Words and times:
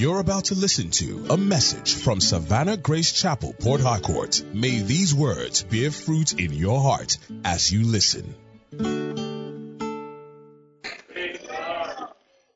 You're 0.00 0.20
about 0.20 0.46
to 0.46 0.54
listen 0.54 0.88
to 0.92 1.26
a 1.28 1.36
message 1.36 1.92
from 1.94 2.22
Savannah 2.22 2.78
Grace 2.78 3.12
Chapel, 3.12 3.52
Port 3.52 3.82
Harcourt. 3.82 4.42
May 4.54 4.80
these 4.80 5.14
words 5.14 5.62
bear 5.62 5.90
fruit 5.90 6.40
in 6.40 6.54
your 6.54 6.80
heart 6.80 7.18
as 7.44 7.70
you 7.70 7.84
listen. 7.84 8.34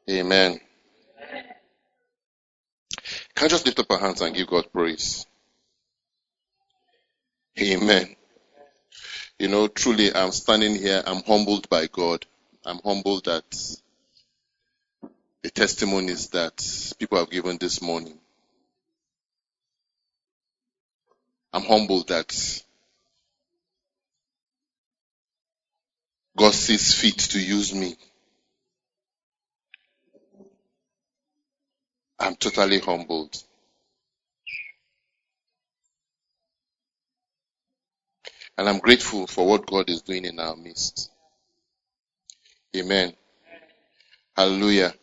Amen. 0.09 0.59
Can 3.35 3.45
I 3.45 3.49
just 3.49 3.67
lift 3.67 3.79
up 3.79 3.91
our 3.91 3.99
hands 3.99 4.23
and 4.23 4.35
give 4.35 4.47
God 4.47 4.73
praise? 4.73 5.27
Amen. 7.61 8.17
You 9.39 9.49
know, 9.49 9.69
truly, 9.69 10.15
I'm 10.15 10.33
standing 10.33 10.77
here, 10.77 11.03
I'm 11.07 11.23
humbled 11.23 11.69
by 11.69 11.89
God. 11.89 12.25
I'm 12.65 12.81
humbled 12.83 13.27
that 13.27 13.45
the 15.45 15.51
testimonies 15.51 16.31
that 16.31 16.95
people 17.01 17.19
have 17.19 17.31
given 17.31 17.59
this 17.59 17.83
morning. 17.83 18.19
I'm 21.53 21.63
humbled 21.65 22.09
that 22.09 22.63
God 26.37 26.55
sees 26.55 26.95
fit 26.95 27.19
to 27.33 27.41
use 27.41 27.75
me. 27.75 27.97
I'm 32.21 32.37
totally 32.37 32.81
humbled. 32.81 33.37
And 38.59 38.69
I'm 38.69 38.79
grateful 38.81 39.27
for 39.27 39.47
what 39.47 39.67
God 39.67 39.91
is 39.91 40.03
doing 40.03 40.25
in 40.27 40.41
our 40.41 40.57
midst. 40.57 41.11
Amen. 42.77 43.15
Hallelujah. 44.37 44.95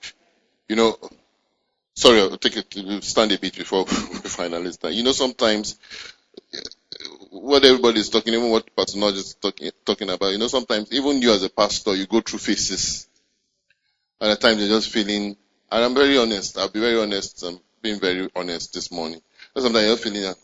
You 0.72 0.78
know, 0.78 0.98
sorry, 1.96 2.22
I'll 2.22 2.38
take 2.38 2.56
it 2.56 3.04
stand 3.04 3.34
a 3.34 3.38
bit 3.38 3.58
before 3.58 3.84
we 3.84 3.92
finally 4.30 4.72
start. 4.72 4.94
You 4.94 5.04
know, 5.04 5.12
sometimes 5.12 5.78
what 7.30 7.66
everybody 7.66 8.00
is 8.00 8.10
talking, 8.10 8.34
even 8.34 8.50
what 8.50 8.74
Pastor 8.74 8.98
Nudge 8.98 9.16
is 9.16 9.34
talking, 9.34 9.70
talking 9.84 10.10
about, 10.10 10.32
you 10.32 10.38
know, 10.38 10.48
sometimes 10.48 10.90
even 10.94 11.22
you 11.22 11.34
as 11.34 11.44
a 11.44 11.50
pastor, 11.50 11.94
you 11.94 12.08
go 12.08 12.22
through 12.22 12.40
phases. 12.40 13.06
At 14.22 14.40
times 14.40 14.62
you're 14.62 14.70
just 14.70 14.94
feeling, 14.94 15.36
and 15.70 15.84
I'm 15.84 15.94
very 15.94 16.18
honest, 16.18 16.58
I'll 16.58 16.70
be 16.70 16.80
very 16.80 17.02
honest, 17.02 17.44
I'm 17.44 17.60
being 17.82 18.00
very 18.00 18.30
honest 18.34 18.74
this 18.74 18.94
morning. 18.94 19.22
Sometimes 19.58 19.86
you're 19.86 19.98
feeling 19.98 20.22
that, 20.22 20.38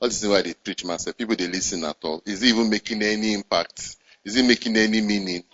all 0.00 0.08
this 0.08 0.20
is 0.20 0.28
why 0.28 0.42
they 0.42 0.54
preach 0.54 0.84
myself. 0.84 1.16
People 1.16 1.36
they 1.36 1.46
listen 1.46 1.84
at 1.84 1.98
all. 2.02 2.24
Is 2.26 2.42
it 2.42 2.48
even 2.48 2.68
making 2.68 3.02
any 3.02 3.34
impact? 3.34 3.98
Is 4.24 4.34
it 4.34 4.44
making 4.44 4.76
any 4.76 5.00
meaning? 5.00 5.44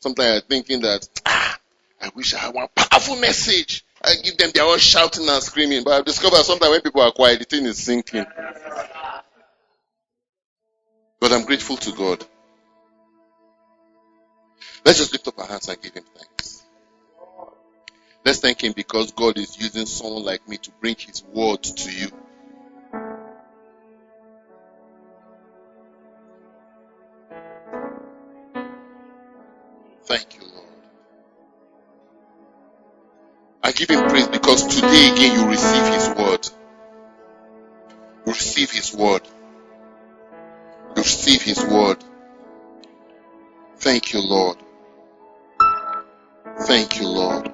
Sometimes 0.00 0.42
I'm 0.42 0.48
thinking 0.48 0.80
that, 0.80 1.08
ah, 1.24 1.55
I 2.00 2.10
wish 2.14 2.34
I 2.34 2.38
had 2.38 2.54
one 2.54 2.68
powerful 2.74 3.16
message. 3.16 3.84
I 4.04 4.14
give 4.22 4.36
them, 4.36 4.50
they're 4.54 4.64
all 4.64 4.76
shouting 4.76 5.28
and 5.28 5.42
screaming. 5.42 5.84
But 5.84 5.94
I've 5.94 6.04
discovered 6.04 6.44
sometimes 6.44 6.70
when 6.70 6.80
people 6.80 7.02
are 7.02 7.12
quiet, 7.12 7.38
the 7.40 7.44
thing 7.44 7.64
is 7.64 7.78
sinking. 7.78 8.26
But 11.20 11.32
I'm 11.32 11.44
grateful 11.44 11.76
to 11.78 11.92
God. 11.92 12.24
Let's 14.84 14.98
just 14.98 15.12
lift 15.12 15.26
up 15.28 15.38
our 15.38 15.46
hands 15.46 15.68
and 15.68 15.80
give 15.80 15.94
Him 15.94 16.04
thanks. 16.14 16.64
Let's 18.24 18.40
thank 18.40 18.62
Him 18.62 18.72
because 18.72 19.12
God 19.12 19.38
is 19.38 19.60
using 19.60 19.86
someone 19.86 20.24
like 20.24 20.46
me 20.48 20.58
to 20.58 20.70
bring 20.80 20.96
His 20.96 21.22
word 21.24 21.62
to 21.62 21.90
you. 21.90 22.10
Give 33.76 33.90
Him 33.90 34.08
praise 34.08 34.26
because 34.28 34.66
today 34.66 35.12
again 35.12 35.38
you 35.38 35.48
receive 35.48 35.94
His 35.94 36.08
word. 36.18 36.48
You 38.26 38.32
receive 38.32 38.70
His 38.70 38.94
word. 38.94 39.22
You 40.96 41.02
receive 41.02 41.42
His 41.42 41.62
word. 41.64 42.02
Thank 43.76 44.14
you, 44.14 44.20
Lord. 44.22 44.56
Thank 46.62 46.98
you, 47.00 47.06
Lord. 47.06 47.52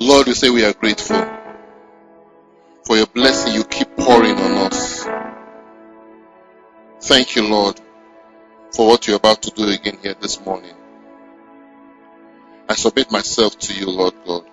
Lord, 0.00 0.26
we 0.28 0.34
say 0.34 0.50
we 0.50 0.64
are 0.64 0.72
grateful 0.72 1.20
for 2.86 2.96
your 2.96 3.06
blessing 3.06 3.54
you 3.54 3.64
Thank 7.10 7.34
you, 7.34 7.48
Lord, 7.48 7.80
for 8.72 8.86
what 8.86 9.08
you're 9.08 9.16
about 9.16 9.42
to 9.42 9.50
do 9.50 9.68
again 9.68 9.98
here 10.00 10.14
this 10.14 10.40
morning. 10.46 10.76
I 12.68 12.76
submit 12.76 13.10
myself 13.10 13.58
to 13.58 13.74
you, 13.74 13.90
Lord 13.90 14.14
God, 14.24 14.44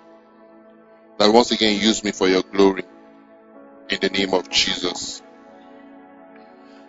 that 1.20 1.32
once 1.32 1.52
again 1.52 1.80
use 1.80 2.02
me 2.02 2.10
for 2.10 2.26
your 2.26 2.42
glory 2.42 2.82
in 3.88 4.00
the 4.00 4.08
name 4.08 4.34
of 4.34 4.50
Jesus. 4.50 5.22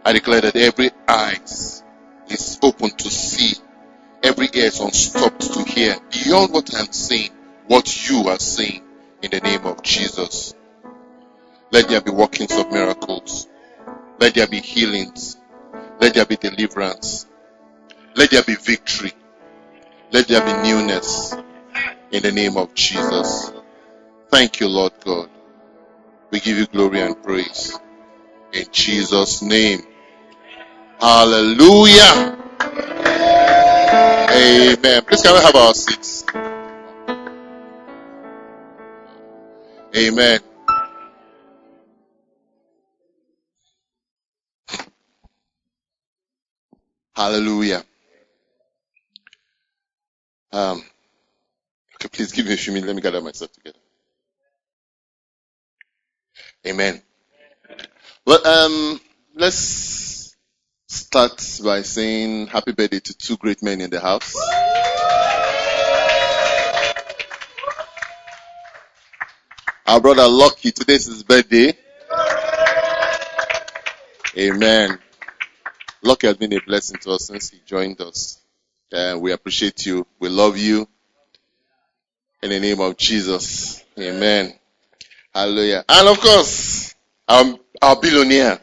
I 0.03 0.13
declare 0.13 0.41
that 0.41 0.55
every 0.55 0.89
eyes 1.07 1.83
is 2.29 2.57
open 2.63 2.89
to 2.89 3.11
see, 3.11 3.53
every 4.23 4.47
ear 4.51 4.65
is 4.65 4.79
unstopped 4.79 5.53
to 5.53 5.63
hear 5.65 5.97
beyond 6.09 6.51
what 6.51 6.75
I'm 6.75 6.91
saying, 6.91 7.29
what 7.67 8.09
you 8.09 8.27
are 8.29 8.39
saying 8.39 8.81
in 9.21 9.29
the 9.29 9.39
name 9.39 9.67
of 9.67 9.83
Jesus. 9.83 10.55
Let 11.69 11.89
there 11.89 12.01
be 12.01 12.09
workings 12.09 12.57
of 12.57 12.71
miracles. 12.71 13.47
Let 14.19 14.33
there 14.33 14.47
be 14.47 14.61
healings. 14.61 15.38
Let 15.99 16.13
there 16.13 16.25
be 16.25 16.37
deliverance. 16.37 17.27
Let 18.15 18.31
there 18.31 18.43
be 18.43 18.55
victory. 18.55 19.13
Let 20.11 20.27
there 20.27 20.43
be 20.43 20.53
newness 20.53 21.35
in 22.11 22.23
the 22.23 22.31
name 22.31 22.57
of 22.57 22.73
Jesus. 22.73 23.51
Thank 24.29 24.59
you, 24.59 24.67
Lord 24.67 24.93
God. 25.03 25.29
We 26.31 26.39
give 26.39 26.57
you 26.57 26.67
glory 26.67 27.01
and 27.01 27.21
praise 27.21 27.77
in 28.53 28.65
Jesus' 28.71 29.41
name. 29.41 29.81
Hallelujah. 30.99 32.37
Amen. 34.31 35.01
Please 35.03 35.21
can 35.21 35.33
we 35.33 35.41
have 35.41 35.55
our 35.55 35.73
seats? 35.73 36.25
Amen. 39.95 40.39
Hallelujah. 47.19 47.83
Um, 50.53 50.81
okay, 51.95 52.07
please 52.07 52.31
give 52.31 52.45
me 52.45 52.53
a 52.53 52.55
few 52.55 52.71
minutes. 52.71 52.87
Let 52.87 52.95
me 52.95 53.01
gather 53.01 53.19
myself 53.19 53.51
together. 53.51 53.77
Amen. 56.65 57.01
Well, 58.25 58.47
um, 58.47 59.01
let's 59.35 60.33
start 60.87 61.59
by 61.61 61.81
saying 61.81 62.47
happy 62.47 62.71
birthday 62.71 63.01
to 63.01 63.13
two 63.13 63.35
great 63.35 63.61
men 63.61 63.81
in 63.81 63.89
the 63.89 63.99
house. 63.99 64.33
Our 69.85 69.99
brother 69.99 70.25
Lucky, 70.25 70.71
today's 70.71 71.07
his 71.07 71.23
birthday. 71.23 71.77
Amen. 74.37 74.99
Lucky 76.01 76.27
has 76.27 76.37
been 76.37 76.53
a 76.53 76.61
blessing 76.61 76.97
to 77.01 77.11
us 77.11 77.27
since 77.27 77.49
he 77.49 77.59
joined 77.65 77.99
us. 78.01 78.39
Uh, 78.91 79.17
we 79.19 79.31
appreciate 79.31 79.85
you. 79.85 80.07
We 80.19 80.29
love 80.29 80.57
you. 80.57 80.87
In 82.41 82.49
the 82.51 82.59
name 82.59 82.79
of 82.79 82.95
Jesus. 82.97 83.83
Amen. 83.99 84.53
Hallelujah. 85.33 85.83
And 85.89 86.07
of 86.07 86.19
course, 86.21 86.95
our, 87.27 87.59
our 87.81 87.95
billionaire. 87.99 88.59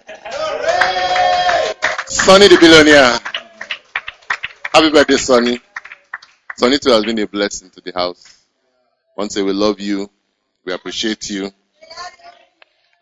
Sonny 2.06 2.48
the 2.48 2.56
billionaire. 2.59 3.18
Happy 4.72 4.91
birthday, 4.91 5.16
Sonny. 5.16 5.60
Sonny 6.56 6.78
too 6.78 6.91
has 6.91 7.04
been 7.04 7.18
a 7.18 7.27
blessing 7.27 7.71
to 7.71 7.80
the 7.83 7.92
house. 7.92 8.42
Once 9.16 9.36
we 9.36 9.53
love 9.53 9.78
you. 9.80 10.10
We 10.65 10.72
appreciate 10.72 11.30
you. 11.30 11.53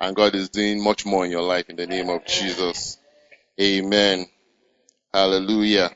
And 0.01 0.15
God 0.15 0.35
is 0.35 0.51
doing 0.51 0.83
much 0.83 1.07
more 1.07 1.25
in 1.25 1.31
your 1.31 1.43
life 1.43 1.71
in 1.71 1.77
the 1.77 1.87
name 1.87 2.11
of 2.11 2.27
Jesus. 2.27 2.99
Amen. 3.61 4.27
Hallelujah. 5.13 5.91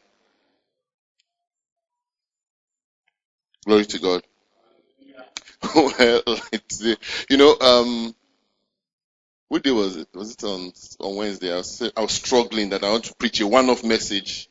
Glory 3.67 3.87
to 3.87 3.99
God. 4.01 4.23
well, 5.75 6.23
you 7.31 7.37
know, 7.37 7.57
um, 7.61 8.15
what 9.49 9.63
day 9.65 9.71
was 9.73 9.97
it? 9.97 10.09
Was 10.15 10.33
it 10.33 10.45
on 10.45 10.73
on 11.01 11.17
Wednesday? 11.17 11.53
I 11.53 11.57
was, 11.59 11.93
I 11.97 12.01
was 12.03 12.13
struggling 12.13 12.71
that 12.71 12.85
I 12.85 12.91
want 12.91 13.05
to 13.07 13.15
preach 13.17 13.41
a 13.41 13.47
one-off 13.47 13.85
message. 13.85 14.49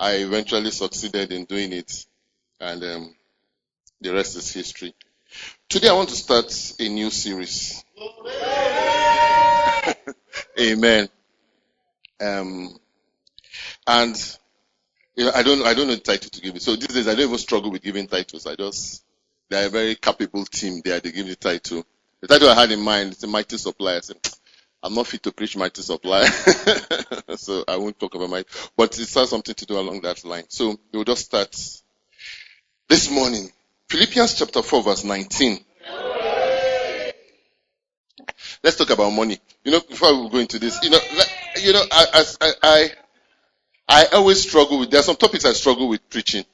I 0.00 0.14
eventually 0.16 0.70
succeeded 0.72 1.32
in 1.32 1.46
doing 1.46 1.72
it, 1.72 2.06
and 2.60 2.84
um, 2.84 3.14
the 4.00 4.12
rest 4.14 4.36
is 4.36 4.52
history. 4.52 4.94
Today 5.68 5.88
I 5.88 5.94
want 5.94 6.10
to 6.10 6.16
start 6.16 6.52
a 6.80 6.88
new 6.88 7.10
series. 7.10 7.84
Amen. 10.60 11.08
Um, 12.20 12.76
and 13.86 14.36
you 15.16 15.24
know, 15.24 15.32
I 15.34 15.42
don't, 15.42 15.66
I 15.66 15.74
don't 15.74 15.88
know 15.88 15.94
the 15.94 16.00
title 16.00 16.30
to 16.30 16.40
give 16.40 16.56
it. 16.56 16.62
So 16.62 16.76
these 16.76 16.88
days, 16.88 17.08
I 17.08 17.14
don't 17.14 17.26
even 17.26 17.38
struggle 17.38 17.70
with 17.70 17.82
giving 17.82 18.06
titles. 18.06 18.46
I 18.46 18.56
just, 18.56 19.04
they're 19.48 19.66
a 19.66 19.70
very 19.70 19.94
capable 19.94 20.44
team 20.44 20.80
there. 20.84 21.00
They 21.00 21.12
give 21.12 21.26
me 21.26 21.32
the 21.32 21.36
title. 21.36 21.84
The 22.20 22.28
title 22.28 22.48
I 22.48 22.54
had 22.54 22.70
in 22.70 22.80
mind 22.80 23.12
is 23.12 23.22
a 23.24 23.26
mighty 23.26 23.58
supply. 23.58 23.96
I 23.96 24.00
said, 24.00 24.16
I'm 24.82 24.94
not 24.94 25.06
fit 25.06 25.22
to 25.24 25.32
preach 25.32 25.56
mighty 25.56 25.82
supply, 25.82 26.24
so 27.36 27.64
I 27.68 27.76
won't 27.76 27.98
talk 27.98 28.14
about 28.14 28.30
my. 28.30 28.44
But 28.76 28.98
it 28.98 29.12
has 29.12 29.30
something 29.30 29.54
to 29.54 29.66
do 29.66 29.78
along 29.78 30.00
that 30.02 30.24
line. 30.24 30.44
So 30.48 30.78
we'll 30.92 31.04
just 31.04 31.26
start 31.26 31.54
this 32.88 33.10
morning. 33.10 33.50
Philippians 33.88 34.34
chapter 34.34 34.62
four, 34.62 34.82
verse 34.82 35.04
19. 35.04 35.60
Let's 38.62 38.76
talk 38.76 38.90
about 38.90 39.10
money. 39.10 39.38
You 39.64 39.72
know, 39.72 39.80
before 39.80 40.22
we 40.22 40.28
go 40.28 40.38
into 40.38 40.58
this, 40.58 40.78
you 40.82 40.90
know, 40.90 40.98
you 41.62 41.72
know, 41.72 41.82
I, 41.90 42.24
I, 42.40 42.52
I, 42.62 42.90
I 43.88 44.06
always 44.12 44.42
struggle 44.42 44.78
with. 44.78 44.90
There 44.90 45.00
are 45.00 45.04
some 45.04 45.16
topics 45.16 45.44
I 45.44 45.52
struggle 45.52 45.88
with 45.88 46.08
preaching. 46.10 46.44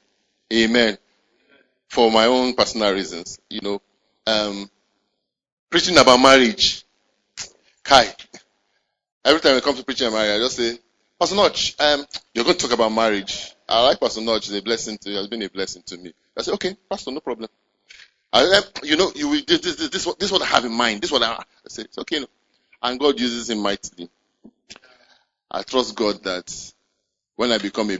Amen. 0.53 0.97
For 1.89 2.11
my 2.11 2.25
own 2.25 2.53
personal 2.53 2.93
reasons, 2.93 3.39
you 3.49 3.61
know, 3.61 3.81
um, 4.25 4.69
preaching 5.69 5.97
about 5.97 6.19
marriage. 6.19 6.83
Kai. 7.83 8.13
Every 9.23 9.41
time 9.41 9.55
I 9.57 9.59
come 9.59 9.75
to 9.75 9.83
preaching 9.83 10.07
about 10.07 10.17
marriage, 10.17 10.39
I 10.39 10.43
just 10.43 10.57
say, 10.57 10.79
Pastor 11.19 11.35
Notch, 11.35 11.75
um, 11.79 12.05
you're 12.33 12.45
going 12.45 12.57
to 12.57 12.67
talk 12.67 12.73
about 12.73 12.91
marriage. 12.91 13.53
I 13.67 13.83
like 13.83 13.99
Pastor 13.99 14.21
Notch. 14.21 14.49
It's 14.49 14.57
a 14.57 14.61
blessing 14.61 14.97
to 14.99 15.09
you. 15.09 15.17
Has 15.17 15.27
been 15.27 15.41
a 15.41 15.49
blessing 15.49 15.83
to 15.87 15.97
me. 15.97 16.13
I 16.37 16.41
say, 16.41 16.51
okay, 16.53 16.75
Pastor, 16.89 17.11
no 17.11 17.19
problem. 17.19 17.49
I, 18.33 18.61
you 18.83 18.97
know, 18.97 19.11
you 19.15 19.41
this, 19.41 19.61
this, 19.61 19.75
this, 19.77 19.89
this, 19.89 20.15
this 20.15 20.31
what 20.31 20.41
I 20.41 20.45
have 20.45 20.65
in 20.65 20.73
mind. 20.73 21.01
This 21.01 21.11
what 21.11 21.23
I, 21.23 21.33
I 21.33 21.43
say, 21.67 21.83
it's 21.83 21.97
okay. 21.99 22.19
No. 22.19 22.27
And 22.81 22.99
God 22.99 23.19
uses 23.19 23.49
him 23.49 23.59
mightily. 23.59 24.09
I 25.49 25.63
trust 25.63 25.95
God 25.95 26.23
that 26.23 26.73
when 27.35 27.51
I 27.51 27.57
become 27.57 27.89
a 27.91 27.97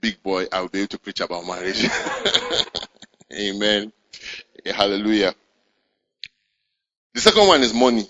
big 0.00 0.22
boy, 0.22 0.46
I'll 0.52 0.68
be 0.68 0.80
able 0.80 0.88
to 0.88 0.98
preach 0.98 1.20
about 1.20 1.46
marriage. 1.46 1.84
Amen. 3.32 3.92
Hallelujah. 4.64 5.34
The 7.12 7.20
second 7.20 7.48
one 7.48 7.62
is 7.62 7.74
money. 7.74 8.08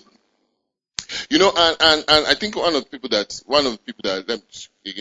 You 1.29 1.39
know, 1.39 1.51
and, 1.55 1.77
and, 1.79 2.05
and 2.07 2.27
I 2.27 2.33
think 2.35 2.55
one 2.55 2.75
of 2.75 2.83
the 2.83 2.89
people 2.89 3.09
that, 3.09 3.41
one 3.45 3.65
of 3.65 3.73
the 3.73 3.77
people 3.79 4.01
that, 4.03 4.27
that, 4.27 4.41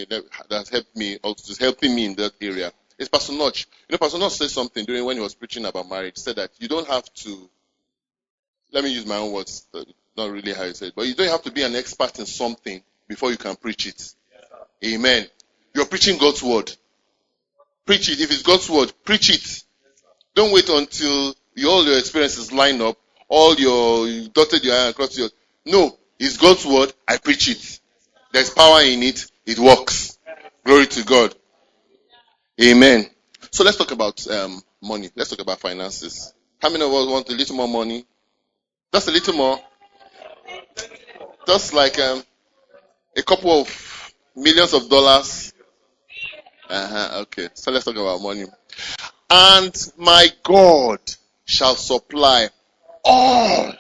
that, 0.09 0.25
that 0.49 0.69
helped 0.69 0.97
me, 0.97 1.19
also 1.23 1.51
is 1.51 1.59
helping 1.59 1.95
me 1.95 2.07
in 2.07 2.15
that 2.17 2.33
area 2.41 2.73
is 2.99 3.09
Pastor 3.09 3.33
Notch. 3.33 3.67
You 3.89 3.95
know, 3.95 3.99
Pastor 3.99 4.19
Notch 4.19 4.33
said 4.33 4.51
something 4.51 4.85
during 4.85 5.05
when 5.05 5.17
he 5.17 5.23
was 5.23 5.35
preaching 5.35 5.65
about 5.65 5.89
marriage. 5.89 6.17
Said 6.17 6.37
that 6.37 6.51
you 6.59 6.69
don't 6.69 6.87
have 6.89 7.13
to, 7.15 7.51
let 8.73 8.85
me 8.85 8.93
use 8.93 9.07
my 9.07 9.17
own 9.17 9.33
words, 9.33 9.67
uh, 9.75 9.85
not 10.17 10.31
really 10.31 10.53
how 10.53 10.65
he 10.65 10.75
said, 10.75 10.93
but 10.95 11.07
you 11.07 11.15
don't 11.15 11.29
have 11.29 11.43
to 11.43 11.53
be 11.53 11.63
an 11.63 11.75
expert 11.75 12.19
in 12.19 12.27
something 12.27 12.83
before 13.09 13.31
you 13.31 13.37
can 13.37 13.57
preach 13.57 13.87
it. 13.87 14.15
Yes, 14.83 14.95
Amen. 14.95 15.27
You're 15.75 15.87
preaching 15.87 16.19
God's 16.19 16.43
word. 16.43 16.73
Preach 17.87 18.09
it. 18.09 18.21
If 18.21 18.31
it's 18.31 18.43
God's 18.43 18.69
word, 18.71 18.93
preach 19.05 19.31
it. 19.31 19.43
Yes, 19.43 19.65
don't 20.35 20.53
wait 20.53 20.69
until 20.69 21.35
all 21.67 21.85
your 21.85 21.99
experiences 21.99 22.53
line 22.53 22.81
up, 22.81 22.97
all 23.29 23.55
your 23.57 24.07
you 24.09 24.29
dotted 24.29 24.65
your 24.65 24.75
eye 24.75 24.89
across 24.89 25.17
your. 25.19 25.29
No, 25.67 25.99
it's 26.19 26.37
God's 26.37 26.65
word. 26.65 26.93
I 27.07 27.19
preach 27.19 27.49
it. 27.49 27.81
There's 28.33 28.51
power 28.51 28.83
in 28.83 29.03
it. 29.03 29.27
It 29.47 29.59
works. 29.59 30.19
Glory 30.65 30.87
to 30.87 31.05
God. 31.05 31.35
Amen. 32.63 33.11
So 33.51 33.65
let's 33.65 33.77
talk 33.77 33.91
about 33.91 34.25
um, 34.29 34.63
money. 34.81 35.11
Let's 35.17 35.31
talk 35.31 35.41
about 35.41 35.59
finances. 35.59 36.33
How 36.63 36.71
many 36.71 36.85
of 36.85 36.93
us 36.93 37.09
want 37.09 37.29
a 37.29 37.33
little 37.33 37.57
more 37.57 37.69
money? 37.69 38.07
Just 38.93 39.09
a 39.09 39.11
little 39.11 39.35
more. 39.35 39.59
Just 41.49 41.75
like 41.75 41.99
um, 41.99 42.23
a 43.17 43.23
couple 43.23 43.51
of 43.51 44.15
millions 44.37 44.73
of 44.73 44.89
dollars. 44.89 45.53
Uh-huh, 46.71 47.23
okay. 47.23 47.49
So 47.55 47.73
let's 47.73 47.85
talk 47.85 47.97
about 47.97 48.23
money. 48.23 48.45
And 49.29 49.93
my 49.99 50.29
God 50.45 51.01
shall 51.45 51.75
supply 51.75 52.51
all 53.05 53.73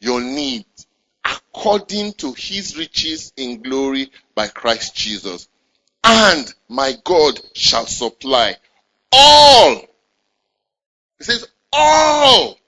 your 0.00 0.20
need 0.20 0.66
according 1.24 2.14
to 2.14 2.32
his 2.32 2.76
riches 2.76 3.32
in 3.36 3.62
glory 3.62 4.10
by 4.34 4.48
Christ 4.48 4.96
Jesus 4.96 5.48
and 6.06 6.54
my 6.68 6.94
God 7.04 7.40
shall 7.54 7.86
supply 7.86 8.54
all. 9.12 9.76
He 11.18 11.24
says 11.24 11.46
all. 11.72 12.58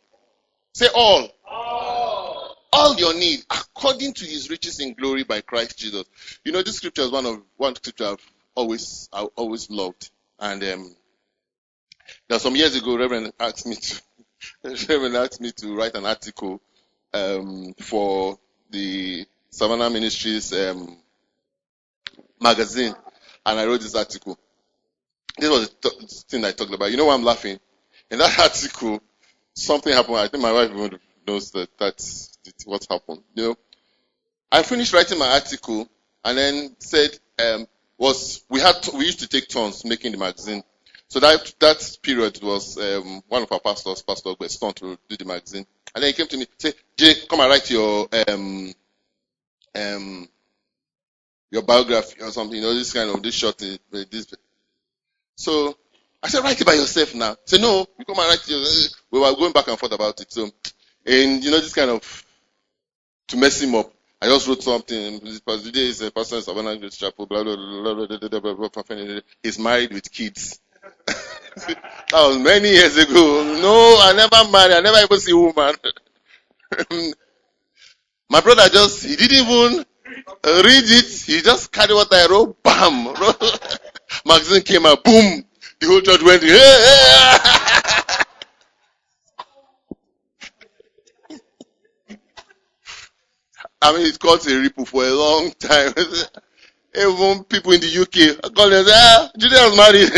Say 0.74 0.88
all. 0.94 1.28
All. 1.46 2.56
All 2.72 2.96
your 2.96 3.14
need 3.14 3.40
according 3.50 4.14
to 4.14 4.24
his 4.24 4.50
riches 4.50 4.80
in 4.80 4.94
glory 4.94 5.24
by 5.24 5.40
Christ 5.40 5.78
Jesus. 5.78 6.04
You 6.44 6.52
know, 6.52 6.62
this 6.62 6.76
scripture 6.76 7.02
is 7.02 7.10
one 7.10 7.26
of 7.26 7.42
one 7.56 7.74
scripture 7.76 8.06
I've 8.06 8.32
always 8.54 9.08
I 9.12 9.22
always 9.36 9.70
loved. 9.70 10.10
And 10.38 10.62
um 10.64 10.96
now 12.28 12.38
some 12.38 12.56
years 12.56 12.76
ago 12.76 12.98
Reverend 12.98 13.32
asked 13.38 13.66
me 13.66 13.76
to 13.76 14.02
Reverend 14.88 15.16
asked 15.16 15.40
me 15.40 15.52
to 15.52 15.76
write 15.76 15.94
an 15.94 16.06
article 16.06 16.60
um 17.14 17.74
for 17.80 18.38
the 18.70 19.26
Savannah 19.50 19.90
Ministries 19.90 20.52
um 20.52 20.98
magazine 22.40 22.94
and 23.48 23.58
I 23.58 23.66
wrote 23.66 23.80
this 23.80 23.94
article. 23.94 24.38
This 25.38 25.50
was 25.50 25.70
the 25.80 25.90
thing 26.28 26.44
I 26.44 26.52
talked 26.52 26.74
about. 26.74 26.90
You 26.90 26.96
know 26.96 27.06
why 27.06 27.14
I'm 27.14 27.24
laughing? 27.24 27.58
In 28.10 28.18
that 28.18 28.38
article, 28.38 29.00
something 29.54 29.92
happened. 29.92 30.16
I 30.16 30.28
think 30.28 30.42
my 30.42 30.52
wife 30.52 30.70
even 30.70 30.98
knows 31.26 31.50
that 31.52 31.70
that's 31.78 32.38
what 32.64 32.86
happened. 32.90 33.22
You 33.34 33.48
know, 33.48 33.56
I 34.50 34.62
finished 34.62 34.92
writing 34.92 35.18
my 35.18 35.28
article 35.28 35.88
and 36.24 36.38
then 36.38 36.76
said, 36.78 37.18
um, 37.38 37.66
was 37.96 38.44
we 38.48 38.60
had 38.60 38.76
we 38.94 39.06
used 39.06 39.20
to 39.20 39.28
take 39.28 39.48
turns 39.48 39.84
making 39.84 40.12
the 40.12 40.18
magazine. 40.18 40.62
So 41.08 41.20
that 41.20 41.54
that 41.60 41.98
period 42.02 42.40
was 42.42 42.76
um, 42.76 43.22
one 43.28 43.42
of 43.42 43.52
our 43.52 43.60
pastors, 43.60 44.02
Pastor 44.02 44.34
Weston, 44.38 44.74
to 44.74 44.98
do 45.08 45.16
the 45.16 45.24
magazine. 45.24 45.66
And 45.94 46.02
then 46.02 46.08
he 46.08 46.12
came 46.12 46.26
to 46.26 46.36
me, 46.36 46.46
say, 46.58 46.74
Jay, 46.96 47.14
come 47.28 47.40
and 47.40 47.50
write 47.50 47.70
your 47.70 48.08
um, 48.28 48.74
um, 49.74 50.28
your 51.50 51.62
biography 51.62 52.22
or 52.22 52.30
something, 52.30 52.56
you 52.56 52.62
know, 52.62 52.74
this 52.74 52.92
kind 52.92 53.10
of 53.10 53.22
this 53.22 53.34
short, 53.34 53.58
this. 53.58 54.34
So 55.36 55.76
I 56.22 56.28
said, 56.28 56.42
write 56.42 56.60
it 56.60 56.66
by 56.66 56.74
yourself 56.74 57.14
now. 57.14 57.36
Say 57.44 57.60
no, 57.60 57.86
you 57.98 58.04
come 58.04 58.18
and 58.18 58.28
write 58.28 58.44
it. 58.46 58.94
We 59.10 59.20
were 59.20 59.34
going 59.34 59.52
back 59.52 59.68
and 59.68 59.78
forth 59.78 59.92
about 59.92 60.20
it. 60.20 60.32
So, 60.32 60.50
and 61.06 61.42
you 61.44 61.50
know, 61.50 61.60
this 61.60 61.74
kind 61.74 61.90
of 61.90 62.24
to 63.28 63.36
mess 63.36 63.60
him 63.62 63.74
up. 63.74 63.92
I 64.20 64.26
just 64.26 64.48
wrote 64.48 64.62
something. 64.62 65.20
Today 65.20 65.86
is 65.86 66.02
a 66.02 66.10
pastor 66.10 66.36
in 66.36 66.42
Savannah 66.42 66.76
Grace 66.76 66.96
Chapel. 66.96 67.26
Blah 67.26 67.44
blah 67.44 67.54
blah 67.54 67.94
blah 67.94 68.28
blah 68.28 68.54
blah 68.54 68.68
blah. 68.68 69.20
He's 69.42 69.58
married 69.60 69.92
with 69.92 70.10
kids. 70.10 70.58
that 71.06 72.12
was 72.12 72.38
many 72.38 72.70
years 72.70 72.96
ago. 72.96 73.44
No, 73.60 73.98
I 74.00 74.12
never 74.16 74.50
married. 74.50 74.74
I 74.74 74.80
never 74.80 74.98
even 74.98 75.20
see 75.20 75.32
a 75.32 75.36
woman. 75.36 75.74
My 78.30 78.40
brother 78.40 78.68
just 78.68 79.06
he 79.06 79.14
didn't 79.16 79.46
even 79.48 79.84
read 80.44 80.84
it. 80.86 81.22
He 81.26 81.40
just 81.42 81.72
carried 81.72 81.92
what 81.92 82.12
I 82.12 82.26
wrote. 82.26 82.62
Bam. 82.62 83.04
Magazine 84.26 84.62
came 84.62 84.86
out. 84.86 85.04
Boom. 85.04 85.44
The 85.80 85.86
whole 85.86 86.00
church 86.00 86.22
went. 86.22 86.42
Hey, 86.42 86.48
hey. 86.50 88.14
I 93.80 93.92
mean, 93.96 94.06
it 94.06 94.18
caused 94.18 94.50
a 94.50 94.58
ripple 94.58 94.84
for 94.84 95.04
a 95.04 95.12
long 95.12 95.50
time. 95.52 95.92
Even 96.96 97.44
people 97.44 97.72
in 97.72 97.80
the 97.80 97.98
UK 98.00 98.44
I 98.44 98.48
call 98.48 98.70
them, 98.70 98.84
ah, 98.88 99.30
Julia's 99.38 99.76
married 99.76 100.10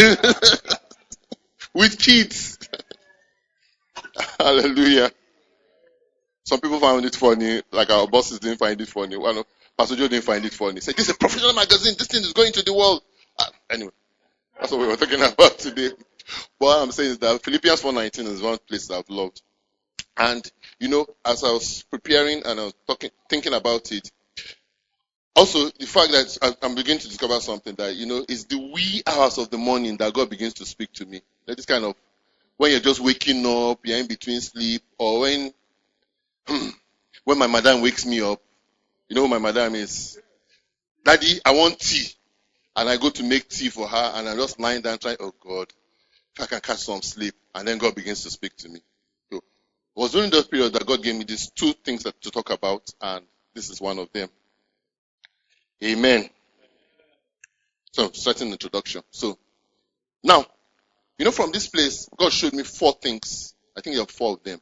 with 1.74 1.98
kids. 1.98 2.58
Hallelujah. 4.38 5.10
Some 6.44 6.60
people 6.60 6.80
found 6.80 7.04
it 7.04 7.14
funny, 7.14 7.60
like 7.70 7.90
our 7.90 8.06
bosses 8.06 8.38
didn't 8.38 8.58
find 8.58 8.80
it 8.80 8.88
funny. 8.88 9.16
One 9.16 9.44
Pastor 9.80 9.96
Joe 9.96 10.08
didn't 10.08 10.24
find 10.24 10.44
it 10.44 10.52
funny. 10.52 10.74
He 10.74 10.80
said, 10.80 10.94
this 10.94 11.08
is 11.08 11.14
a 11.14 11.18
professional 11.18 11.54
magazine. 11.54 11.94
This 11.96 12.08
thing 12.08 12.20
is 12.20 12.34
going 12.34 12.52
to 12.52 12.62
the 12.62 12.74
world. 12.74 13.00
Ah, 13.40 13.48
anyway, 13.70 13.92
that's 14.58 14.70
what 14.72 14.78
we 14.82 14.86
were 14.86 14.96
talking 14.96 15.22
about 15.32 15.58
today. 15.58 15.88
What 16.58 16.82
I'm 16.82 16.92
saying 16.92 17.12
is 17.12 17.18
that 17.20 17.42
Philippians 17.42 17.80
4.19 17.80 18.26
is 18.26 18.42
one 18.42 18.58
place 18.68 18.90
I've 18.90 19.08
loved. 19.08 19.40
And, 20.18 20.44
you 20.80 20.88
know, 20.88 21.06
as 21.24 21.44
I 21.44 21.52
was 21.52 21.82
preparing 21.90 22.42
and 22.44 22.60
I 22.60 22.64
was 22.64 22.74
talking, 22.86 23.08
thinking 23.30 23.54
about 23.54 23.90
it, 23.90 24.10
also 25.34 25.70
the 25.70 25.86
fact 25.86 26.12
that 26.12 26.56
I'm 26.60 26.74
beginning 26.74 27.00
to 27.00 27.08
discover 27.08 27.40
something 27.40 27.74
that, 27.76 27.96
you 27.96 28.04
know, 28.04 28.22
it's 28.28 28.44
the 28.44 28.58
wee 28.58 29.02
hours 29.06 29.38
of 29.38 29.48
the 29.48 29.56
morning 29.56 29.96
that 29.96 30.12
God 30.12 30.28
begins 30.28 30.52
to 30.54 30.66
speak 30.66 30.92
to 30.92 31.06
me. 31.06 31.22
That 31.46 31.56
this 31.56 31.64
kind 31.64 31.86
of, 31.86 31.94
when 32.58 32.72
you're 32.72 32.80
just 32.80 33.00
waking 33.00 33.46
up, 33.46 33.80
you're 33.82 33.96
in 33.96 34.08
between 34.08 34.42
sleep, 34.42 34.82
or 34.98 35.20
when, 35.20 35.54
when 37.24 37.38
my 37.38 37.46
madam 37.46 37.80
wakes 37.80 38.04
me 38.04 38.20
up, 38.20 38.42
you 39.10 39.16
know 39.16 39.22
who 39.22 39.28
my 39.28 39.38
madam 39.38 39.74
is? 39.74 40.18
Daddy, 41.04 41.40
I 41.44 41.50
want 41.52 41.80
tea. 41.80 42.06
And 42.76 42.88
I 42.88 42.96
go 42.96 43.10
to 43.10 43.24
make 43.24 43.48
tea 43.48 43.68
for 43.68 43.88
her 43.88 44.12
and 44.14 44.28
I'm 44.28 44.36
just 44.38 44.60
lying 44.60 44.82
down 44.82 44.98
trying, 44.98 45.16
oh 45.20 45.34
God, 45.40 45.66
if 46.36 46.44
I 46.44 46.46
can 46.46 46.60
catch 46.60 46.78
some 46.78 47.02
sleep. 47.02 47.34
And 47.54 47.68
then 47.68 47.78
God 47.78 47.96
begins 47.96 48.22
to 48.22 48.30
speak 48.30 48.56
to 48.58 48.68
me. 48.68 48.80
So 49.32 49.38
it 49.38 49.42
was 49.96 50.12
during 50.12 50.30
that 50.30 50.50
period 50.50 50.72
that 50.74 50.86
God 50.86 51.02
gave 51.02 51.16
me 51.16 51.24
these 51.24 51.50
two 51.50 51.72
things 51.72 52.04
to 52.04 52.30
talk 52.30 52.50
about 52.50 52.88
and 53.02 53.26
this 53.54 53.68
is 53.70 53.80
one 53.80 53.98
of 53.98 54.12
them. 54.12 54.28
Amen. 55.84 56.30
So, 57.92 58.10
certain 58.12 58.52
introduction. 58.52 59.02
So, 59.10 59.38
now, 60.22 60.46
you 61.18 61.24
know, 61.24 61.32
from 61.32 61.52
this 61.52 61.68
place, 61.68 62.08
God 62.16 62.32
showed 62.32 62.52
me 62.54 62.62
four 62.62 62.92
things. 62.92 63.54
I 63.76 63.80
think 63.80 63.96
there 63.96 64.04
are 64.04 64.08
four 64.08 64.34
of 64.34 64.44
them. 64.44 64.60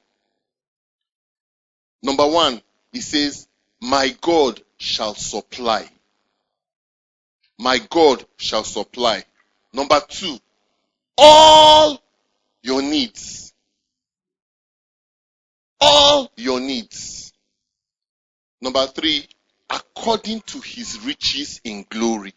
Number 2.02 2.26
one, 2.26 2.62
He 2.92 3.00
says, 3.00 3.48
My 3.80 4.16
God 4.20 4.60
shall 4.78 5.14
supply. 5.14 5.88
My 7.58 7.78
God 7.90 8.24
shall 8.36 8.64
supply. 8.64 9.24
Number 9.72 10.00
two, 10.08 10.38
all 11.16 12.02
your 12.62 12.82
needs. 12.82 13.52
All 15.80 16.30
your 16.36 16.60
needs. 16.60 17.32
Number 18.60 18.86
three, 18.86 19.26
according 19.70 20.40
to 20.42 20.60
his 20.60 21.00
riches 21.00 21.60
in 21.64 21.84
glory. 21.88 22.34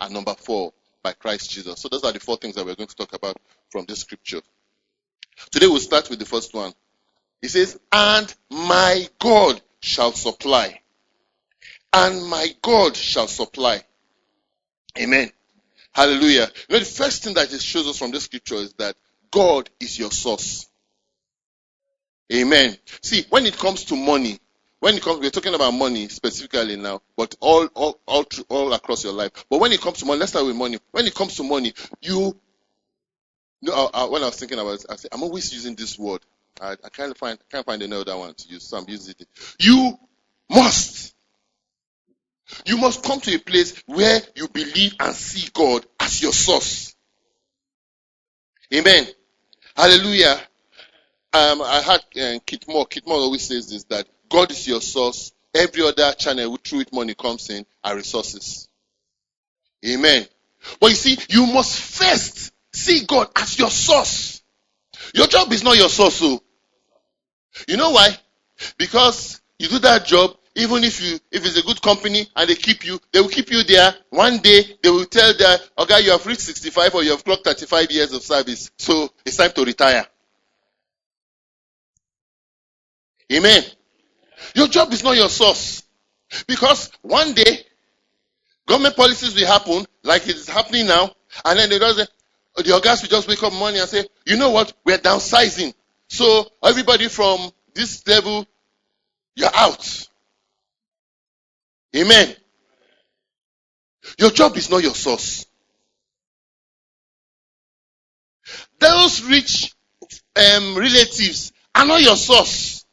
And 0.00 0.12
number 0.12 0.34
four, 0.34 0.72
by 1.02 1.12
Christ 1.12 1.50
Jesus. 1.50 1.80
So 1.80 1.88
those 1.88 2.02
are 2.04 2.12
the 2.12 2.20
four 2.20 2.36
things 2.36 2.56
that 2.56 2.66
we're 2.66 2.74
going 2.74 2.88
to 2.88 2.96
talk 2.96 3.12
about 3.12 3.36
from 3.70 3.84
this 3.86 4.00
scripture. 4.00 4.40
Today 5.50 5.66
we'll 5.66 5.78
start 5.78 6.10
with 6.10 6.18
the 6.18 6.24
first 6.24 6.52
one. 6.54 6.72
He 7.40 7.48
says, 7.48 7.78
and 7.92 8.34
my 8.50 9.08
God 9.20 9.60
shall 9.86 10.12
supply. 10.12 10.80
And 11.92 12.26
my 12.26 12.48
God 12.60 12.96
shall 12.96 13.28
supply. 13.28 13.82
Amen. 14.98 15.30
Hallelujah. 15.92 16.48
You 16.68 16.74
know, 16.74 16.78
the 16.80 16.84
first 16.84 17.22
thing 17.22 17.34
that 17.34 17.52
it 17.52 17.62
shows 17.62 17.86
us 17.86 17.96
from 17.96 18.10
this 18.10 18.24
scripture 18.24 18.56
is 18.56 18.72
that 18.74 18.96
God 19.30 19.70
is 19.78 19.98
your 19.98 20.10
source. 20.10 20.68
Amen. 22.32 22.76
See, 23.00 23.24
when 23.30 23.46
it 23.46 23.56
comes 23.56 23.84
to 23.84 23.96
money, 23.96 24.40
when 24.80 24.96
it 24.96 25.02
comes, 25.02 25.20
we're 25.20 25.30
talking 25.30 25.54
about 25.54 25.72
money 25.72 26.08
specifically 26.08 26.76
now, 26.76 27.00
but 27.16 27.36
all, 27.40 27.66
all, 27.74 28.00
all, 28.06 28.24
through, 28.24 28.44
all 28.48 28.72
across 28.72 29.04
your 29.04 29.12
life. 29.12 29.30
But 29.48 29.60
when 29.60 29.70
it 29.72 29.80
comes 29.80 29.98
to 29.98 30.04
money, 30.06 30.18
let's 30.18 30.32
start 30.32 30.46
with 30.46 30.56
money. 30.56 30.78
When 30.90 31.06
it 31.06 31.14
comes 31.14 31.36
to 31.36 31.44
money, 31.44 31.72
you, 32.02 32.36
you 33.60 33.70
know, 33.70 33.72
uh, 33.72 34.04
uh, 34.04 34.08
when 34.08 34.22
I 34.22 34.26
was 34.26 34.36
thinking 34.36 34.58
about 34.58 34.80
it, 34.80 34.86
I 34.90 34.96
said, 34.96 35.10
I'm 35.12 35.22
always 35.22 35.54
using 35.54 35.76
this 35.76 35.96
word. 35.96 36.20
I, 36.60 36.72
I 36.72 36.88
can't 36.90 37.16
find, 37.16 37.38
can't 37.50 37.66
find 37.66 37.82
another 37.82 38.16
one 38.16 38.34
to 38.34 38.48
use, 38.48 38.64
so 38.64 38.78
I'm 38.78 38.88
using 38.88 39.14
it. 39.18 39.28
You 39.58 39.98
must. 40.50 41.14
You 42.64 42.78
must 42.78 43.02
come 43.02 43.20
to 43.20 43.34
a 43.34 43.38
place 43.38 43.82
where 43.86 44.20
you 44.34 44.48
believe 44.48 44.94
and 45.00 45.14
see 45.14 45.48
God 45.52 45.84
as 46.00 46.22
your 46.22 46.32
source. 46.32 46.94
Amen. 48.72 49.06
Hallelujah. 49.76 50.40
Um, 51.32 51.62
I 51.62 51.80
had 51.80 52.00
uh, 52.20 52.38
Keith 52.46 52.66
Moore. 52.68 52.86
Keith 52.86 53.06
Moore 53.06 53.18
always 53.18 53.46
says 53.46 53.68
this 53.70 53.84
that 53.84 54.06
God 54.28 54.50
is 54.50 54.66
your 54.66 54.80
source. 54.80 55.32
Every 55.54 55.82
other 55.82 56.12
channel 56.12 56.56
through 56.62 56.78
which 56.78 56.92
money 56.92 57.14
comes 57.14 57.50
in 57.50 57.64
are 57.82 57.96
resources. 57.96 58.68
Amen. 59.86 60.26
But 60.80 60.90
you 60.90 60.96
see, 60.96 61.18
you 61.28 61.46
must 61.46 61.80
first 61.80 62.52
see 62.72 63.04
God 63.04 63.28
as 63.36 63.58
your 63.58 63.70
source. 63.70 64.42
Your 65.14 65.26
job 65.26 65.52
is 65.52 65.62
not 65.62 65.76
your 65.76 65.88
source, 65.88 66.16
so 66.16 66.42
you 67.68 67.76
know 67.76 67.90
why? 67.90 68.08
Because 68.78 69.40
you 69.58 69.68
do 69.68 69.78
that 69.80 70.06
job, 70.06 70.36
even 70.54 70.84
if 70.84 71.02
you 71.02 71.18
if 71.30 71.44
it's 71.44 71.58
a 71.58 71.62
good 71.62 71.80
company 71.82 72.26
and 72.34 72.48
they 72.48 72.54
keep 72.54 72.84
you, 72.84 72.98
they 73.12 73.20
will 73.20 73.28
keep 73.28 73.50
you 73.50 73.62
there. 73.62 73.94
One 74.10 74.38
day 74.38 74.62
they 74.82 74.90
will 74.90 75.04
tell 75.04 75.32
the 75.34 75.60
okay, 75.78 76.00
you 76.02 76.10
have 76.10 76.24
reached 76.26 76.40
65 76.40 76.94
or 76.94 77.02
you 77.02 77.10
have 77.10 77.24
clocked 77.24 77.44
35 77.44 77.90
years 77.90 78.12
of 78.12 78.22
service, 78.22 78.70
so 78.78 79.10
it's 79.24 79.36
time 79.36 79.52
to 79.52 79.64
retire. 79.64 80.06
Amen. 83.32 83.62
Your 84.54 84.68
job 84.68 84.92
is 84.92 85.02
not 85.02 85.16
your 85.16 85.28
source. 85.28 85.82
Because 86.46 86.90
one 87.02 87.34
day, 87.34 87.64
government 88.66 88.96
policies 88.96 89.34
will 89.34 89.46
happen 89.46 89.86
like 90.02 90.22
it 90.28 90.36
is 90.36 90.48
happening 90.48 90.86
now, 90.86 91.10
and 91.44 91.58
then 91.58 91.70
they 91.70 91.78
the 91.78 92.72
August 92.72 93.02
will 93.02 93.10
just 93.10 93.28
wake 93.28 93.42
up 93.42 93.52
morning 93.52 93.80
and 93.80 93.88
say, 93.88 94.04
you 94.24 94.36
know 94.36 94.50
what, 94.50 94.72
we're 94.84 94.98
downsizing. 94.98 95.74
So 96.08 96.48
everybody 96.62 97.08
from 97.08 97.50
this 97.74 98.06
level, 98.06 98.46
you're 99.34 99.54
out. 99.54 100.08
Amen. 101.94 102.34
Your 104.18 104.30
job 104.30 104.56
is 104.56 104.70
not 104.70 104.82
your 104.82 104.94
source. 104.94 105.46
Those 108.78 109.22
rich 109.22 109.74
um, 110.36 110.76
relatives 110.76 111.52
are 111.74 111.86
not 111.86 112.02
your 112.02 112.16
source. 112.16 112.84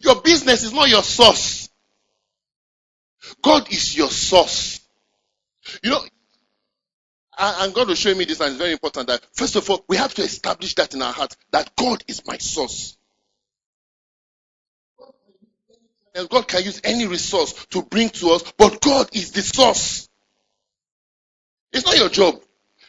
Your 0.00 0.20
business 0.20 0.64
is 0.64 0.72
not 0.72 0.88
your 0.88 1.02
source. 1.02 1.68
God 3.42 3.70
is 3.72 3.96
your 3.96 4.10
source. 4.10 4.80
You 5.82 5.90
know, 5.90 6.00
and 7.38 7.74
God 7.74 7.88
will 7.88 7.94
show 7.94 8.14
me 8.14 8.24
this, 8.24 8.40
and 8.40 8.50
it's 8.50 8.58
very 8.58 8.72
important 8.72 9.08
that 9.08 9.26
first 9.32 9.56
of 9.56 9.68
all, 9.68 9.84
we 9.88 9.96
have 9.96 10.14
to 10.14 10.22
establish 10.22 10.74
that 10.76 10.94
in 10.94 11.02
our 11.02 11.12
heart 11.12 11.36
that 11.50 11.74
God 11.76 12.02
is 12.08 12.26
my 12.26 12.38
source. 12.38 12.96
And 16.14 16.28
God 16.30 16.48
can 16.48 16.64
use 16.64 16.80
any 16.82 17.06
resource 17.06 17.52
to 17.66 17.82
bring 17.82 18.08
to 18.10 18.30
us, 18.30 18.52
but 18.56 18.80
God 18.80 19.10
is 19.14 19.32
the 19.32 19.42
source. 19.42 20.08
It's 21.72 21.84
not 21.84 21.98
your 21.98 22.08
job. 22.08 22.40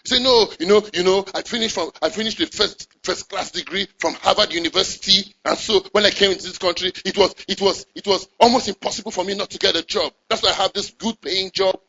Say 0.05 0.23
no, 0.23 0.49
you 0.61 0.67
know, 0.67 0.81
you 0.93 1.03
know, 1.03 1.25
I 1.35 1.41
finished 1.41 1.75
from 1.75 1.91
I 2.01 2.09
finished 2.09 2.37
the 2.37 2.45
first 2.45 2.87
first 3.03 3.27
class 3.27 3.51
degree 3.51 3.89
from 3.97 4.13
Harvard 4.13 4.53
University, 4.53 5.35
and 5.43 5.57
so 5.57 5.81
when 5.91 6.05
I 6.05 6.11
came 6.11 6.31
into 6.31 6.43
this 6.43 6.57
country, 6.57 6.93
it 7.03 7.17
was 7.17 7.35
it 7.49 7.59
was 7.59 7.85
it 7.93 8.07
was 8.07 8.29
almost 8.39 8.69
impossible 8.69 9.11
for 9.11 9.25
me 9.25 9.35
not 9.35 9.49
to 9.49 9.57
get 9.57 9.75
a 9.75 9.83
job. 9.83 10.13
That's 10.29 10.43
why 10.43 10.51
I 10.51 10.53
have 10.53 10.71
this 10.71 10.91
good 10.91 11.19
paying 11.19 11.51
job. 11.51 11.81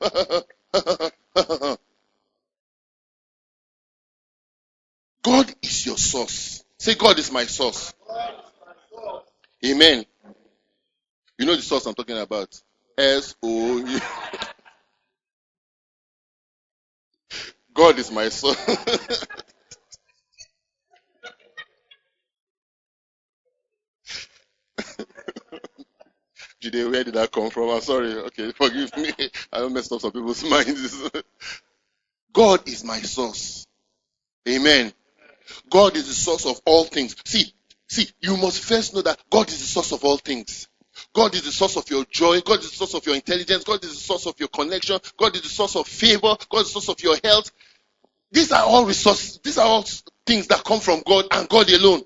God 5.22 5.52
is 5.62 5.86
your 5.86 5.98
source. 5.98 6.64
Say 6.78 6.94
God 6.94 7.18
is 7.18 7.32
my 7.32 7.44
source. 7.46 7.94
Amen. 9.64 10.04
You 11.38 11.46
know 11.46 11.56
the 11.56 11.62
source 11.62 11.86
I'm 11.86 11.94
talking 11.94 12.18
about. 12.18 12.48
S 12.98 13.34
O 13.42 14.00
God 17.74 17.98
is 17.98 18.10
my 18.10 18.28
son. 18.28 18.54
Jide, 26.62 26.90
where 26.90 27.04
did 27.04 27.14
that 27.14 27.32
come 27.32 27.50
from? 27.50 27.70
I'm 27.70 27.80
sorry. 27.80 28.14
Okay, 28.14 28.52
forgive 28.56 28.96
me. 28.96 29.12
I 29.52 29.58
don't 29.58 29.72
mess 29.74 29.90
up 29.92 30.00
some 30.00 30.12
people's 30.12 30.44
minds. 30.44 31.10
God 32.32 32.68
is 32.68 32.84
my 32.84 33.00
source. 33.00 33.66
Amen. 34.48 34.92
God 35.70 35.96
is 35.96 36.08
the 36.08 36.14
source 36.14 36.46
of 36.46 36.60
all 36.66 36.84
things. 36.84 37.16
See, 37.24 37.52
see, 37.88 38.08
you 38.20 38.36
must 38.36 38.62
first 38.62 38.94
know 38.94 39.02
that 39.02 39.20
God 39.30 39.48
is 39.48 39.60
the 39.60 39.66
source 39.66 39.92
of 39.92 40.04
all 40.04 40.18
things. 40.18 40.68
God 41.14 41.34
is 41.34 41.42
the 41.42 41.52
source 41.52 41.76
of 41.76 41.88
your 41.90 42.04
joy. 42.04 42.40
God 42.40 42.60
is 42.60 42.70
the 42.70 42.76
source 42.76 42.94
of 42.94 43.06
your 43.06 43.14
intelligence. 43.14 43.64
God 43.64 43.82
is 43.84 43.90
the 43.90 43.96
source 43.96 44.26
of 44.26 44.34
your 44.38 44.48
connection. 44.48 44.98
God 45.16 45.34
is 45.34 45.42
the 45.42 45.48
source 45.48 45.76
of 45.76 45.86
favor. 45.86 46.36
God 46.50 46.60
is 46.60 46.72
the 46.72 46.80
source 46.80 46.88
of 46.88 47.02
your 47.02 47.16
health. 47.22 47.50
These 48.30 48.52
are 48.52 48.64
all 48.64 48.86
resources. 48.86 49.38
These 49.42 49.58
are 49.58 49.66
all 49.66 49.84
things 50.26 50.46
that 50.48 50.64
come 50.64 50.80
from 50.80 51.02
God 51.06 51.26
and 51.30 51.48
God 51.48 51.70
alone. 51.70 52.02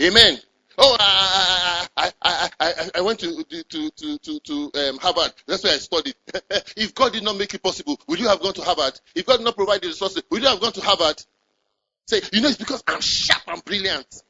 Amen. 0.00 0.38
Oh, 0.78 0.96
I, 0.98 1.86
I, 1.96 2.12
I, 2.22 2.50
I, 2.58 2.90
I 2.96 3.00
went 3.02 3.18
to, 3.20 3.44
to, 3.44 3.90
to, 3.90 4.18
to, 4.18 4.40
to 4.40 4.70
um, 4.88 4.98
Harvard. 4.98 5.32
That's 5.46 5.62
where 5.62 5.74
I 5.74 5.76
studied. 5.76 6.14
if 6.76 6.94
God 6.94 7.12
did 7.12 7.22
not 7.22 7.36
make 7.36 7.52
it 7.52 7.62
possible, 7.62 8.00
would 8.08 8.18
you 8.18 8.28
have 8.28 8.40
gone 8.40 8.54
to 8.54 8.62
Harvard? 8.62 8.98
If 9.14 9.26
God 9.26 9.38
did 9.38 9.44
not 9.44 9.56
provide 9.56 9.82
the 9.82 9.88
resources, 9.88 10.22
would 10.30 10.40
you 10.42 10.48
have 10.48 10.60
gone 10.60 10.72
to 10.72 10.80
Harvard? 10.80 11.22
Say, 12.08 12.20
you 12.32 12.40
know, 12.40 12.48
it's 12.48 12.58
because 12.58 12.82
I'm 12.86 13.00
sharp 13.00 13.42
and 13.48 13.64
brilliant. 13.64 14.22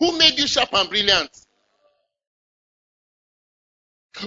Who 0.00 0.18
made 0.18 0.38
you 0.38 0.46
sharp 0.46 0.70
and 0.74 0.88
brilliant? 0.88 1.30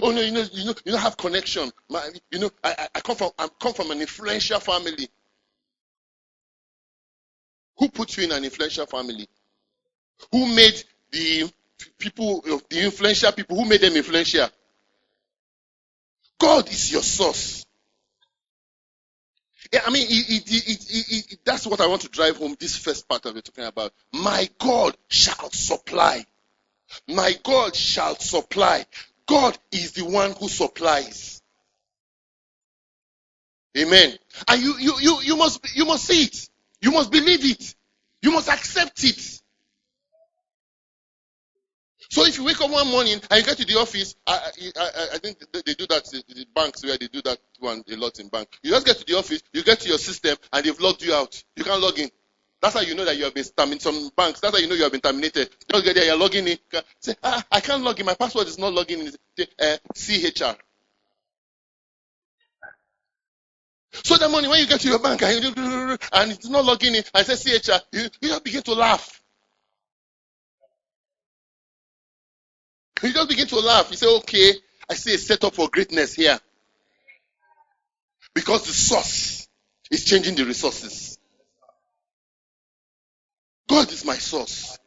Oh 0.02 0.10
no, 0.10 0.20
you 0.20 0.32
know, 0.32 0.44
you 0.52 0.64
know, 0.64 0.74
you 0.84 0.92
don't 0.92 1.00
have 1.00 1.16
connection. 1.16 1.70
My, 1.90 2.08
you 2.30 2.38
know, 2.40 2.50
I, 2.64 2.88
I 2.94 3.00
come 3.00 3.16
from, 3.16 3.30
I 3.38 3.48
come 3.60 3.74
from 3.74 3.90
an 3.90 4.00
influential 4.00 4.60
family. 4.60 5.08
Who 7.78 7.88
put 7.88 8.16
you 8.16 8.24
in 8.24 8.32
an 8.32 8.44
influential 8.44 8.86
family? 8.86 9.28
Who 10.32 10.54
made 10.54 10.82
the 11.10 11.50
people, 11.98 12.42
the 12.42 12.84
influential 12.84 13.32
people, 13.32 13.56
who 13.56 13.68
made 13.68 13.80
them 13.80 13.94
influential? 13.94 14.48
God 16.38 16.68
is 16.70 16.92
your 16.92 17.02
source. 17.02 17.61
I 19.74 19.90
mean, 19.90 20.06
it, 20.08 20.42
it, 20.46 21.32
it, 21.32 21.38
that's 21.44 21.66
what 21.66 21.80
I 21.80 21.86
want 21.86 22.02
to 22.02 22.08
drive 22.08 22.36
home 22.36 22.56
this 22.58 22.76
first 22.76 23.08
part 23.08 23.24
of 23.24 23.36
it 23.36 23.44
talking 23.44 23.64
about. 23.64 23.92
My 24.12 24.48
God 24.58 24.96
shall 25.08 25.50
supply. 25.50 26.26
My 27.08 27.34
God 27.42 27.74
shall 27.74 28.16
supply. 28.16 28.84
God 29.26 29.56
is 29.70 29.92
the 29.92 30.04
one 30.04 30.32
who 30.32 30.48
supplies. 30.48 31.40
Amen. 33.78 34.16
And 34.48 34.62
you, 34.62 34.76
you, 34.78 34.94
you, 35.00 35.20
you 35.22 35.36
must, 35.36 35.60
you 35.74 35.86
must 35.86 36.04
see 36.04 36.24
it. 36.24 36.48
You 36.82 36.90
must 36.90 37.10
believe 37.10 37.44
it. 37.44 37.74
You 38.20 38.32
must 38.32 38.48
accept 38.48 39.02
it. 39.04 39.41
So 42.12 42.26
if 42.26 42.36
you 42.36 42.44
wake 42.44 42.60
up 42.60 42.70
one 42.70 42.88
morning 42.88 43.22
and 43.30 43.40
you 43.40 43.42
get 43.42 43.56
to 43.56 43.64
the 43.64 43.80
office, 43.80 44.16
I, 44.26 44.34
I, 44.76 44.80
I, 44.82 45.06
I 45.14 45.18
think 45.18 45.38
they, 45.50 45.72
do 45.72 45.86
that 45.86 46.04
the 46.04 46.46
banks 46.54 46.84
where 46.84 46.98
they 46.98 47.08
do 47.08 47.22
that 47.22 47.38
one 47.58 47.82
a 47.90 47.96
lot 47.96 48.20
in 48.20 48.28
bank. 48.28 48.48
You 48.62 48.70
just 48.70 48.84
get 48.84 48.98
to 48.98 49.04
the 49.06 49.16
office, 49.16 49.42
you 49.54 49.64
get 49.64 49.80
to 49.80 49.88
your 49.88 49.96
system, 49.96 50.36
and 50.52 50.62
they've 50.62 50.78
logged 50.78 51.02
you 51.02 51.14
out. 51.14 51.42
You 51.56 51.64
can't 51.64 51.80
log 51.80 51.98
in. 51.98 52.10
That's 52.60 52.74
how 52.74 52.82
you 52.82 52.94
know 52.94 53.06
that 53.06 53.16
you 53.16 53.24
have 53.24 53.32
been 53.32 53.44
terminated. 53.56 53.80
Some 53.80 54.10
banks, 54.14 54.40
that's 54.40 54.54
how 54.54 54.60
you 54.60 54.68
know 54.68 54.74
you 54.74 54.82
have 54.82 54.92
been 54.92 55.00
terminated. 55.00 55.48
Just 55.70 55.84
get 55.86 55.94
there, 55.94 56.04
you're 56.04 56.18
logging 56.18 56.48
in. 56.48 56.58
Say, 57.00 57.14
ah, 57.24 57.42
I 57.50 57.60
can't 57.60 57.82
log 57.82 57.98
in. 57.98 58.04
My 58.04 58.14
password 58.14 58.46
is 58.46 58.58
not 58.58 58.74
logging 58.74 59.00
in. 59.00 59.12
Uh, 59.58 59.78
CHR. 59.94 60.54
So 64.04 64.18
that 64.18 64.30
morning 64.30 64.50
when 64.50 64.60
you 64.60 64.66
get 64.66 64.82
to 64.82 64.88
your 64.88 64.98
bank 64.98 65.22
and, 65.22 65.42
you, 65.42 65.98
and 66.12 66.30
it's 66.30 66.46
not 66.50 66.66
logging 66.66 66.94
in, 66.94 67.04
I 67.14 67.22
say 67.22 67.36
CHR, 67.36 67.80
you, 67.90 68.10
you 68.20 68.40
begin 68.40 68.62
to 68.64 68.74
laugh. 68.74 69.21
You 73.02 73.12
just 73.12 73.28
begin 73.28 73.48
to 73.48 73.58
laugh. 73.60 73.90
You 73.90 73.96
say, 73.96 74.06
okay, 74.18 74.52
I 74.88 74.94
see 74.94 75.14
a 75.14 75.18
setup 75.18 75.54
for 75.54 75.68
greatness 75.68 76.14
here. 76.14 76.38
Because 78.34 78.64
the 78.66 78.72
source 78.72 79.48
is 79.90 80.04
changing 80.04 80.36
the 80.36 80.44
resources. 80.44 81.18
God 83.68 83.90
is 83.90 84.04
my 84.04 84.14
source. 84.16 84.78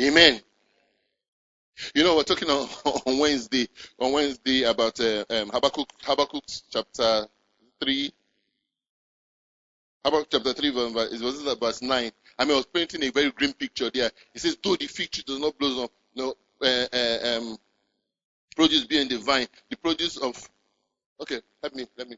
Amen. 0.00 0.40
You 1.94 2.04
know, 2.04 2.16
we're 2.16 2.22
talking 2.22 2.48
on, 2.50 2.68
on 3.06 3.18
Wednesday, 3.18 3.68
on 3.98 4.12
Wednesday 4.12 4.62
about 4.62 4.98
uh, 5.00 5.24
um, 5.28 5.50
Habakkuk, 5.50 5.88
Habakkuk 6.02 6.44
chapter 6.70 7.26
3. 7.82 8.12
Habakkuk 10.04 10.28
chapter 10.30 10.52
3, 10.52 10.70
verse, 10.70 11.58
verse 11.58 11.82
9. 11.82 12.12
I 12.38 12.44
mean, 12.44 12.52
I 12.52 12.56
was 12.56 12.66
painting 12.66 13.02
a 13.04 13.10
very 13.10 13.30
grim 13.30 13.52
picture 13.52 13.90
there. 13.90 14.10
It 14.34 14.40
says, 14.40 14.58
though 14.62 14.76
the 14.76 14.86
fig 14.86 15.10
tree 15.10 15.24
does 15.26 15.38
not 15.38 15.58
blossom, 15.58 15.88
no, 16.14 16.34
uh, 16.60 16.86
uh, 16.92 17.38
um, 17.38 17.58
produce 18.54 18.84
be 18.84 19.00
in 19.00 19.08
the 19.08 19.18
vine, 19.18 19.46
the 19.70 19.76
produce 19.76 20.16
of, 20.18 20.36
okay, 21.20 21.40
let 21.62 21.74
me, 21.74 21.86
let 21.96 22.08
me, 22.08 22.16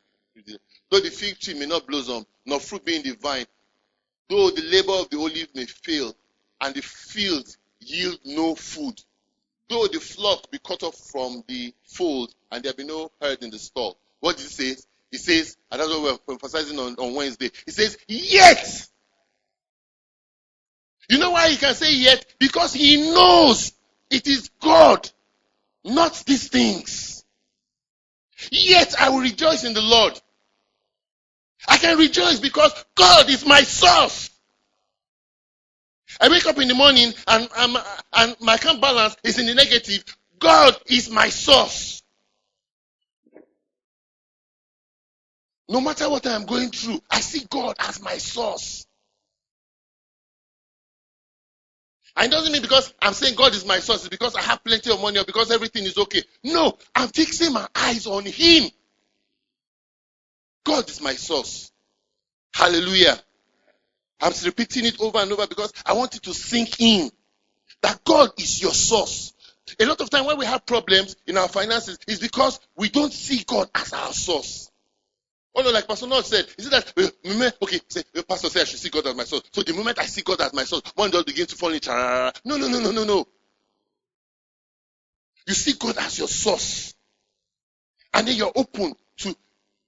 though 0.91 1.01
the 1.01 1.11
fig 1.11 1.39
tree 1.39 1.55
may 1.55 1.67
not 1.67 1.87
blossom, 1.87 2.25
nor 2.47 2.61
fruit 2.61 2.85
be 2.85 2.97
in 2.97 3.03
the 3.03 3.17
vine, 3.21 3.47
though 4.29 4.51
the 4.51 4.63
labor 4.63 4.93
of 4.93 5.11
the 5.11 5.19
olive 5.19 5.49
may 5.55 5.67
fail, 5.67 6.15
and 6.61 6.75
the 6.75 6.83
field 6.83 7.49
yield 7.81 8.19
no 8.25 8.55
food, 8.55 9.01
though 9.69 9.87
the 9.87 10.01
flock 10.01 10.51
be 10.51 10.59
cut 10.59 10.83
off 10.83 10.97
from 10.97 11.45
the 11.47 11.73
fold, 11.85 12.35
and 12.51 12.65
there 12.65 12.73
be 12.73 12.85
no 12.85 13.11
herd 13.21 13.43
in 13.43 13.51
the 13.51 13.59
stall. 13.59 13.99
What 14.21 14.37
does 14.37 14.47
it 14.47 14.51
say? 14.51 14.83
He 15.11 15.17
says, 15.17 15.57
and 15.71 15.81
that's 15.81 15.91
what 15.91 16.21
we're 16.27 16.35
emphasizing 16.35 16.79
on, 16.79 16.95
on 16.97 17.15
Wednesday. 17.15 17.51
He 17.65 17.71
says, 17.71 17.97
yet. 18.09 18.89
You 21.09 21.19
know 21.19 21.31
why 21.31 21.51
he 21.51 21.57
can 21.57 21.75
say 21.75 21.95
yet? 21.95 22.25
Because 22.39 22.73
he 22.75 23.11
knows 23.13 23.73
it 24.11 24.27
is 24.27 24.51
God, 24.61 25.11
not 25.85 26.23
these 26.27 26.49
things. 26.49 27.25
Yet 28.51 28.95
I 29.01 29.11
will 29.11 29.21
rejoice 29.21 29.65
in 29.65 29.75
the 29.75 29.83
Lord. 29.83 30.21
I 31.67 31.77
can 31.79 31.99
rejoice 31.99 32.41
because 32.41 32.73
God 32.95 33.29
is 33.29 33.45
my 33.47 33.63
source. 33.63 34.31
I 36.21 36.29
wake 36.29 36.47
up 36.47 36.59
in 36.59 36.69
the 36.69 36.75
morning 36.75 37.13
and, 37.27 37.49
and 37.57 38.37
my 38.41 38.55
account 38.55 38.81
balance 38.81 39.17
is 39.25 39.39
in 39.39 39.47
the 39.47 39.55
negative. 39.55 40.05
God 40.39 40.77
is 40.87 41.11
my 41.11 41.29
source. 41.29 42.03
No 45.69 45.81
matter 45.81 46.09
what 46.09 46.27
I 46.27 46.35
am 46.35 46.47
going 46.47 46.71
through, 46.71 47.01
I 47.11 47.21
see 47.21 47.47
God 47.51 47.77
as 47.79 48.01
my 48.01 48.17
source. 48.19 48.88
And 52.19 52.27
it 52.27 52.37
doesn't 52.37 52.53
mean 52.53 52.63
because 52.63 52.93
I'm 53.01 53.15
saying 53.15 53.37
God 53.37 53.55
is 53.55 53.65
my 53.65 53.79
source, 53.79 54.01
it's 54.01 54.09
because 54.09 54.35
I 54.35 54.43
have 54.43 54.65
plenty 54.65 54.91
of 54.93 55.01
money 55.01 55.21
or 55.21 55.25
because 55.25 55.53
everything 55.53 55.85
is 55.85 55.97
okay. 55.97 56.23
No, 56.43 56.77
I'm 56.95 57.09
fixing 57.09 57.53
my 57.53 57.67
eyes 57.77 58.09
on 58.09 58.25
Him. 58.27 58.71
God 60.65 60.91
is 60.91 61.01
my 61.01 61.15
source. 61.15 61.71
Hallelujah. 62.53 63.19
I'm 64.21 64.33
repeating 64.45 64.85
it 64.85 65.01
over 65.01 65.19
and 65.19 65.31
over 65.33 65.47
because 65.47 65.73
I 65.87 65.93
want 65.93 66.17
it 66.17 66.25
to 66.25 66.35
sink 66.35 66.81
in 66.81 67.11
that 67.83 68.03
God 68.05 68.31
is 68.37 68.61
your 68.61 68.75
source. 68.75 69.33
A 69.79 69.87
lot 69.87 70.01
of 70.01 70.11
time 70.11 70.27
when 70.27 70.39
we 70.39 70.47
have 70.47 70.67
problems 70.67 71.15
in 71.27 71.39
our 71.39 71.47
finances 71.47 71.99
is 72.09 72.19
because 72.19 72.59
we 72.77 72.89
don't 72.89 73.13
see 73.13 73.45
God 73.47 73.71
as 73.75 73.93
our 73.93 74.13
source. 74.13 74.73
Oh 75.59 75.63
no, 75.63 75.73
like 75.73 75.89
Pastor 75.89 76.07
Nod 76.07 76.25
said, 76.25 76.47
is 76.57 76.69
it 76.69 76.71
that 76.71 76.93
uh, 76.97 77.51
okay, 77.65 77.81
say, 77.89 78.05
uh, 78.17 78.23
Pastor 78.23 78.49
said 78.49 78.63
I 78.63 78.65
should 78.65 78.79
see 78.79 78.91
God 78.91 79.09
as 79.09 79.17
my 79.17 79.25
source. 79.25 79.43
So 79.53 79.65
the 79.65 79.73
moment 79.73 79.99
I 79.99 80.05
see 80.05 80.23
God 80.23 80.41
as 80.41 80.55
my 80.55 80.63
source, 80.63 80.83
one 80.95 81.11
just 81.11 81.27
begins 81.27 81.49
to 81.49 81.57
fall 81.57 81.73
in. 81.73 81.81
No, 82.45 82.57
no, 82.57 82.69
no, 82.69 82.79
no, 82.79 82.93
no, 82.93 83.03
no. 83.03 83.27
You 85.49 85.55
see 85.55 85.73
God 85.73 85.97
as 85.99 86.17
your 86.17 86.29
source, 86.29 86.95
and 88.15 88.29
then 88.29 88.37
you're 88.37 88.53
open 88.55 88.95
to 89.17 89.37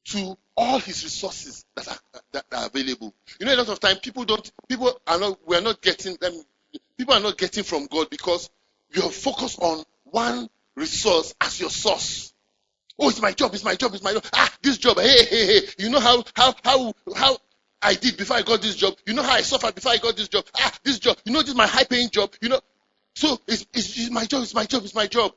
to 0.06 0.36
all 0.56 0.80
His 0.80 1.04
resources 1.04 1.64
that 1.76 1.86
are 1.86 2.20
that 2.32 2.46
are 2.50 2.66
available. 2.66 3.14
You 3.38 3.46
know, 3.46 3.54
a 3.54 3.58
lot 3.58 3.68
of 3.68 3.78
time 3.78 3.98
people 3.98 4.24
don't, 4.24 4.50
people 4.68 5.00
are 5.06 5.20
not, 5.20 5.38
we 5.46 5.56
are 5.56 5.60
not 5.60 5.80
getting 5.80 6.16
them. 6.20 6.32
People 6.98 7.14
are 7.14 7.20
not 7.20 7.38
getting 7.38 7.62
from 7.62 7.86
God 7.86 8.10
because 8.10 8.50
you 8.92 9.02
are 9.02 9.10
focused 9.10 9.60
on 9.60 9.84
one 10.02 10.48
resource 10.74 11.32
as 11.40 11.60
your 11.60 11.70
source. 11.70 12.29
Oh, 13.00 13.08
it's 13.08 13.22
my 13.22 13.32
job, 13.32 13.54
it's 13.54 13.64
my 13.64 13.74
job, 13.74 13.94
it's 13.94 14.04
my 14.04 14.12
job. 14.12 14.24
Ah, 14.34 14.52
this 14.62 14.78
job. 14.78 14.98
Hey, 14.98 15.24
hey, 15.24 15.46
hey. 15.46 15.60
You 15.78 15.90
know 15.90 16.00
how 16.00 16.22
how 16.34 16.54
how 16.62 16.92
how 17.16 17.38
I 17.80 17.94
did 17.94 18.18
before 18.18 18.36
I 18.36 18.42
got 18.42 18.60
this 18.60 18.76
job. 18.76 18.94
You 19.06 19.14
know 19.14 19.22
how 19.22 19.32
I 19.32 19.40
suffered 19.40 19.74
before 19.74 19.92
I 19.92 19.96
got 19.96 20.16
this 20.16 20.28
job. 20.28 20.44
Ah, 20.54 20.72
this 20.84 20.98
job. 20.98 21.16
You 21.24 21.32
know 21.32 21.40
this 21.40 21.50
is 21.50 21.54
my 21.54 21.66
high 21.66 21.84
paying 21.84 22.10
job. 22.10 22.34
You 22.42 22.50
know. 22.50 22.60
So 23.14 23.38
it's, 23.46 23.66
it's, 23.74 23.98
it's 23.98 24.10
my 24.10 24.24
job, 24.24 24.42
it's 24.42 24.54
my 24.54 24.64
job, 24.64 24.84
it's 24.84 24.94
my 24.94 25.06
job. 25.06 25.32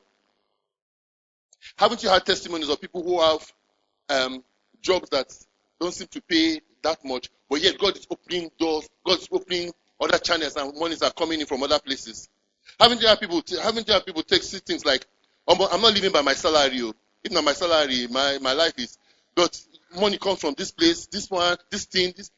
Haven't 1.76 2.02
you 2.02 2.08
had 2.08 2.24
testimonies 2.24 2.68
of 2.68 2.80
people 2.80 3.02
who 3.02 3.20
have 3.20 3.52
um, 4.08 4.44
jobs 4.80 5.10
that 5.10 5.26
don't 5.80 5.92
seem 5.92 6.06
to 6.08 6.20
pay 6.22 6.60
that 6.82 7.04
much, 7.04 7.30
but 7.48 7.60
yet 7.62 7.78
God 7.78 7.96
is 7.96 8.06
opening 8.10 8.50
doors, 8.58 8.88
God 9.04 9.18
is 9.18 9.28
opening 9.32 9.72
other 10.00 10.18
channels 10.18 10.56
and 10.56 10.78
monies 10.78 11.02
are 11.02 11.10
coming 11.12 11.40
in 11.40 11.46
from 11.46 11.62
other 11.62 11.78
places. 11.78 12.28
Haven't 12.78 13.00
you 13.00 13.08
had 13.08 13.20
people, 13.20 13.42
haven't 13.62 13.88
you 13.88 13.94
had 13.94 14.06
people 14.06 14.22
take 14.22 14.42
things 14.42 14.84
like, 14.84 15.06
I'm 15.48 15.58
not 15.58 15.92
living 15.92 16.12
by 16.12 16.22
my 16.22 16.34
salary, 16.34 16.80
oh. 16.82 16.94
If 17.24 17.32
not 17.32 17.44
my 17.44 17.54
salary, 17.54 18.06
my, 18.10 18.38
my 18.40 18.52
life 18.52 18.74
is, 18.78 18.98
but 19.34 19.58
money 19.98 20.18
comes 20.18 20.40
from 20.40 20.54
this 20.56 20.70
place, 20.70 21.06
this 21.06 21.30
one, 21.30 21.56
this 21.70 21.86
thing, 21.86 22.12
this. 22.16 22.30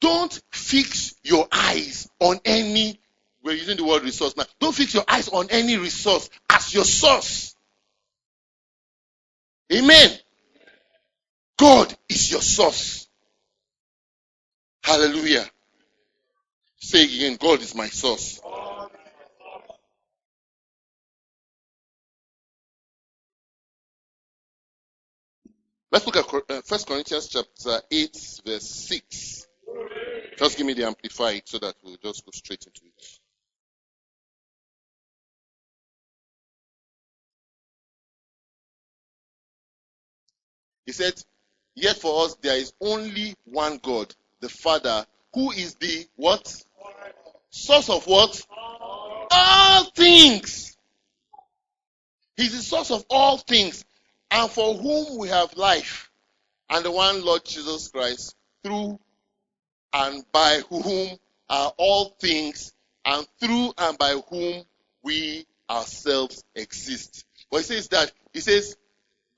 Don't 0.00 0.42
fix 0.50 1.14
your 1.22 1.48
eyes 1.50 2.08
on 2.20 2.40
any, 2.44 3.00
we're 3.42 3.52
using 3.54 3.76
the 3.76 3.84
word 3.84 4.02
resource 4.02 4.36
now. 4.36 4.44
Don't 4.60 4.74
fix 4.74 4.94
your 4.94 5.04
eyes 5.08 5.28
on 5.28 5.48
any 5.50 5.76
resource 5.78 6.28
as 6.50 6.74
your 6.74 6.84
source. 6.84 7.56
Amen. 9.72 10.10
God 11.58 11.94
is 12.08 12.30
your 12.30 12.42
source. 12.42 13.08
Hallelujah. 14.82 15.48
Say 16.78 17.04
again, 17.04 17.38
God 17.40 17.60
is 17.62 17.74
my 17.74 17.86
source. 17.88 18.40
Let's 25.92 26.06
look 26.06 26.16
at 26.16 26.50
uh, 26.50 26.62
First 26.62 26.86
Corinthians 26.86 27.28
chapter 27.28 27.82
8, 27.90 28.40
verse 28.46 28.66
6. 28.88 29.46
Just 30.38 30.56
give 30.56 30.66
me 30.66 30.72
the 30.72 30.86
amplified 30.86 31.42
so 31.44 31.58
that 31.58 31.74
we'll 31.84 31.98
just 32.02 32.24
go 32.24 32.30
straight 32.32 32.64
into 32.66 32.80
it. 32.86 33.06
He 40.86 40.92
said, 40.92 41.12
Yet 41.74 41.98
for 41.98 42.24
us 42.24 42.36
there 42.40 42.56
is 42.56 42.72
only 42.80 43.34
one 43.44 43.78
God, 43.82 44.14
the 44.40 44.48
Father, 44.48 45.04
who 45.34 45.52
is 45.52 45.74
the 45.74 46.06
what? 46.16 46.64
Source 47.50 47.90
of 47.90 48.06
what? 48.06 48.46
All 49.30 49.84
things. 49.90 50.74
He's 52.34 52.56
the 52.56 52.62
source 52.62 52.90
of 52.90 53.04
all 53.10 53.36
things 53.36 53.84
and 54.32 54.50
for 54.50 54.74
whom 54.74 55.18
we 55.18 55.28
have 55.28 55.56
life, 55.56 56.10
and 56.70 56.84
the 56.84 56.90
one 56.90 57.24
Lord 57.24 57.44
Jesus 57.44 57.88
Christ, 57.88 58.34
through 58.64 58.98
and 59.92 60.24
by 60.32 60.62
whom 60.70 61.18
are 61.50 61.72
all 61.76 62.16
things, 62.18 62.72
and 63.04 63.26
through 63.38 63.74
and 63.76 63.98
by 63.98 64.18
whom 64.30 64.64
we 65.02 65.46
ourselves 65.68 66.42
exist. 66.54 67.26
But 67.50 67.58
he 67.58 67.64
says 67.64 67.88
that, 67.88 68.10
he 68.32 68.40
says, 68.40 68.76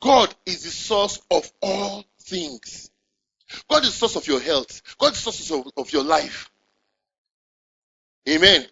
God 0.00 0.32
is 0.46 0.62
the 0.62 0.70
source 0.70 1.20
of 1.30 1.50
all 1.60 2.04
things. 2.20 2.90
God 3.68 3.82
is 3.82 3.90
the 3.90 3.96
source 4.08 4.16
of 4.16 4.26
your 4.28 4.40
health. 4.40 4.80
God 4.98 5.12
is 5.12 5.24
the 5.24 5.32
source 5.32 5.50
of, 5.50 5.72
of 5.76 5.92
your 5.92 6.04
life. 6.04 6.50
Amen. 8.28 8.64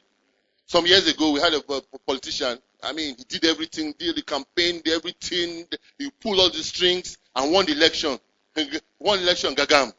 Some 0.67 0.87
years 0.87 1.09
ago, 1.09 1.33
we 1.33 1.41
had 1.41 1.53
a, 1.53 1.63
a 1.69 1.99
politician 2.07 2.59
I 2.83 2.93
mean, 2.93 3.15
he 3.17 3.25
did 3.25 3.45
everything, 3.45 3.95
did 3.99 4.17
the 4.17 4.23
campaign, 4.23 4.81
did 4.85 4.95
everything. 4.95 5.67
He 5.99 6.11
pulled 6.21 6.41
all 6.41 6.51
the 6.51 6.63
strings 6.63 7.17
and 7.37 7.53
won 7.53 7.67
the 7.67 7.73
election. 7.73 8.19
Won 8.99 9.19
election, 9.21 9.55
Gagam. 9.55 9.93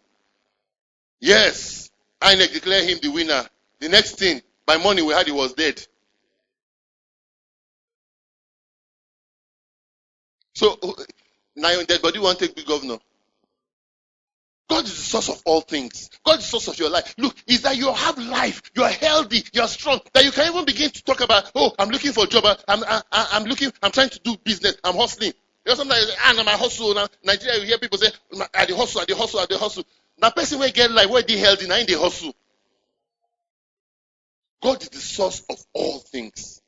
Yes. 1.20 1.90
INEC 2.22 2.54
declared 2.54 2.88
him 2.88 3.00
the 3.02 3.10
winner. 3.10 3.44
The 3.80 3.90
next 3.90 4.18
thing, 4.20 4.42
by 4.66 4.78
morning 4.78 5.06
we 5.06 5.14
heard 5.14 5.26
he 5.26 5.32
was 5.34 5.54
dead. 5.54 5.86
So 10.54 10.78
now 11.56 11.82
dead 11.84 12.02
body 12.02 12.20
won't 12.20 12.40
take 12.40 12.56
the 12.56 12.64
governor. 12.64 12.98
God 14.70 14.86
is 14.86 14.96
the 14.96 15.02
source 15.02 15.30
of 15.30 15.42
all 15.46 15.62
things. 15.62 16.10
God 16.26 16.40
is 16.40 16.46
the 16.46 16.60
source 16.60 16.68
of 16.70 16.80
your 16.80 16.90
life. 16.90 17.14
Look, 17.18 17.36
is 17.48 17.64
that 17.64 17.78
you 17.78 17.92
have 17.94 18.18
life, 18.18 18.62
you 18.76 18.84
are 18.84 18.90
healthy, 18.90 19.44
you 19.54 19.62
are 19.62 19.68
strong, 19.68 20.00
that 20.14 20.24
you 20.24 20.32
can 20.32 20.52
even 20.52 20.66
begin 20.66 20.90
to 20.90 21.04
talk 21.04 21.22
about, 21.22 21.52
oh, 21.56 21.74
I'm 21.78 21.90
looking 21.90 22.14
for 22.14 22.24
a 22.24 22.28
job, 22.28 22.46
I'm, 22.68 22.84
I, 22.84 23.02
I'm 23.12 23.44
looking, 23.44 23.72
I'm 23.82 23.92
trying 23.92 24.10
to 24.10 24.20
do 24.20 24.38
business, 24.44 24.76
I'm 24.84 24.96
hustling. 24.96 25.34
You 25.66 25.72
know, 25.72 25.76
sometimes, 25.76 26.12
ah, 26.18 26.36
I'm 26.38 26.48
a 26.48 26.58
hustle. 26.58 26.94
Now, 26.94 27.08
Nigeria, 27.24 27.60
you 27.60 27.66
hear 27.68 27.78
people 27.78 27.98
say, 27.98 28.08
at 28.54 28.68
the 28.68 28.76
hustle, 28.76 29.02
at 29.02 29.08
the 29.08 29.16
hustle, 29.16 29.40
at 29.40 29.50
the 29.50 29.58
hustle. 29.58 29.86
Now, 30.22 30.30
person 30.30 30.60
will 30.60 30.70
get 30.72 30.92
life, 30.92 31.10
where 31.10 31.22
they 31.22 31.38
healthy, 31.38 31.68
now 31.68 31.78
in 31.78 31.86
the 31.86 31.98
hustle. 31.98 32.36
God 34.62 34.82
is 34.82 34.90
the 34.90 35.00
source 35.00 35.44
of 35.50 35.58
all 35.74 36.00
things. 36.00 36.62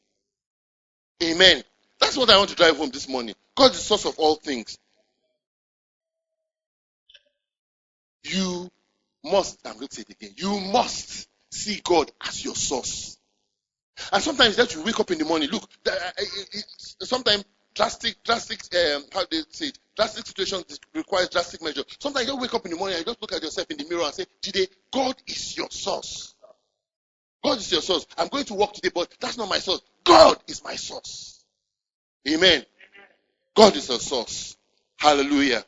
Amen. 1.24 1.64
That's 2.00 2.18
what 2.18 2.30
I 2.30 2.38
want 2.38 2.50
to 2.50 2.56
drive 2.56 2.78
home 2.78 2.90
this 2.90 3.08
morning. 3.08 3.36
God 3.56 3.72
is 3.72 3.78
the 3.78 3.84
source 3.84 4.06
of 4.06 4.20
all 4.20 4.36
things. 4.36 4.78
You 8.26 8.70
must, 9.24 9.60
I'm 9.66 9.76
going 9.76 9.88
to 9.88 9.96
say 9.96 10.04
it 10.08 10.16
again, 10.16 10.34
you 10.38 10.60
must 10.60 11.28
see 11.52 11.82
God 11.84 12.12
as 12.28 12.44
your 12.44 12.56
source. 12.56 13.18
And 14.12 14.22
sometimes 14.22 14.56
that 14.58 14.74
you 14.76 14.84
wake 14.84 15.00
up 15.00 15.12
in 15.12 15.20
the 15.20 15.26
morning, 15.26 15.50
look, 15.50 15.70
uh, 15.88 15.92
sometimes 17.02 17.46
drastic, 17.74 18.22
drastic, 18.24 18.62
um, 18.76 19.04
how 19.14 19.26
do 19.26 19.38
you 19.38 19.44
say 19.50 19.68
it? 19.68 19.80
Drastic 19.96 20.26
situations 20.26 20.80
requires 20.94 21.30
drastic 21.30 21.62
measure. 21.62 21.84
Sometimes 22.00 22.28
you 22.28 22.36
wake 22.38 22.54
up 22.54 22.66
in 22.66 22.72
the 22.72 22.78
morning 22.78 22.98
and 22.98 23.06
you 23.06 23.12
just 23.14 23.22
look 23.22 23.32
at 23.32 23.44
yourself 23.44 23.70
in 23.70 23.78
the 23.78 23.86
mirror 23.90 24.04
and 24.04 24.14
say, 24.14 24.26
Today, 24.42 24.68
God 24.92 25.16
is 25.28 25.56
your 25.56 25.70
source. 25.72 26.36
God 27.44 27.58
is 27.60 27.72
your 27.72 27.82
source. 27.82 28.08
I'm 28.18 28.28
going 28.28 28.46
to 28.46 28.56
work 28.56 28.74
today, 28.74 28.90
but 28.94 29.14
that's 29.20 29.38
not 29.38 29.48
my 29.50 29.60
source. 29.60 29.82
God 30.04 30.38
is 30.48 30.64
my 30.64 30.76
source. 30.76 31.46
Amen. 32.28 32.66
God 33.56 33.76
is 33.76 33.88
your 33.88 34.00
source. 34.00 34.58
Hallelujah. 34.98 35.64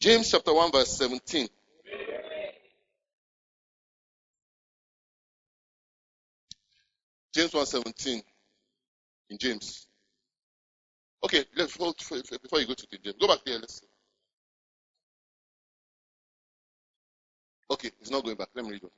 James 0.00 0.30
chapter 0.30 0.52
1 0.52 0.72
verse 0.72 0.96
17. 0.96 1.48
James 7.34 7.52
1:17 7.52 8.22
in 9.28 9.38
James. 9.38 9.86
Okay, 11.22 11.44
let's 11.54 11.76
hold 11.76 11.96
before 11.98 12.60
you 12.60 12.66
go 12.66 12.74
to 12.74 12.86
the 12.90 12.98
James. 12.98 13.16
Go 13.20 13.26
back 13.28 13.44
there. 13.44 13.58
Let's 13.58 13.80
see. 13.80 13.86
Okay, 17.70 17.90
it's 18.00 18.10
not 18.10 18.24
going 18.24 18.36
back. 18.36 18.48
Let 18.54 18.64
me 18.64 18.72
read 18.72 18.84
it. 18.84 18.92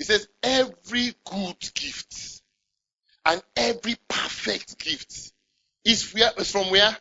It 0.00 0.06
says, 0.06 0.28
Every 0.42 1.14
good 1.24 1.74
gift 1.74 2.42
and 3.24 3.42
every 3.56 3.96
perfect 4.08 4.78
gift 4.78 5.32
is, 5.84 6.12
where, 6.14 6.32
is 6.38 6.50
from 6.50 6.70
where? 6.70 6.96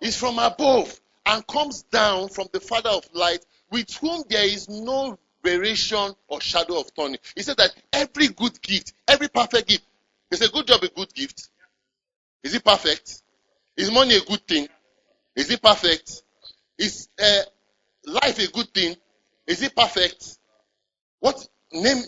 Is 0.00 0.16
from 0.16 0.38
above 0.38 1.00
and 1.26 1.46
comes 1.46 1.82
down 1.84 2.28
from 2.28 2.48
the 2.52 2.60
Father 2.60 2.90
of 2.90 3.04
light, 3.12 3.44
with 3.70 3.92
whom 3.96 4.22
there 4.28 4.44
is 4.44 4.68
no 4.68 5.18
variation 5.42 6.14
or 6.28 6.40
shadow 6.40 6.80
of 6.80 6.94
turning. 6.94 7.18
He 7.34 7.42
said 7.42 7.56
that 7.56 7.74
every 7.92 8.28
good 8.28 8.60
gift, 8.62 8.94
every 9.08 9.28
perfect 9.28 9.68
gift, 9.68 9.84
is 10.30 10.40
a 10.40 10.48
good 10.48 10.66
job 10.66 10.82
a 10.82 10.88
good 10.88 11.12
gift? 11.14 11.48
Is 12.42 12.54
it 12.54 12.64
perfect? 12.64 13.22
Is 13.76 13.90
money 13.90 14.16
a 14.16 14.20
good 14.20 14.46
thing? 14.46 14.68
Is 15.36 15.50
it 15.50 15.62
perfect? 15.62 16.22
Is 16.78 17.08
uh, 17.22 17.42
life 18.06 18.38
a 18.38 18.50
good 18.50 18.72
thing? 18.72 18.96
Is 19.46 19.62
it 19.62 19.76
perfect? 19.76 20.38
What 21.20 21.46
name? 21.72 22.02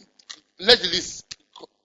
Let 0.59 0.81
the 0.81 0.89
list 0.89 1.37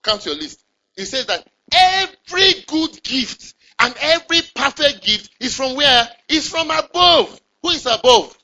count 0.03 0.25
your 0.25 0.35
list. 0.35 0.63
He 0.95 1.05
says 1.05 1.25
that 1.27 1.47
every 1.71 2.63
good 2.67 3.03
gift 3.03 3.55
and 3.79 3.95
every 3.99 4.41
perfect 4.55 5.03
gift 5.03 5.31
is 5.39 5.55
from 5.55 5.75
where? 5.75 6.07
Is 6.27 6.49
from 6.49 6.69
above. 6.69 7.41
Who 7.63 7.69
is 7.69 7.85
above? 7.85 8.37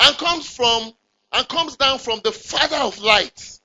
And 0.00 0.16
comes 0.16 0.48
from 0.54 0.92
and 1.32 1.48
comes 1.48 1.76
down 1.76 1.98
from 1.98 2.20
the 2.24 2.32
Father 2.32 2.76
of 2.76 2.98
lights, 3.00 3.60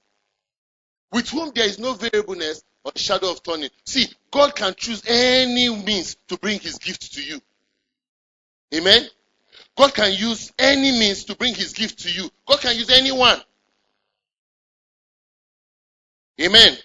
with 1.11 1.29
whom 1.29 1.51
there 1.53 1.65
is 1.65 1.79
no 1.79 1.93
variableness 1.93 2.63
or 2.83 2.91
shadow 2.95 3.31
of 3.31 3.43
turning. 3.43 3.69
See, 3.85 4.07
God 4.31 4.55
can 4.55 4.73
choose 4.75 5.03
any 5.07 5.69
means 5.83 6.17
to 6.27 6.37
bring 6.37 6.59
his 6.59 6.77
gift 6.79 7.13
to 7.13 7.23
you. 7.23 7.41
Amen. 8.73 9.07
God 9.77 9.93
can 9.93 10.11
use 10.13 10.51
any 10.59 10.91
means 10.91 11.25
to 11.25 11.35
bring 11.35 11.53
his 11.53 11.73
gift 11.73 11.99
to 11.99 12.11
you. 12.11 12.29
God 12.45 12.59
can 12.59 12.75
use 12.75 12.89
anyone. 12.89 13.39
Amen. 16.41 16.77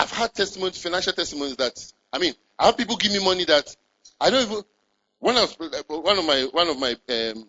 I, 0.00 0.04
have 0.04 0.12
had 0.12 0.34
testimonies, 0.34 0.82
financial 0.82 1.12
testimonies 1.12 1.56
that 1.56 1.92
I 2.10 2.18
mean, 2.18 2.32
I 2.58 2.66
have 2.66 2.78
people 2.78 2.96
give 2.96 3.12
me 3.12 3.22
money 3.22 3.44
that 3.44 3.76
I 4.18 4.30
don't 4.30 4.42
even. 4.42 4.62
I 5.22 5.32
was 5.42 5.56
one 5.88 6.18
of 6.18 6.24
my 6.24 6.48
one 6.52 6.68
of 6.68 6.78
my 6.78 6.96
um, 7.10 7.46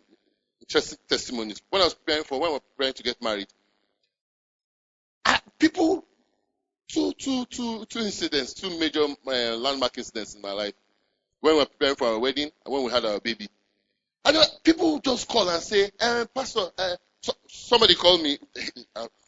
testimonies 1.08 1.62
when 1.70 1.82
I 1.82 1.86
was 1.86 1.94
preparing 1.94 2.26
for 2.26 2.42
when 2.42 2.50
we 2.50 2.56
were 2.56 2.60
preparing 2.60 2.94
to 2.96 3.04
get 3.04 3.22
married, 3.22 3.48
I, 5.24 5.40
people 5.58 6.06
two 6.90 7.14
two 7.14 7.46
two 7.46 7.86
two 7.86 8.00
incidents, 8.00 8.54
two 8.54 8.78
major 8.78 9.06
uh, 9.06 9.56
landmark 9.56 9.98
incidents 9.98 10.36
in 10.36 10.42
my 10.42 10.52
life 10.52 10.74
when 11.40 11.54
we 11.54 11.60
were 11.60 11.66
preparing 11.66 11.96
for 11.96 12.08
our 12.08 12.20
wedding 12.20 12.52
and 12.66 12.74
when 12.74 12.84
we 12.84 12.92
had 12.92 13.06
our 13.06 13.22
baby. 13.22 13.48
And 14.26 14.36
uh, 14.36 14.44
people 14.62 15.00
just 15.00 15.30
call 15.30 15.50
and 15.50 15.64
say, 15.64 15.90
uh, 16.02 16.26
Pastor, 16.36 16.68
uh, 16.78 16.98
so, 17.22 17.32
somebody 17.48 17.96
called 17.96 18.22
me. 18.22 18.38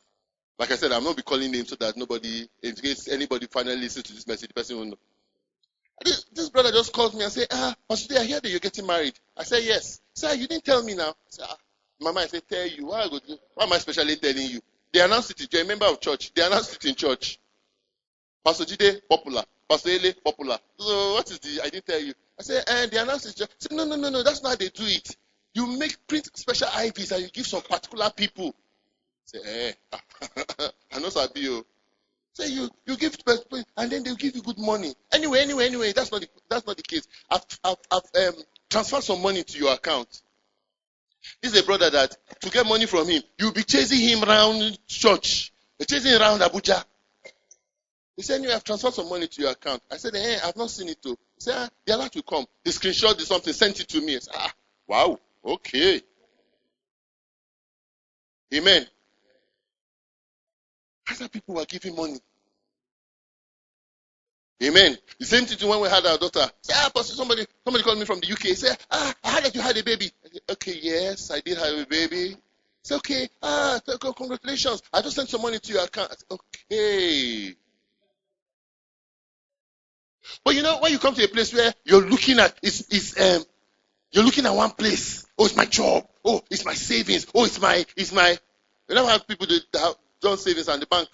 Like 0.60 0.72
I 0.72 0.76
said, 0.76 0.92
I'm 0.92 1.04
not 1.04 1.16
be 1.16 1.24
calling 1.24 1.52
names 1.52 1.70
so 1.70 1.76
that 1.78 1.98
nobody, 1.98 2.48
in 2.62 2.76
case 2.76 3.08
anybody 3.08 3.48
finally 3.48 3.78
listens 3.78 4.06
to 4.06 4.14
this 4.14 4.28
message, 4.28 4.50
the 4.50 4.54
person 4.54 4.78
will 4.78 4.86
know. 4.86 4.98
This, 6.04 6.26
this, 6.34 6.50
brother 6.50 6.72
just 6.72 6.94
called 6.94 7.16
me 7.16 7.24
and 7.24 7.32
said, 7.32 7.48
Ah, 7.52 7.76
Pastor, 7.88 8.20
I 8.20 8.24
hear 8.24 8.40
that 8.40 8.50
you're 8.50 8.60
getting 8.60 8.86
married. 8.86 9.14
I 9.38 9.44
said, 9.44 9.64
Yes. 9.64 10.02
Sir, 10.14 10.34
you 10.34 10.48
didn't 10.48 10.66
tell 10.66 10.84
me 10.84 10.96
now. 10.96 11.10
I 11.10 11.30
said, 11.30 11.46
ah. 11.50 11.58
Mama, 12.02 12.22
I 12.22 12.28
said, 12.28 12.44
Tell 12.48 12.68
you. 12.68 12.88
Why, 12.88 13.08
why 13.56 13.66
am 13.66 13.74
I 13.74 13.78
specially 13.78 14.16
telling 14.18 14.48
you? 14.48 14.60
They 14.92 15.02
announced 15.02 15.32
it. 15.32 15.52
You're 15.52 15.64
a 15.64 15.66
member 15.66 15.86
of 15.86 16.00
church. 16.00 16.34
They 16.34 16.46
announced 16.46 16.76
it 16.76 16.86
in 16.86 16.96
church. 16.96 17.40
Pastor 18.46 18.66
Jide, 18.66 19.02
popular. 19.10 19.44
Pastor 19.70 19.90
Ele, 19.90 20.14
popular. 20.24 20.60
So 20.78 21.14
what 21.14 21.32
is 21.32 21.40
the, 21.40 21.62
I 21.64 21.70
didn't 21.70 21.86
tell 21.86 22.00
you. 22.02 22.14
I 22.38 22.44
said, 22.44 22.64
and 22.68 22.88
eh, 22.92 22.96
they 22.96 23.02
announced 23.02 23.26
it. 23.28 23.42
I 23.42 23.54
said, 23.58 23.72
no, 23.72 23.86
no, 23.86 23.96
no, 23.96 24.10
no, 24.10 24.22
that's 24.22 24.44
not 24.44 24.50
how 24.50 24.56
they 24.56 24.70
do 24.70 24.84
it. 24.86 25.16
You 25.54 25.78
make 25.78 26.06
print 26.08 26.30
special 26.36 26.68
IVs 26.68 27.12
and 27.12 27.24
you 27.24 27.30
give 27.30 27.48
some 27.48 27.62
particular 27.62 28.10
people. 28.16 28.54
Say, 29.26 29.40
eh, 29.46 29.72
I 30.94 31.00
know 31.00 31.10
Sabio. 31.10 31.66
Say 32.34 32.48
you, 32.48 32.70
you 32.86 32.98
give 32.98 33.16
and 33.78 33.92
then 33.92 34.04
they'll 34.04 34.16
give 34.16 34.36
you 34.36 34.42
good 34.42 34.58
money. 34.58 34.94
Anyway, 35.14 35.40
anyway, 35.40 35.68
anyway, 35.68 35.94
that's 35.94 36.12
not 36.12 36.22
the, 36.22 36.28
that's 36.50 36.66
not 36.66 36.78
the 36.78 36.84
case. 36.84 37.08
I've, 37.30 37.46
I've, 37.64 37.78
I've 37.92 38.28
um, 38.28 38.42
transferred 38.70 39.04
some 39.04 39.22
money 39.22 39.44
to 39.44 39.60
your 39.60 39.74
account. 39.74 40.22
This 41.42 41.54
is 41.54 41.62
a 41.62 41.66
brother 41.66 41.90
that 41.92 42.18
to 42.42 42.50
get 42.50 42.66
money 42.66 42.88
from 42.88 43.08
him, 43.08 43.22
you'll 43.38 43.54
be 43.54 43.64
chasing 43.64 44.00
him 44.00 44.28
around 44.28 44.80
church. 44.88 45.54
You're 45.78 45.86
chasing 45.86 46.20
around 46.20 46.40
Abuja. 46.40 46.84
He 48.16 48.22
said, 48.22 48.40
anyway, 48.40 48.54
I've 48.54 48.64
transferred 48.64 48.94
some 48.94 49.10
money 49.10 49.28
to 49.28 49.42
your 49.42 49.52
account. 49.52 49.82
I 49.92 49.98
said, 49.98 50.16
hey, 50.16 50.38
I've 50.44 50.56
not 50.56 50.70
seen 50.70 50.90
it 50.90 51.02
too. 51.02 51.18
He 51.36 51.42
said, 51.42 51.56
ah, 51.58 51.70
the 51.86 51.96
alert 51.96 52.14
will 52.16 52.22
come. 52.24 52.46
The 52.64 52.72
screenshot 52.72 53.20
is 53.20 53.28
something, 53.28 53.54
sent 53.54 53.80
it 53.80 53.88
to 53.90 54.02
me. 54.02 54.16
I 54.16 54.20
said, 54.20 54.34
ah, 54.38 54.54
wow, 54.88 55.20
okay. 55.46 56.02
Amen. 58.54 58.86
Other 61.10 61.30
people 61.30 61.56
were 61.56 61.66
giving 61.66 61.96
money. 61.96 62.20
Amen. 64.64 64.98
The 65.20 65.26
same 65.26 65.46
thing 65.46 65.68
when 65.68 65.82
we 65.82 65.90
had 65.90 66.06
our 66.06 66.18
daughter. 66.18 66.50
Say, 66.62 66.74
ah, 66.78 66.90
Pastor, 66.96 67.16
somebody, 67.16 67.46
somebody 67.66 67.84
called 67.84 68.00
me 68.00 68.06
from 68.06 68.22
the 68.22 68.32
UK. 68.32 68.56
Say, 68.56 68.70
ah, 68.92 69.14
I 69.24 69.32
heard 69.32 69.44
that 69.44 69.56
you 69.56 69.62
had 69.62 69.78
a 69.78 69.84
baby. 69.84 70.12
Said, 70.22 70.42
okay, 70.52 70.80
yes, 70.82 71.32
I 71.32 71.42
did 71.42 71.58
have 71.58 71.78
a 71.80 71.86
baby. 71.86 72.38
Say, 72.84 72.96
okay, 72.96 73.30
ah, 73.42 73.80
congratulations. 74.16 74.82
I 74.94 75.02
just 75.02 75.16
sent 75.16 75.30
some 75.30 75.42
money 75.42 75.60
to 75.60 75.74
your 75.74 75.84
account. 75.84 76.12
Said, 76.12 76.40
okay. 76.72 77.56
But 80.46 80.56
you 80.56 80.62
know, 80.62 80.80
when 80.80 80.92
you 80.92 81.00
come 81.00 81.16
to 81.16 81.24
a 81.24 81.28
place 81.28 81.54
where 81.54 81.74
you're 81.84 82.02
looking 82.02 82.40
at, 82.40 82.58
it's, 82.64 82.88
it's, 82.90 83.20
um, 83.20 83.44
you're 84.12 84.24
looking 84.24 84.46
at 84.46 84.54
one 84.54 84.72
place. 84.72 85.26
Oh, 85.38 85.46
it's 85.46 85.58
my 85.58 85.66
job. 85.66 86.08
Oh, 86.24 86.42
it's 86.50 86.64
my 86.64 86.74
savings. 86.74 87.28
Oh, 87.36 87.44
it's 87.44 87.60
my, 87.60 87.86
it's 87.98 88.14
my. 88.14 88.38
You 88.88 88.96
never 88.96 89.10
have 89.10 89.28
people 89.28 89.48
that 89.48 89.96
done 90.24 90.38
savings 90.38 90.70
and 90.70 90.82
the 90.82 90.88
bank 90.88 91.08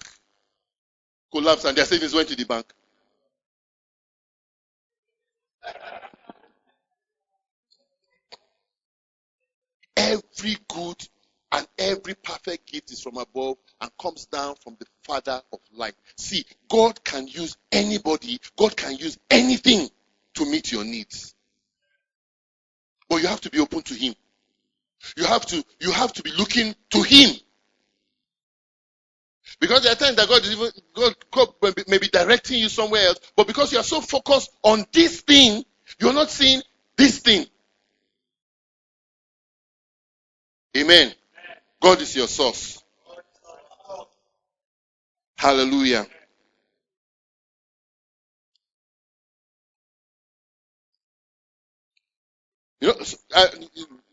collapsed 1.32 1.66
and 1.66 1.76
their 1.76 1.84
savings 1.84 2.14
went 2.14 2.28
to 2.28 2.36
the 2.36 2.44
bank. 2.44 2.66
Every 9.96 10.56
good 10.68 11.08
and 11.52 11.66
every 11.76 12.14
perfect 12.14 12.70
gift 12.70 12.92
is 12.92 13.02
from 13.02 13.18
above 13.18 13.56
and 13.80 13.90
comes 14.00 14.26
down 14.26 14.54
from 14.62 14.76
the 14.78 14.86
Father 15.02 15.42
of 15.52 15.58
light. 15.74 15.94
See, 16.16 16.44
God 16.68 17.02
can 17.04 17.26
use 17.26 17.56
anybody, 17.72 18.40
God 18.56 18.76
can 18.76 18.96
use 18.96 19.18
anything 19.30 19.88
to 20.34 20.46
meet 20.46 20.70
your 20.72 20.84
needs. 20.84 21.34
But 23.08 23.16
you 23.16 23.26
have 23.28 23.40
to 23.42 23.50
be 23.50 23.58
open 23.58 23.82
to 23.82 23.94
Him. 23.94 24.14
You 25.16 25.24
have 25.24 25.44
to, 25.46 25.64
you 25.80 25.90
have 25.90 26.12
to 26.14 26.22
be 26.22 26.30
looking 26.30 26.74
to 26.90 27.02
Him 27.02 27.34
Because 29.60 29.82
there 29.84 29.92
are 29.92 29.96
times 29.96 30.16
that 30.16 30.28
God 30.28 30.42
is 30.42 30.52
even 30.52 30.70
God, 30.94 31.14
may 31.64 31.72
be- 31.72 32.08
directing 32.08 32.60
you 32.60 32.70
somewhere 32.70 33.08
else, 33.08 33.20
but 33.36 33.48
because 33.48 33.72
you 33.72 33.80
are 33.80 33.84
so 33.84 34.00
focused 34.02 34.50
on 34.64 34.86
this 34.92 35.22
thing, 35.22 35.64
you're 36.00 36.14
not 36.14 36.30
seeing 36.30 36.62
this 36.96 37.20
thing. 37.20 37.46
Amen. 40.76 41.12
God 41.82 42.00
is 42.02 42.16
your 42.16 42.28
source. 42.28 42.82
Hallelujah. 45.38 46.06
You 52.80 52.88
know, 52.90 52.94
uh, 53.34 53.46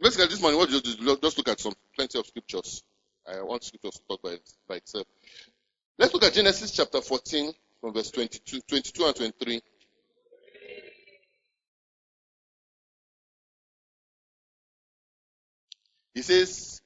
basically 0.01 0.27
this 0.27 0.41
morning, 0.41 0.59
what 0.59 0.71
you 0.71 0.81
just 0.81 0.99
look 1.37 1.49
at 1.49 1.59
some 1.61 1.73
plenty 1.95 2.19
of 2.19 2.27
scriptures. 2.27 2.83
I 3.27 3.41
want 3.41 3.63
scriptures 3.63 3.95
to 3.95 4.01
talk 4.07 4.21
by, 4.21 4.37
by 4.67 4.75
itself. 4.75 5.05
Let's 5.97 6.13
look 6.13 6.23
at 6.23 6.33
Genesis 6.33 6.71
chapter 6.71 7.01
14 7.01 7.51
from 7.81 7.93
verse 7.93 8.11
22, 8.11 8.61
22 8.61 9.05
and 9.05 9.15
23. 9.15 9.61
He 16.13 16.21
says, 16.21 16.81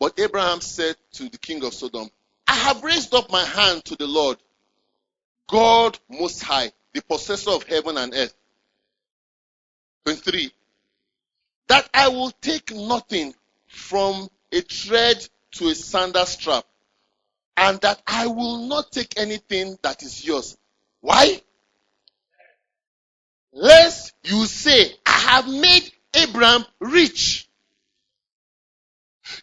But 0.00 0.18
Abraham 0.18 0.60
said 0.60 0.96
to 1.12 1.28
the 1.28 1.38
king 1.38 1.64
of 1.64 1.74
Sodom, 1.74 2.10
I 2.46 2.54
have 2.54 2.82
raised 2.82 3.14
up 3.14 3.30
my 3.30 3.44
hand 3.44 3.84
to 3.86 3.96
the 3.96 4.06
Lord, 4.06 4.38
God 5.48 5.98
most 6.10 6.42
high, 6.42 6.72
the 6.92 7.02
possessor 7.02 7.50
of 7.50 7.62
heaven 7.62 7.96
and 7.96 8.12
earth. 8.14 8.34
23. 10.04 10.50
That 11.68 11.88
I 11.94 12.08
will 12.08 12.32
take 12.40 12.74
nothing 12.74 13.34
from 13.68 14.28
a 14.52 14.60
thread 14.60 15.26
to 15.52 15.68
a 15.68 15.74
sandal 15.74 16.26
strap, 16.26 16.64
and 17.56 17.80
that 17.80 18.00
I 18.06 18.26
will 18.26 18.66
not 18.66 18.92
take 18.92 19.18
anything 19.18 19.78
that 19.82 20.02
is 20.02 20.24
yours. 20.24 20.56
Why? 21.00 21.40
Lest 23.52 24.14
you 24.24 24.46
say, 24.46 24.92
I 25.06 25.10
have 25.10 25.48
made 25.48 25.90
Abraham 26.14 26.64
rich. 26.80 27.48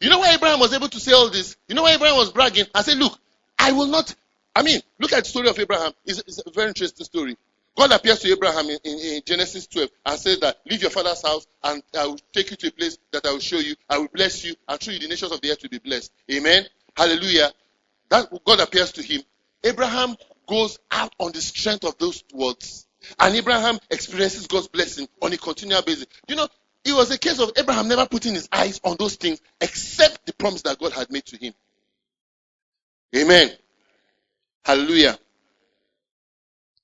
You 0.01 0.09
know 0.09 0.19
why 0.19 0.33
Abraham 0.33 0.59
was 0.59 0.73
able 0.73 0.89
to 0.89 0.99
say 0.99 1.11
all 1.11 1.29
this? 1.29 1.57
You 1.67 1.75
know 1.75 1.83
why 1.83 1.93
Abraham 1.93 2.17
was 2.17 2.31
bragging 2.31 2.65
I 2.73 2.81
said, 2.81 2.97
Look, 2.97 3.17
I 3.59 3.71
will 3.71 3.87
not. 3.87 4.13
I 4.55 4.63
mean, 4.63 4.81
look 4.99 5.11
at 5.13 5.23
the 5.23 5.29
story 5.29 5.49
of 5.49 5.59
Abraham. 5.59 5.91
It's, 6.05 6.19
it's 6.19 6.41
a 6.45 6.51
very 6.51 6.69
interesting 6.69 7.05
story. 7.05 7.37
God 7.77 7.91
appears 7.91 8.19
to 8.21 8.29
Abraham 8.31 8.69
in, 8.69 8.79
in, 8.83 8.99
in 8.99 9.21
Genesis 9.25 9.67
12 9.67 9.89
and 10.05 10.19
says 10.19 10.39
that, 10.39 10.57
Leave 10.69 10.81
your 10.81 10.91
father's 10.91 11.21
house 11.21 11.45
and 11.63 11.83
I 11.97 12.05
will 12.07 12.19
take 12.33 12.51
you 12.51 12.57
to 12.57 12.67
a 12.67 12.71
place 12.71 12.97
that 13.11 13.25
I 13.25 13.31
will 13.31 13.39
show 13.39 13.57
you. 13.59 13.75
I 13.89 13.97
will 13.97 14.07
bless 14.07 14.45
you 14.45 14.55
and 14.67 14.79
through 14.79 14.93
you 14.93 14.99
the 14.99 15.07
nations 15.07 15.31
of 15.31 15.41
the 15.41 15.51
earth 15.51 15.61
will 15.61 15.69
be 15.69 15.79
blessed. 15.79 16.11
Amen. 16.31 16.65
Hallelujah. 16.95 17.51
That 18.09 18.29
God 18.45 18.61
appears 18.61 18.93
to 18.93 19.03
him. 19.03 19.21
Abraham 19.63 20.15
goes 20.47 20.77
out 20.91 21.13
on 21.19 21.31
the 21.31 21.41
strength 21.41 21.83
of 21.85 21.97
those 21.97 22.23
words. 22.33 22.87
And 23.19 23.35
Abraham 23.35 23.77
experiences 23.89 24.47
God's 24.47 24.67
blessing 24.67 25.07
on 25.21 25.33
a 25.33 25.37
continual 25.37 25.81
basis. 25.81 26.05
You 26.27 26.35
know, 26.35 26.47
it 26.85 26.93
was 26.93 27.11
a 27.11 27.17
case 27.17 27.39
of 27.39 27.51
Abraham 27.57 27.87
never 27.87 28.05
putting 28.05 28.35
his 28.35 28.47
eyes 28.51 28.79
on 28.83 28.95
those 28.97 29.15
things 29.15 29.41
except 29.59 30.25
the 30.25 30.33
promise 30.33 30.61
that 30.63 30.79
God 30.79 30.93
had 30.93 31.11
made 31.11 31.25
to 31.25 31.37
him. 31.37 31.53
Amen. 33.15 33.51
Hallelujah. 34.63 35.17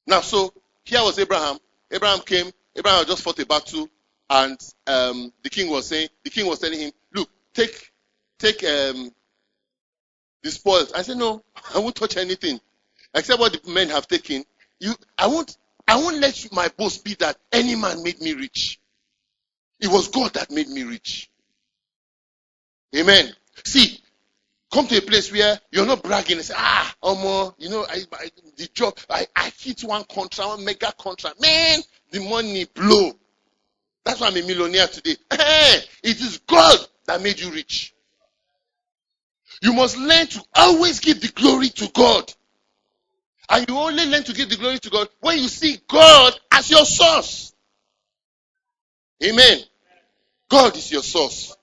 Now, 0.08 0.22
so 0.22 0.54
here 0.86 1.02
was 1.02 1.20
Abraham. 1.20 1.58
Abraham 1.92 2.20
came. 2.22 2.52
Abraham 2.76 3.06
just 3.06 3.22
fought 3.24 3.40
a 3.40 3.46
battle, 3.46 3.90
and 4.30 4.60
um, 4.88 5.34
the 5.44 5.50
king 5.50 5.70
was 5.70 5.88
saying, 5.88 6.08
the 6.24 6.30
king 6.30 6.48
was 6.48 6.60
telling 6.60 6.80
him, 6.80 6.92
"Look, 7.14 7.30
take, 7.54 7.92
take 8.40 8.64
um, 8.64 9.12
the 10.44 10.52
spoils." 10.52 10.94
I 10.94 11.02
said, 11.02 11.18
"No, 11.18 11.44
I 11.76 11.80
won't 11.80 11.96
touch 11.96 12.18
anything 12.18 12.60
except 13.14 13.40
what 13.40 13.54
the 13.54 13.72
men 13.72 13.90
have 13.90 14.08
taken. 14.08 14.44
You, 14.80 14.94
I 15.18 15.28
won't, 15.28 15.58
I 15.88 15.96
won't 15.98 16.18
let 16.18 16.44
you, 16.44 16.50
my 16.54 16.70
boast 16.70 17.04
be 17.04 17.16
that 17.16 17.38
any 17.52 17.76
man 17.76 18.04
made 18.04 18.22
me 18.22 18.34
rich. 18.34 18.80
It 19.80 19.88
was 19.88 20.08
God 20.10 20.34
that 20.34 20.52
made 20.52 20.70
me 20.70 20.84
rich. 20.84 21.30
Amen. 22.96 23.34
See, 23.64 24.01
come 24.72 24.88
to 24.88 24.98
a 24.98 25.02
place 25.02 25.32
where 25.32 25.60
you're 25.72 25.86
not 25.86 26.02
bragging 26.02 26.38
and 26.38 26.46
say, 26.46 26.54
ah, 26.58 26.96
Omo, 27.04 27.54
you 27.58 27.70
know, 27.70 27.86
I, 27.88 28.02
I, 28.14 28.30
the 28.58 28.68
job, 28.74 28.98
I, 29.10 29.28
I 29.36 29.52
hit 29.58 29.82
one 29.82 30.04
contract, 30.06 30.50
one 30.50 30.66
mega 30.66 30.94
contract. 30.98 31.42
Man, 31.42 31.80
the 32.12 32.28
money 32.28 32.66
blow. 32.66 33.12
That's 34.06 34.22
why 34.22 34.28
I'm 34.28 34.38
a 34.38 34.42
millionaire 34.42 34.88
today. 34.88 35.16
it 35.32 36.22
is 36.22 36.40
God 36.48 36.80
that 37.06 37.22
made 37.22 37.40
you 37.40 37.52
rich. 37.52 37.94
You 39.62 39.74
must 39.74 39.98
learn 39.98 40.28
to 40.28 40.44
always 40.56 41.00
give 41.00 41.22
the 41.22 41.28
glory 41.28 41.70
to 41.70 41.92
God. 41.94 42.34
And 43.50 43.68
you 43.68 43.78
only 43.78 44.06
learn 44.06 44.24
to 44.24 44.34
give 44.34 44.50
the 44.50 44.56
glory 44.56 44.80
to 44.80 44.90
God 44.90 45.10
when 45.20 45.38
you 45.38 45.50
see 45.50 45.78
God 45.88 46.34
as 46.52 46.70
your 46.70 46.86
source. 46.86 47.54
Amen. 49.24 49.60
God 50.50 50.76
is 50.78 50.92
your 50.92 51.04
source. 51.04 51.56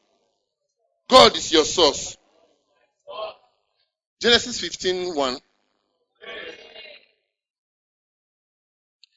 God 1.09 1.35
is 1.37 1.51
your 1.51 1.65
source. 1.65 2.18
Genesis 4.21 4.61
15 4.61 5.15
1. 5.15 5.39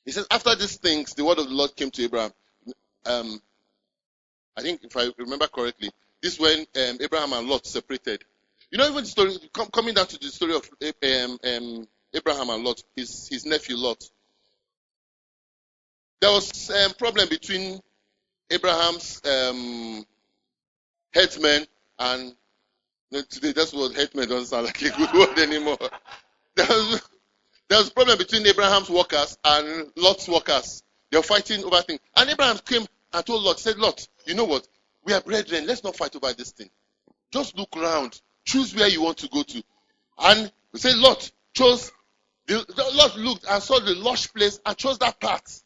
He 0.05 0.11
says, 0.11 0.27
After 0.31 0.55
these 0.55 0.77
things, 0.77 1.13
the 1.13 1.25
word 1.25 1.39
of 1.39 1.47
the 1.47 1.53
Lord 1.53 1.75
came 1.75 1.91
to 1.91 2.03
Abraham. 2.03 2.31
Um, 3.05 3.41
I 4.57 4.61
think, 4.61 4.83
if 4.83 4.95
I 4.97 5.09
remember 5.17 5.47
correctly, 5.47 5.91
this 6.21 6.39
when 6.39 6.59
um, 6.59 6.97
Abraham 7.01 7.33
and 7.33 7.47
Lot 7.47 7.65
separated. 7.65 8.23
You 8.69 8.77
know, 8.77 8.85
even 8.89 9.03
the 9.03 9.05
story, 9.05 9.37
com- 9.53 9.69
coming 9.69 9.93
down 9.93 10.07
to 10.07 10.19
the 10.19 10.27
story 10.27 10.55
of 10.55 10.69
um, 10.83 11.39
um, 11.43 11.87
Abraham 12.13 12.49
and 12.49 12.63
Lot, 12.63 12.83
his, 12.95 13.27
his 13.27 13.45
nephew 13.45 13.75
Lot. 13.75 14.03
There 16.21 16.31
was 16.31 16.69
a 16.69 16.85
um, 16.85 16.93
problem 16.93 17.27
between 17.27 17.79
Abraham's 18.51 19.21
um, 19.25 20.05
headsmen 21.13 21.65
and 21.97 22.35
today 23.11 23.51
that's 23.51 23.73
what 23.73 23.95
headsmen 23.95 24.27
doesn't 24.27 24.47
sound 24.47 24.65
like 24.65 24.81
a 24.81 24.89
good 24.89 25.13
word 25.13 25.37
anymore. 25.39 25.77
There 26.55 26.67
was, 27.77 27.89
a 27.89 27.91
problem 27.91 28.17
between 28.17 28.45
Abraham's 28.47 28.89
workers 28.89 29.37
and 29.43 29.91
Lot's 29.95 30.27
workers. 30.27 30.83
They 31.09 31.17
were 31.17 31.23
fighting 31.23 31.63
over 31.63 31.81
things. 31.81 31.99
And 32.15 32.29
Abraham 32.29 32.57
came 32.65 32.85
and 33.13 33.25
told 33.25 33.43
Lot, 33.43 33.59
said, 33.59 33.77
Lot, 33.77 34.07
you 34.25 34.35
know 34.35 34.45
what? 34.45 34.67
We 35.03 35.13
are 35.13 35.21
brethren. 35.21 35.65
Let's 35.65 35.83
not 35.83 35.95
fight 35.95 36.15
over 36.15 36.33
this 36.33 36.51
thing. 36.51 36.69
Just 37.31 37.57
look 37.57 37.75
around. 37.77 38.19
Choose 38.45 38.75
where 38.75 38.87
you 38.87 39.01
want 39.01 39.17
to 39.19 39.29
go 39.29 39.43
to. 39.43 39.63
And 40.19 40.51
we 40.73 40.79
say 40.79 40.93
Lot 40.95 41.31
chose, 41.53 41.91
the, 42.47 42.65
the 42.67 42.91
Lot 42.93 43.17
looked 43.17 43.45
and 43.49 43.61
saw 43.63 43.79
the 43.79 43.95
lush 43.95 44.33
place 44.33 44.59
and 44.65 44.77
chose 44.77 44.99
that 44.99 45.19
path. 45.19 45.63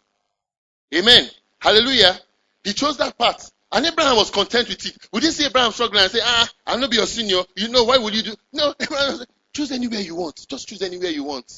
Amen. 0.94 1.28
Hallelujah. 1.60 2.20
He 2.64 2.74
chose 2.74 2.98
that 2.98 3.18
path. 3.18 3.52
And 3.76 3.86
Abraham 3.86 4.16
was 4.16 4.32
content 4.32 4.70
with 4.70 4.86
it. 4.86 4.98
We 5.12 5.20
didn't 5.20 5.34
see 5.34 5.46
Abraham 5.46 5.74
struggling 5.74 6.04
and 6.04 6.12
say, 6.12 6.22
ah, 6.24 6.50
I'll 6.66 6.80
not 6.80 6.90
be 6.90 6.96
your 6.96 7.06
senior. 7.06 7.42
You 7.58 7.68
know, 7.68 7.84
why 7.84 7.98
would 7.98 8.16
you 8.16 8.24
do? 8.24 8.34
No, 8.54 8.74
Abraham 8.80 9.18
said, 9.18 9.28
choose 9.54 9.74
anywhere 9.74 10.00
you 10.00 10.16
want. 10.16 10.48
Just 10.48 10.70
choose 10.70 10.82
anywhere 10.82 11.12
you 11.12 11.26
want. 11.26 11.52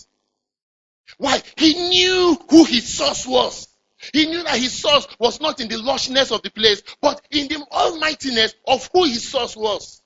Why? 1.20 1.44
He 1.58 1.76
knew 1.76 2.36
who 2.50 2.66
his 2.66 2.92
source 2.92 3.28
was. 3.28 3.68
He 4.14 4.26
knew 4.26 4.42
that 4.42 4.58
his 4.58 4.74
source 4.74 5.08
was 5.20 5.40
not 5.40 5.62
in 5.62 5.68
the 5.68 5.76
lushness 5.76 6.32
of 6.32 6.42
the 6.42 6.50
place, 6.50 6.82
but 7.02 7.22
in 7.30 7.50
the 7.50 7.64
almightiness 7.72 8.56
of 8.68 8.90
who 8.92 9.04
his 9.04 9.30
source 9.30 9.56
was. 9.56 10.02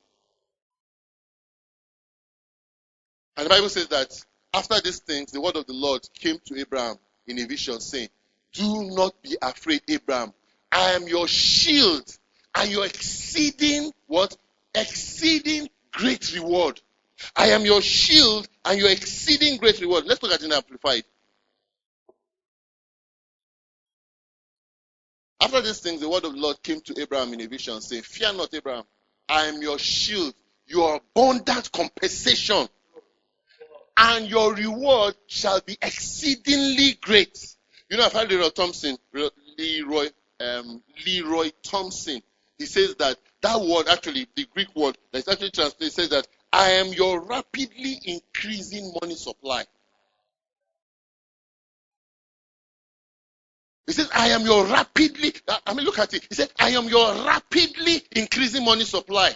And 3.37 3.45
the 3.45 3.49
Bible 3.49 3.69
says 3.69 3.87
that 3.87 4.21
after 4.53 4.81
these 4.81 4.99
things, 4.99 5.31
the 5.31 5.39
word 5.39 5.55
of 5.55 5.65
the 5.65 5.73
Lord 5.73 6.01
came 6.13 6.39
to 6.45 6.59
Abraham 6.59 6.97
in 7.25 7.39
a 7.39 7.45
vision 7.45 7.79
saying, 7.79 8.09
Do 8.51 8.83
not 8.93 9.21
be 9.21 9.37
afraid, 9.41 9.81
Abraham. 9.87 10.33
I 10.71 10.91
am 10.91 11.07
your 11.07 11.27
shield 11.27 12.17
and 12.55 12.71
your 12.71 12.85
exceeding 12.85 13.91
what? 14.07 14.35
Exceeding 14.73 15.69
great 15.91 16.33
reward. 16.33 16.81
I 17.35 17.47
am 17.47 17.65
your 17.65 17.81
shield 17.81 18.47
and 18.65 18.79
your 18.79 18.89
exceeding 18.89 19.57
great 19.57 19.79
reward. 19.81 20.05
Let's 20.05 20.23
look 20.23 20.31
at 20.31 20.41
it 20.41 20.45
in 20.45 20.53
Amplified. 20.53 21.03
After 25.41 25.61
these 25.61 25.79
things, 25.79 26.01
the 26.01 26.09
word 26.09 26.23
of 26.23 26.33
the 26.33 26.39
Lord 26.39 26.61
came 26.61 26.81
to 26.81 27.01
Abraham 27.01 27.33
in 27.33 27.41
a 27.41 27.47
vision, 27.47 27.81
saying, 27.81 28.03
Fear 28.03 28.33
not, 28.33 28.53
Abraham. 28.53 28.83
I 29.27 29.47
am 29.47 29.61
your 29.61 29.79
shield, 29.79 30.35
your 30.67 30.97
abundant 30.97 31.71
compensation, 31.71 32.67
and 33.97 34.27
your 34.27 34.53
reward 34.53 35.15
shall 35.27 35.59
be 35.61 35.77
exceedingly 35.81 36.97
great. 37.01 37.55
You 37.89 37.97
know, 37.97 38.05
I've 38.05 38.13
heard 38.13 38.29
Leroy 38.29 38.49
Thompson, 38.49 38.97
Leroy, 39.57 40.09
um, 40.41 40.83
Leroy 41.05 41.51
Thompson. 41.63 42.21
He 42.57 42.65
says 42.65 42.95
that 42.95 43.17
that 43.41 43.59
word, 43.59 43.87
actually, 43.87 44.27
the 44.35 44.45
Greek 44.53 44.75
word 44.75 44.97
that's 45.11 45.27
actually 45.27 45.51
translated, 45.51 45.93
says 45.93 46.09
that 46.09 46.27
I 46.53 46.71
am 46.71 46.87
your 46.87 47.21
rapidly 47.21 47.99
increasing 48.03 48.93
money 49.01 49.15
supply. 49.15 49.63
He 53.87 53.93
says, 53.93 54.09
I 54.13 54.29
am 54.29 54.45
your 54.45 54.65
rapidly, 54.65 55.33
I 55.65 55.73
mean, 55.73 55.85
look 55.85 55.99
at 55.99 56.13
it. 56.13 56.25
He 56.29 56.35
said, 56.35 56.49
I 56.59 56.69
am 56.71 56.87
your 56.87 57.13
rapidly 57.25 58.03
increasing 58.11 58.63
money 58.63 58.83
supply. 58.83 59.35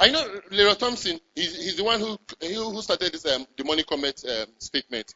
I 0.00 0.10
know 0.10 0.40
Leroy 0.50 0.74
Thompson. 0.74 1.20
He's, 1.34 1.56
he's 1.56 1.76
the 1.76 1.84
one 1.84 2.00
who 2.00 2.18
who 2.40 2.82
started 2.82 3.12
this 3.12 3.26
um, 3.26 3.46
the 3.56 3.64
money 3.64 3.82
comment 3.82 4.24
um, 4.28 4.46
statement. 4.58 5.14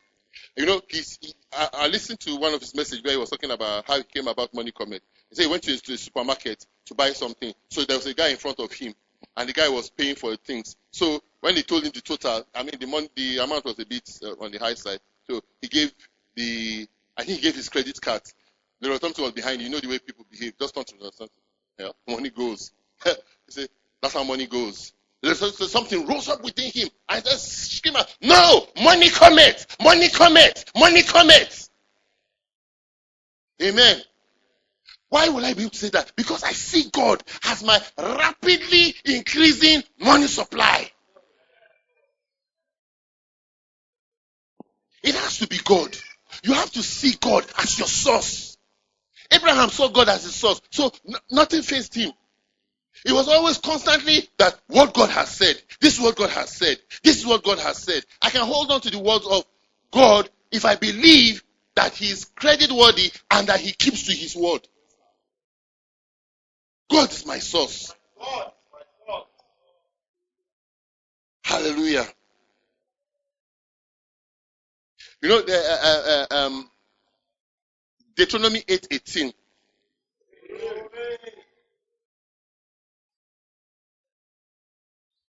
You 0.56 0.66
know, 0.66 0.80
he's, 0.88 1.18
he, 1.20 1.34
I, 1.52 1.68
I, 1.72 1.86
listened 1.88 2.20
to 2.20 2.36
one 2.36 2.54
of 2.54 2.60
his 2.60 2.74
messages 2.74 3.02
where 3.04 3.12
he 3.12 3.18
was 3.18 3.30
talking 3.30 3.50
about 3.50 3.86
how 3.86 3.96
he 3.96 4.02
came 4.04 4.28
about 4.28 4.52
money 4.52 4.72
cometh. 4.72 5.02
He 5.28 5.36
said 5.36 5.42
he 5.44 5.48
went 5.50 5.62
to, 5.64 5.72
the 5.76 5.96
supermarket 5.96 6.66
to 6.86 6.94
buy 6.94 7.10
something. 7.12 7.54
So 7.70 7.84
there 7.84 7.96
was 7.96 8.06
a 8.06 8.14
guy 8.14 8.28
in 8.28 8.36
front 8.36 8.58
of 8.58 8.72
him, 8.72 8.94
and 9.36 9.48
the 9.48 9.52
guy 9.52 9.68
was 9.68 9.90
paying 9.90 10.16
for 10.16 10.30
the 10.30 10.36
things. 10.36 10.76
So 10.90 11.22
when 11.40 11.56
he 11.56 11.62
told 11.62 11.84
him 11.84 11.92
the 11.94 12.00
total, 12.00 12.44
I 12.54 12.62
mean 12.62 12.74
the 12.80 12.86
money, 12.86 13.08
the 13.14 13.38
amount 13.38 13.64
was 13.64 13.78
a 13.78 13.86
bit 13.86 14.08
uh, 14.22 14.32
on 14.44 14.50
the 14.50 14.58
high 14.58 14.74
side. 14.74 15.00
So 15.28 15.40
he 15.62 15.68
gave 15.68 15.92
the, 16.34 16.86
I 17.16 17.24
think 17.24 17.38
he 17.38 17.42
gave 17.44 17.54
his 17.54 17.68
credit 17.68 18.00
card. 18.00 18.22
Leroy 18.80 18.98
Thompson 18.98 19.24
was 19.24 19.32
behind. 19.32 19.60
You 19.60 19.68
know 19.68 19.78
the 19.78 19.88
way 19.88 19.98
people 19.98 20.26
behave. 20.30 20.58
Just 20.58 20.74
to 20.74 20.84
something. 20.86 21.28
Yeah, 21.78 21.90
money 22.08 22.30
goes. 22.30 22.72
he 23.04 23.12
said 23.48 23.68
that's 24.00 24.14
how 24.14 24.24
money 24.24 24.46
goes. 24.46 24.92
Something 25.24 26.06
rose 26.06 26.28
up 26.28 26.42
within 26.42 26.70
him. 26.72 26.88
and 27.09 27.24
just 27.24 27.76
scream 27.76 27.96
out, 27.96 28.14
No! 28.22 28.66
Money 28.83 29.11
cometh! 29.11 29.76
Money 29.83 30.09
cometh! 30.11 30.64
Money 30.76 31.02
cometh! 31.02 31.68
Amen. 33.62 34.02
Why 35.11 35.28
will 35.30 35.44
I 35.44 35.54
be 35.54 35.62
able 35.62 35.70
to 35.70 35.78
say 35.78 35.90
that? 35.90 36.12
Because 36.16 36.44
I 36.44 36.52
see 36.52 36.90
God 36.92 37.22
as 37.44 37.64
my 37.64 37.80
rapidly 37.98 38.94
increasing 39.04 39.83
money 40.00 40.26
supply. 40.28 40.90
It 45.02 45.14
has 45.14 45.38
to 45.38 45.48
be 45.48 45.59
God. 45.64 45.96
You 46.44 46.54
have 46.54 46.70
to 46.72 46.83
see 46.83 47.16
God 47.20 47.46
as 47.59 47.78
your 47.78 47.88
source. 47.88 48.56
Abraham 49.33 49.70
saw 49.70 49.88
God 49.88 50.09
as 50.09 50.24
his 50.24 50.35
source, 50.35 50.61
so 50.70 50.92
n- 51.09 51.14
nothing 51.30 51.62
faced 51.62 51.94
him. 51.94 52.12
It 53.05 53.12
was 53.12 53.29
always 53.29 53.59
constantly 53.59 54.29
that 54.38 54.59
what 54.66 54.92
God 54.94 55.11
has 55.11 55.31
said, 55.31 55.61
this 55.81 55.94
is 55.94 56.00
what 56.00 56.16
God 56.16 56.31
has 56.31 56.50
said, 56.50 56.79
this 57.03 57.18
is 57.18 57.26
what 57.26 57.42
God 57.42 57.59
has 57.59 57.79
said. 57.79 58.05
I 58.22 58.31
can 58.31 58.46
hold 58.46 58.70
on 58.70 58.81
to 58.83 58.90
the 58.90 58.98
words 58.98 59.26
of 59.26 59.44
God 59.90 60.29
if 60.50 60.64
I 60.64 60.76
believe 60.76 61.42
that 61.76 61.94
He 61.94 62.11
is 62.11 62.26
credit 62.37 62.70
worthy 62.70 63.11
and 63.31 63.46
that 63.48 63.61
He 63.61 63.72
keeps 63.72 64.07
to 64.07 64.12
His 64.12 64.37
word. 64.37 64.66
God 66.90 67.11
is 67.11 67.24
my 67.24 67.38
source. 67.38 67.94
Hallelujah. 71.42 72.07
You 75.22 75.29
know, 75.29 75.42
the, 75.42 75.53
uh, 75.53 75.79
uh, 75.83 76.26
uh 76.31 76.46
um, 76.46 76.70
Deuteronomy 78.14 78.61
8:18. 78.61 79.33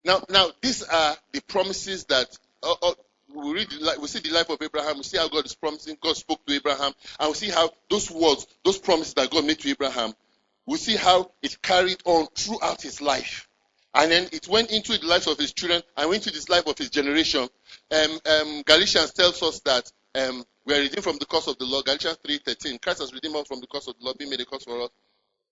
Now, 0.04 0.24
now 0.30 0.50
these 0.62 0.84
are 0.84 1.18
the 1.34 1.42
promises 1.42 2.06
that 2.06 2.28
uh, 2.64 2.76
uh, 2.82 2.94
we 3.34 3.54
read. 3.54 3.68
We 4.02 4.08
see 4.08 4.20
the 4.20 4.32
life 4.32 4.50
of 4.50 4.62
Abraham. 4.62 4.98
We 4.98 5.04
see 5.04 5.18
how 5.18 5.28
God 5.28 5.46
is 5.46 5.56
promising. 5.56 5.98
God 6.02 6.16
spoke 6.16 6.46
to 6.46 6.54
Abraham, 6.54 6.94
and 7.20 7.30
we 7.30 7.36
see 7.36 7.50
how 7.50 7.70
those 7.90 8.10
words, 8.10 8.48
those 8.64 8.78
promises 8.78 9.14
that 9.16 9.30
God 9.30 9.46
made 9.46 9.60
to 9.60 9.70
Abraham, 9.70 10.14
we 10.66 10.78
see 10.78 10.96
how 10.96 11.32
it 11.42 11.62
carried 11.62 12.02
on 12.06 12.28
throughout 12.36 12.82
his 12.82 13.02
life. 13.02 13.48
And 13.94 14.12
then 14.12 14.30
it 14.32 14.48
went 14.48 14.72
into 14.72 14.98
the 14.98 15.08
lives 15.08 15.28
of 15.28 15.38
his 15.38 15.52
children 15.52 15.82
and 15.98 16.10
went 16.10 16.26
into 16.28 16.40
the 16.40 16.52
life 16.52 16.68
of 16.68 16.78
his 16.78 16.92
generation. 16.92 17.50
Um, 17.92 18.20
um, 18.30 18.62
Galatians 18.64 19.14
tells 19.14 19.42
us 19.42 19.60
that 19.62 19.92
um, 20.14 20.44
we 20.66 20.76
are 20.76 20.80
redeemed 20.80 21.04
from 21.04 21.18
the 21.18 21.26
curse 21.26 21.48
of 21.48 21.58
the 21.58 21.66
law. 21.66 21.82
Galatians 21.82 22.18
3.13. 22.24 22.80
Christ 22.82 23.00
has 23.00 23.14
redeemed 23.14 23.36
us 23.36 23.48
from 23.48 23.62
the 23.62 23.68
curse 23.68 23.88
of 23.88 23.96
the 24.00 24.06
law, 24.06 24.14
being 24.14 24.30
made 24.30 24.42
a 24.42 24.46
curse 24.46 24.64
for 24.64 24.80
us 24.84 24.90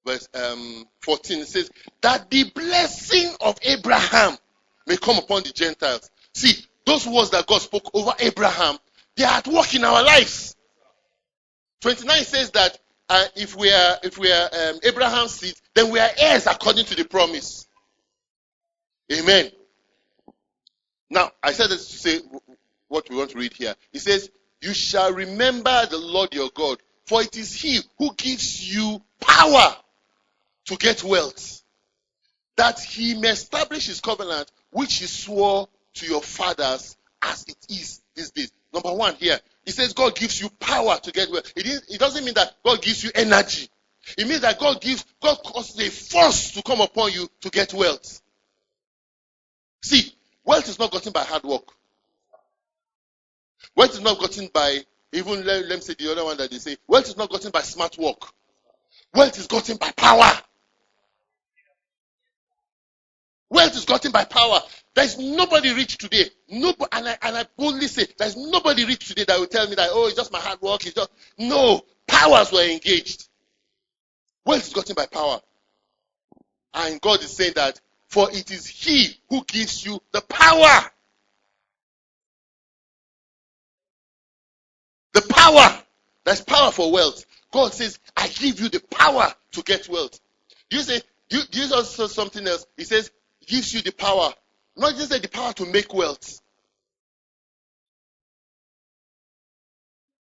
verse 0.08 0.28
um, 0.34 0.86
14, 1.02 1.39
it 1.39 1.48
says, 1.48 1.70
that 2.02 2.30
the 2.32 2.46
blessing 2.56 3.36
of 3.41 3.58
Abraham 3.62 4.38
may 4.88 4.98
come 4.98 5.17
upon 5.17 5.43
the 5.43 5.50
Gentiles. 5.50 6.10
See, 6.34 6.65
those 6.86 7.06
words 7.06 7.32
that 7.32 7.46
God 7.46 7.62
spoke 7.62 7.91
over 7.93 8.13
Abraham, 8.20 8.78
they 9.15 9.26
are 9.26 9.38
at 9.38 9.48
work 9.48 9.76
in 9.76 9.84
our 9.84 10.04
lives. 10.04 10.56
29 11.82 12.24
says 12.24 12.52
that 12.52 12.80
uh, 13.10 13.26
if 13.36 13.56
we 13.56 13.72
are 13.72 13.98
if 14.04 14.17
we 14.17 14.32
are 14.32 14.50
um, 14.54 14.80
Abraham's 14.84 15.32
seed, 15.32 15.54
then 15.76 15.91
we 15.91 16.00
are 16.00 16.10
heirs 16.17 16.46
according 16.48 16.86
to 16.86 16.96
the 16.96 17.06
promise. 17.06 17.67
Amen. 19.12 19.50
Now, 21.10 21.32
I 21.41 21.54
said 21.54 21.70
this 21.70 21.88
to 21.89 21.98
say 21.98 22.20
what 22.89 23.10
we 23.10 23.15
want 23.15 23.32
to 23.32 23.38
read 23.38 23.54
here. 23.54 23.76
It 23.93 24.00
says, 24.00 24.30
"You 24.62 24.74
shall 24.74 25.13
remember 25.13 25.86
the 25.86 25.98
Lord 25.98 26.34
your 26.34 26.50
God, 26.54 26.80
for 27.06 27.22
it 27.22 27.38
is 27.38 27.54
He 27.54 27.80
who 27.98 28.13
gives 28.15 28.76
you 28.76 29.02
power 29.22 29.76
to 30.67 30.75
get 30.75 31.03
wealth, 31.03 31.62
that 32.56 32.80
he 32.80 33.15
may 33.19 33.30
establish 33.30 33.88
his 33.88 34.01
covenant, 34.01 34.51
which 34.71 34.95
he 34.95 35.06
swore 35.06 35.67
to 35.95 36.06
your 36.06 36.21
fathers 36.21 36.97
as 37.21 37.45
it 37.47 37.58
is 37.69 38.01
these 38.15 38.32
days. 38.32 38.51
Number 38.73 38.93
one 38.93 39.15
here, 39.15 39.39
he 39.65 39.71
says 39.71 39.93
God 39.93 40.15
gives 40.15 40.39
you 40.41 40.49
power 40.60 40.97
to 41.01 41.12
get 41.12 41.32
wealth. 41.32 41.51
It, 41.56 41.65
is, 41.65 41.84
it 41.89 41.99
doesn't 41.99 42.23
mean 42.23 42.34
that 42.36 42.53
God 42.63 42.82
gives 42.82 43.03
you 43.03 43.12
energy. 43.15 43.69
It 44.17 44.27
means 44.27 44.41
that 44.41 44.60
God 44.60 44.82
gives, 44.82 45.06
God 45.21 45.38
causes 45.43 45.80
a 45.80 45.89
force 45.89 46.51
to 46.51 46.62
come 46.63 46.82
upon 46.82 47.12
you 47.12 47.27
to 47.41 47.49
get 47.49 47.73
wealth. 47.73 48.21
See, 49.82 50.13
wealth 50.45 50.67
is 50.69 50.80
not 50.80 50.91
gotten 50.91 51.12
by 51.12 51.23
hard 51.23 51.43
work. 51.43 51.69
Wealth 53.75 53.93
is 53.93 54.01
not 54.01 54.19
gotten 54.19 54.47
by, 54.53 54.80
even 55.13 55.45
let, 55.45 55.67
let 55.67 55.75
me 55.75 55.82
say 55.82 55.95
the 55.97 56.12
other 56.12 56.23
one 56.23 56.38
that 56.38 56.51
they 56.51 56.58
say, 56.58 56.77
wealth 56.88 57.08
is 57.08 57.17
not 57.17 57.30
gotten 57.30 57.51
by 57.51 57.62
smart 57.62 57.97
work. 57.97 58.21
Wealth 59.13 59.38
is 59.38 59.47
gotten 59.47 59.77
by 59.77 59.91
power. 59.91 60.32
Wealth 63.50 63.76
is 63.76 63.86
gotten 63.86 64.12
by 64.12 64.26
power. 64.26 64.60
There's 64.94 65.18
nobody 65.18 65.74
rich 65.74 65.98
today. 65.98 66.26
Nobody, 66.50 66.90
and 66.92 67.08
I, 67.08 67.18
and 67.22 67.38
I 67.38 67.46
boldly 67.56 67.88
say, 67.88 68.08
there's 68.18 68.36
nobody 68.36 68.86
rich 68.86 69.08
today 69.08 69.26
that 69.28 69.40
will 69.40 69.48
tell 69.48 69.68
me 69.68 69.76
that, 69.76 69.90
oh, 69.92 70.08
it's 70.08 70.16
just 70.16 70.32
my 70.32 70.40
hard 70.40 70.62
work. 70.62 70.86
It's 70.86 70.96
just, 70.96 71.12
no. 71.38 71.82
Powers 72.08 72.52
were 72.52 72.62
engaged. 72.62 73.28
Wealth 74.46 74.68
is 74.68 74.74
gotten 74.74 74.96
by 74.96 75.06
power. 75.06 75.40
And 76.74 77.00
God 77.02 77.22
is 77.22 77.32
saying 77.36 77.54
that, 77.56 77.80
for 78.08 78.30
it 78.32 78.50
is 78.52 78.66
He 78.68 79.18
who 79.30 79.44
gives 79.46 79.86
you 79.86 80.02
the 80.12 80.22
power. 80.22 80.90
The 85.14 85.22
power. 85.30 85.82
There's 86.26 86.42
power 86.42 86.72
for 86.72 86.92
wealth. 86.92 87.26
God 87.52 87.74
says, 87.74 88.00
I 88.16 88.28
give 88.28 88.60
you 88.60 88.70
the 88.70 88.82
power 88.92 89.34
to 89.54 89.62
get 89.64 89.88
wealth. 89.88 90.20
You 90.70 90.80
say, 90.82 91.02
Jesus 91.30 91.92
says 91.92 92.14
something 92.14 92.46
else. 92.48 92.66
He 92.76 92.84
says, 92.84 93.12
gives 93.48 93.74
you 93.74 93.82
the 93.82 93.92
power, 93.92 94.34
not 94.76 94.96
just 94.96 95.10
the 95.10 95.28
power 95.28 95.54
to 95.54 95.66
make 95.66 95.94
wealth. 95.94 96.40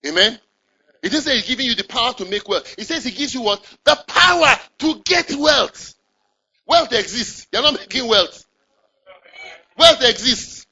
Amen. 0.06 0.40
He 1.02 1.10
didn't 1.10 1.24
say 1.24 1.36
he's 1.36 1.48
giving 1.48 1.66
you 1.66 1.76
the 1.76 1.84
power 1.84 2.14
to 2.14 2.26
make 2.26 2.48
wealth. 2.48 2.76
He 2.78 2.84
says 2.84 3.04
he 3.04 3.12
gives 3.12 3.34
you 3.34 3.42
what? 3.42 3.64
The 3.84 3.98
power 4.08 4.56
to 4.80 5.02
get 5.04 5.34
wealth. 5.36 5.96
Wealth 6.68 6.92
exists. 6.94 7.48
You're 7.52 7.62
not 7.62 7.74
making 7.74 8.08
wealth. 8.08 8.46
Wealth 9.78 10.04
exists. 10.04 10.68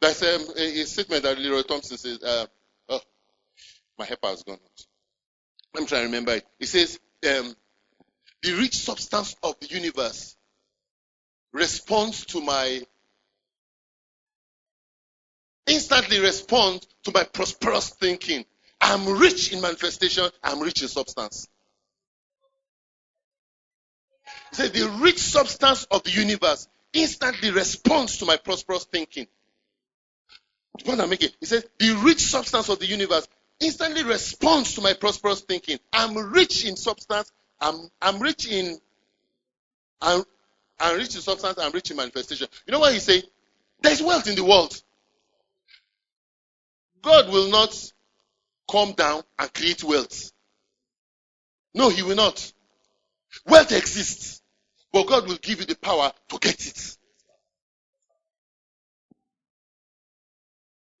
There's 0.00 0.22
um, 0.22 0.46
a, 0.56 0.80
a, 0.80 0.84
statement 0.84 1.22
that 1.22 1.38
Leroy 1.38 1.62
Thompson 1.62 1.96
says. 1.96 2.20
Uh, 2.20 2.46
oh, 2.88 3.00
my 3.96 4.04
helper 4.04 4.26
has 4.28 4.42
gone 4.42 4.54
out. 4.54 4.86
I'm 5.76 5.86
trying 5.86 6.02
to 6.02 6.06
remember 6.06 6.32
it. 6.32 6.44
He 6.58 6.66
says, 6.66 6.98
um, 7.28 7.54
the 8.42 8.54
rich 8.54 8.76
substance 8.76 9.36
of 9.42 9.58
the 9.60 9.68
universe 9.68 10.36
responds 11.52 12.26
to 12.26 12.40
my 12.40 12.80
instantly 15.66 16.18
responds 16.18 16.86
to 17.04 17.12
my 17.12 17.24
prosperous 17.24 17.90
thinking. 17.90 18.44
I'm 18.80 19.18
rich 19.18 19.52
in 19.52 19.60
manifestation, 19.60 20.28
I'm 20.42 20.60
rich 20.60 20.82
in 20.82 20.88
substance. 20.88 21.46
He 24.50 24.56
said 24.56 24.72
the 24.72 24.88
rich 25.00 25.18
substance 25.18 25.84
of 25.90 26.02
the 26.02 26.10
universe 26.10 26.68
instantly 26.92 27.50
responds 27.50 28.18
to 28.18 28.26
my 28.26 28.36
prosperous 28.36 28.84
thinking. 28.84 29.26
The 30.78 30.84
point 30.84 31.00
I'm 31.00 31.10
making, 31.10 31.30
he 31.38 31.46
says 31.46 31.64
the 31.78 31.94
rich 32.04 32.20
substance 32.20 32.68
of 32.68 32.78
the 32.80 32.86
universe 32.86 33.28
instantly 33.60 34.02
responds 34.04 34.74
to 34.74 34.80
my 34.80 34.94
prosperous 34.94 35.42
thinking. 35.42 35.78
I'm 35.92 36.16
rich 36.16 36.64
in 36.64 36.76
substance, 36.76 37.30
I'm, 37.62 37.88
I'm 38.02 38.20
rich 38.20 38.46
in, 38.50 38.78
I'm, 40.00 40.24
I'm 40.80 40.96
rich 40.96 41.14
in 41.14 41.20
substance, 41.20 41.58
I'm 41.58 41.72
rich 41.72 41.90
in 41.92 41.96
manifestation. 41.96 42.48
You 42.66 42.72
know 42.72 42.80
what 42.80 42.92
he's 42.92 43.04
saying? 43.04 43.22
There's 43.80 44.02
wealth 44.02 44.28
in 44.28 44.34
the 44.34 44.44
world. 44.44 44.82
God 47.02 47.32
will 47.32 47.50
not 47.50 47.92
come 48.70 48.92
down 48.92 49.22
and 49.38 49.54
create 49.54 49.84
wealth. 49.84 50.32
No, 51.74 51.88
he 51.88 52.02
will 52.02 52.16
not. 52.16 52.52
Wealth 53.46 53.72
exists, 53.72 54.42
but 54.92 55.06
God 55.06 55.28
will 55.28 55.36
give 55.36 55.60
you 55.60 55.66
the 55.66 55.76
power 55.76 56.12
to 56.28 56.38
get 56.38 56.66
it. 56.66 56.96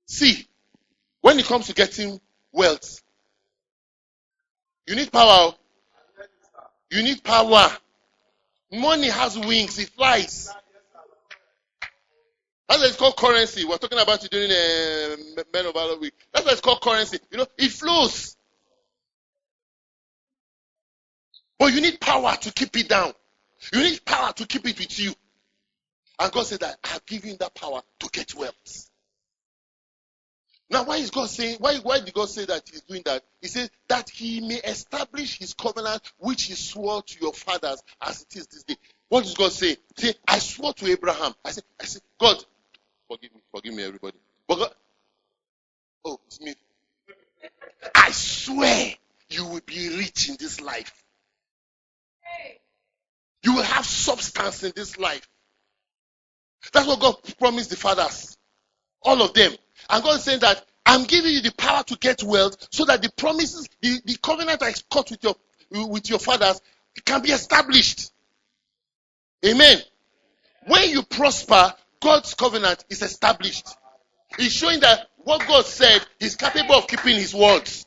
See, 0.06 0.46
when 1.22 1.38
it 1.38 1.46
comes 1.46 1.66
to 1.66 1.74
getting 1.74 2.20
wealth, 2.52 3.02
you 4.86 4.94
need 4.96 5.12
power. 5.12 5.54
You 6.92 7.02
need 7.02 7.24
power. 7.24 7.70
Money 8.70 9.08
has 9.08 9.38
wings, 9.38 9.78
it 9.78 9.88
flies. 9.88 10.50
That's 12.68 12.80
why 12.80 12.86
it's 12.86 12.96
called 12.96 13.16
currency. 13.16 13.64
We're 13.64 13.78
talking 13.78 13.98
about 13.98 14.22
it 14.22 14.30
during 14.30 14.50
uh, 14.50 15.42
Men 15.54 15.66
of 15.66 15.72
Valor 15.72 15.98
Week. 15.98 16.12
That's 16.32 16.44
why 16.44 16.52
it's 16.52 16.60
called 16.60 16.82
currency. 16.82 17.18
You 17.30 17.38
know, 17.38 17.46
it 17.56 17.70
flows. 17.70 18.36
But 21.58 21.72
you 21.72 21.80
need 21.80 21.98
power 21.98 22.36
to 22.36 22.52
keep 22.52 22.76
it 22.76 22.90
down. 22.90 23.14
You 23.72 23.82
need 23.84 24.04
power 24.04 24.32
to 24.34 24.46
keep 24.46 24.66
it 24.66 24.78
with 24.78 24.98
you. 24.98 25.14
And 26.18 26.30
God 26.30 26.44
said 26.44 26.60
that 26.60 26.76
I 26.84 26.88
have 26.88 27.06
given 27.06 27.38
that 27.40 27.54
power 27.54 27.80
to 28.00 28.08
get 28.12 28.34
wealth. 28.34 28.90
Now, 30.72 30.84
why 30.84 30.96
is 30.96 31.10
God 31.10 31.28
saying, 31.28 31.58
why, 31.60 31.76
why 31.76 32.00
did 32.00 32.14
God 32.14 32.30
say 32.30 32.46
that 32.46 32.62
He's 32.66 32.80
doing 32.80 33.02
that? 33.04 33.22
He 33.42 33.48
says 33.48 33.70
that 33.88 34.08
He 34.08 34.40
may 34.40 34.54
establish 34.56 35.38
His 35.38 35.52
covenant 35.52 36.00
which 36.16 36.44
He 36.44 36.54
swore 36.54 37.02
to 37.02 37.20
your 37.20 37.34
fathers 37.34 37.82
as 38.00 38.22
it 38.22 38.36
is 38.38 38.46
this 38.46 38.62
day. 38.64 38.76
What 39.10 39.24
does 39.24 39.34
God 39.34 39.52
say? 39.52 39.76
Say, 39.98 40.14
I 40.26 40.38
swore 40.38 40.72
to 40.72 40.86
Abraham. 40.86 41.34
I 41.44 41.50
said, 41.50 41.64
I 41.78 41.84
said, 41.84 42.00
God, 42.18 42.42
forgive 43.06 43.34
me, 43.34 43.40
forgive 43.54 43.74
me, 43.74 43.82
everybody. 43.82 44.16
But 44.48 44.56
God, 44.56 44.74
oh, 46.06 46.20
it's 46.26 46.40
me. 46.40 46.54
I 47.94 48.10
swear 48.12 48.94
you 49.28 49.46
will 49.46 49.60
be 49.66 49.94
rich 49.98 50.30
in 50.30 50.36
this 50.40 50.58
life. 50.62 51.04
You 53.42 53.56
will 53.56 53.62
have 53.62 53.84
substance 53.84 54.62
in 54.62 54.72
this 54.74 54.96
life. 54.98 55.28
That's 56.72 56.86
what 56.86 57.00
God 57.00 57.16
promised 57.38 57.68
the 57.68 57.76
fathers. 57.76 58.38
All 59.02 59.20
of 59.20 59.34
them. 59.34 59.52
And 59.90 60.02
God 60.02 60.16
is 60.16 60.24
saying 60.24 60.40
that 60.40 60.64
I'm 60.84 61.04
giving 61.04 61.32
you 61.32 61.40
the 61.40 61.52
power 61.52 61.82
to 61.84 61.96
get 61.96 62.22
wealth 62.22 62.68
so 62.70 62.84
that 62.86 63.02
the 63.02 63.10
promises, 63.10 63.68
the, 63.80 64.00
the 64.04 64.16
covenant 64.22 64.62
I 64.62 64.72
cut 64.90 65.10
with 65.10 65.22
your 65.22 65.36
with 65.70 66.10
your 66.10 66.18
fathers 66.18 66.60
can 67.04 67.22
be 67.22 67.30
established. 67.30 68.12
Amen. 69.44 69.78
When 70.66 70.90
you 70.90 71.02
prosper, 71.02 71.74
God's 72.00 72.34
covenant 72.34 72.84
is 72.90 73.02
established. 73.02 73.68
He's 74.38 74.52
showing 74.52 74.80
that 74.80 75.08
what 75.18 75.46
God 75.46 75.64
said, 75.64 76.04
He's 76.18 76.36
capable 76.36 76.74
of 76.74 76.86
keeping 76.86 77.16
His 77.16 77.34
words. 77.34 77.86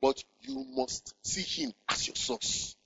But 0.00 0.22
you 0.42 0.64
must 0.76 1.14
see 1.22 1.42
Him 1.42 1.72
as 1.88 2.06
your 2.06 2.16
source. 2.16 2.76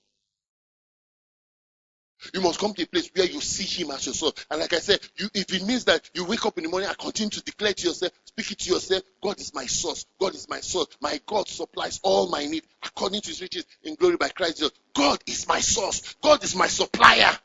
You 2.32 2.40
must 2.40 2.58
come 2.58 2.74
to 2.74 2.82
a 2.82 2.86
place 2.86 3.10
where 3.14 3.26
you 3.26 3.40
see 3.40 3.82
Him 3.82 3.90
as 3.90 4.06
your 4.06 4.14
source. 4.14 4.34
And 4.50 4.60
like 4.60 4.72
I 4.72 4.78
said, 4.78 5.00
you, 5.16 5.28
if 5.34 5.52
it 5.52 5.66
means 5.66 5.84
that 5.86 6.08
you 6.14 6.24
wake 6.24 6.46
up 6.46 6.56
in 6.58 6.64
the 6.64 6.70
morning 6.70 6.88
and 6.88 6.98
continue 6.98 7.30
to 7.30 7.42
declare 7.42 7.72
to 7.72 7.88
yourself, 7.88 8.12
speak 8.24 8.52
it 8.52 8.58
to 8.60 8.70
yourself, 8.72 9.02
God 9.22 9.40
is 9.40 9.54
my 9.54 9.66
source. 9.66 10.06
God 10.20 10.34
is 10.34 10.48
my 10.48 10.60
source. 10.60 10.88
My 11.00 11.20
God 11.26 11.48
supplies 11.48 12.00
all 12.02 12.28
my 12.28 12.44
need 12.46 12.64
according 12.84 13.20
to 13.22 13.28
His 13.28 13.40
riches 13.40 13.64
in 13.82 13.94
glory 13.96 14.16
by 14.16 14.28
Christ 14.28 14.58
Jesus. 14.58 14.72
God 14.94 15.22
is 15.26 15.48
my 15.48 15.60
source. 15.60 16.14
God 16.22 16.42
is 16.44 16.54
my 16.54 16.66
supplier. 16.68 17.36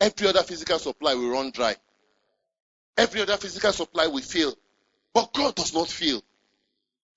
Every 0.00 0.28
other 0.28 0.42
physical 0.42 0.78
supply 0.78 1.14
will 1.14 1.30
run 1.30 1.50
dry. 1.50 1.76
Every 2.96 3.22
other 3.22 3.36
physical 3.36 3.72
supply 3.72 4.06
will 4.06 4.22
fail. 4.22 4.54
But 5.12 5.32
God 5.32 5.54
does 5.54 5.74
not 5.74 5.88
fail. 5.88 6.22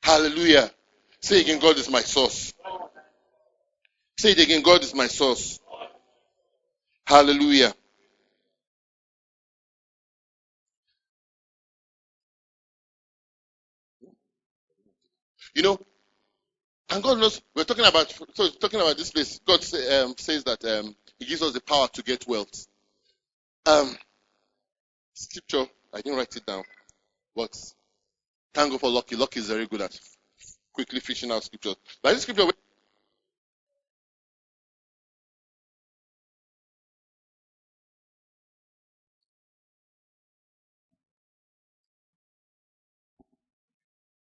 Hallelujah. 0.03 0.71
Say 1.19 1.41
again, 1.41 1.59
God 1.59 1.77
is 1.77 1.89
my 1.89 2.01
source. 2.01 2.53
Say 4.19 4.31
it 4.31 4.39
again, 4.39 4.63
God 4.63 4.83
is 4.83 4.95
my 4.95 5.07
source. 5.07 5.59
Hallelujah. 7.05 7.73
You 15.55 15.63
know, 15.63 15.79
and 16.89 17.03
God 17.03 17.19
knows 17.19 17.41
we're 17.55 17.63
talking 17.65 17.85
about 17.85 18.13
so 18.35 18.49
talking 18.61 18.81
about 18.81 18.97
this 18.97 19.11
place. 19.11 19.39
God 19.45 19.63
say, 19.63 20.01
um, 20.01 20.15
says 20.17 20.43
that 20.45 20.63
um, 20.65 20.95
He 21.19 21.25
gives 21.25 21.41
us 21.43 21.53
the 21.53 21.61
power 21.61 21.87
to 21.89 22.03
get 22.03 22.27
wealth. 22.27 22.67
Um, 23.65 23.97
scripture, 25.13 25.65
I 25.93 26.01
didn't 26.01 26.17
write 26.17 26.35
it 26.35 26.45
down, 26.45 26.63
but 27.35 27.55
thank 28.53 28.71
God 28.71 28.81
for 28.81 28.91
Lucky. 28.91 29.15
Lucky 29.15 29.41
is 29.41 29.49
very 29.49 29.67
good 29.67 29.81
at 29.81 29.99
quickly 30.73 30.99
fishing 31.01 31.31
out 31.31 31.43
scriptures. 31.43 31.75
But 32.03 32.13
this 32.13 32.23
scripture 32.23 32.45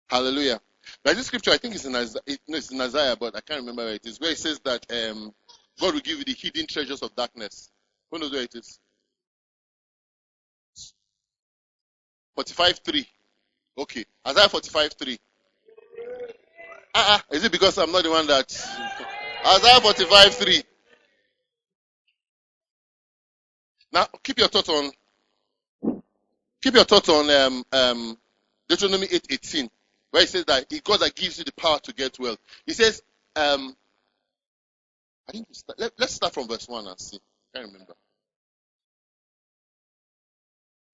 Hallelujah. 0.10 0.60
But 1.03 1.16
this 1.16 1.28
scripture, 1.28 1.51
I 1.51 1.57
think 1.57 1.76
it's 1.76 1.86
in, 1.86 1.95
Isaiah, 1.95 2.22
it's 2.47 2.72
in 2.72 2.82
Isaiah, 2.82 3.16
but 3.16 3.36
I 3.36 3.41
can't 3.41 3.60
remember 3.60 3.86
where 3.86 3.93
it 3.93 4.05
is, 4.05 4.20
where 4.20 4.32
it 4.32 4.39
says 4.39 4.60
that 4.62 4.86
um, 4.91 5.34
God 5.80 5.93
will 5.93 6.01
give 6.01 6.18
you 6.18 6.24
the 6.24 6.34
hidden 6.34 6.66
treasures 6.66 7.03
of 7.03 7.16
darkness. 7.16 7.70
Who 8.12 8.18
knows 8.18 8.32
where 8.32 8.43
it 8.43 8.55
is? 8.55 8.80
45.3. 12.38 13.05
Okay. 13.78 14.05
Isaiah 14.28 14.47
45.3. 14.47 15.18
Uh-uh. 16.95 17.20
Is 17.32 17.43
it 17.43 17.51
because 17.51 17.78
I'm 17.78 17.91
not 17.91 18.03
the 18.03 18.10
one 18.10 18.26
that... 18.28 18.51
Isaiah 19.45 19.80
45.3. 19.80 20.64
Now, 23.91 24.07
keep 24.24 24.39
your 24.39 24.47
thoughts 24.47 24.70
on... 24.70 24.91
Keep 26.62 26.74
your 26.74 26.84
thoughts 26.84 27.10
on 27.10 27.30
um, 27.30 27.64
um, 27.72 28.18
Deuteronomy 28.68 29.07
8.18 29.07 29.70
where 30.12 30.22
he 30.22 30.28
says 30.28 30.45
that 30.45 30.66
it's 30.70 30.82
God 30.82 30.99
that 31.01 31.16
gives 31.16 31.38
you 31.38 31.43
the 31.43 31.53
power 31.53 31.80
to 31.80 31.93
get 31.93 32.20
wealth. 32.20 32.39
He 32.66 32.74
says, 32.74 33.01
um, 33.36 33.76
I 35.28 35.32
think 35.32 35.47
start, 35.51 35.80
let, 35.80 35.99
us 35.99 36.14
start 36.14 36.34
from 36.34 36.47
verse 36.47 36.68
1 36.68 36.88
and 36.88 36.99
see. 36.99 37.18
I 37.53 37.60
can't 37.60 37.72
remember. 37.72 37.93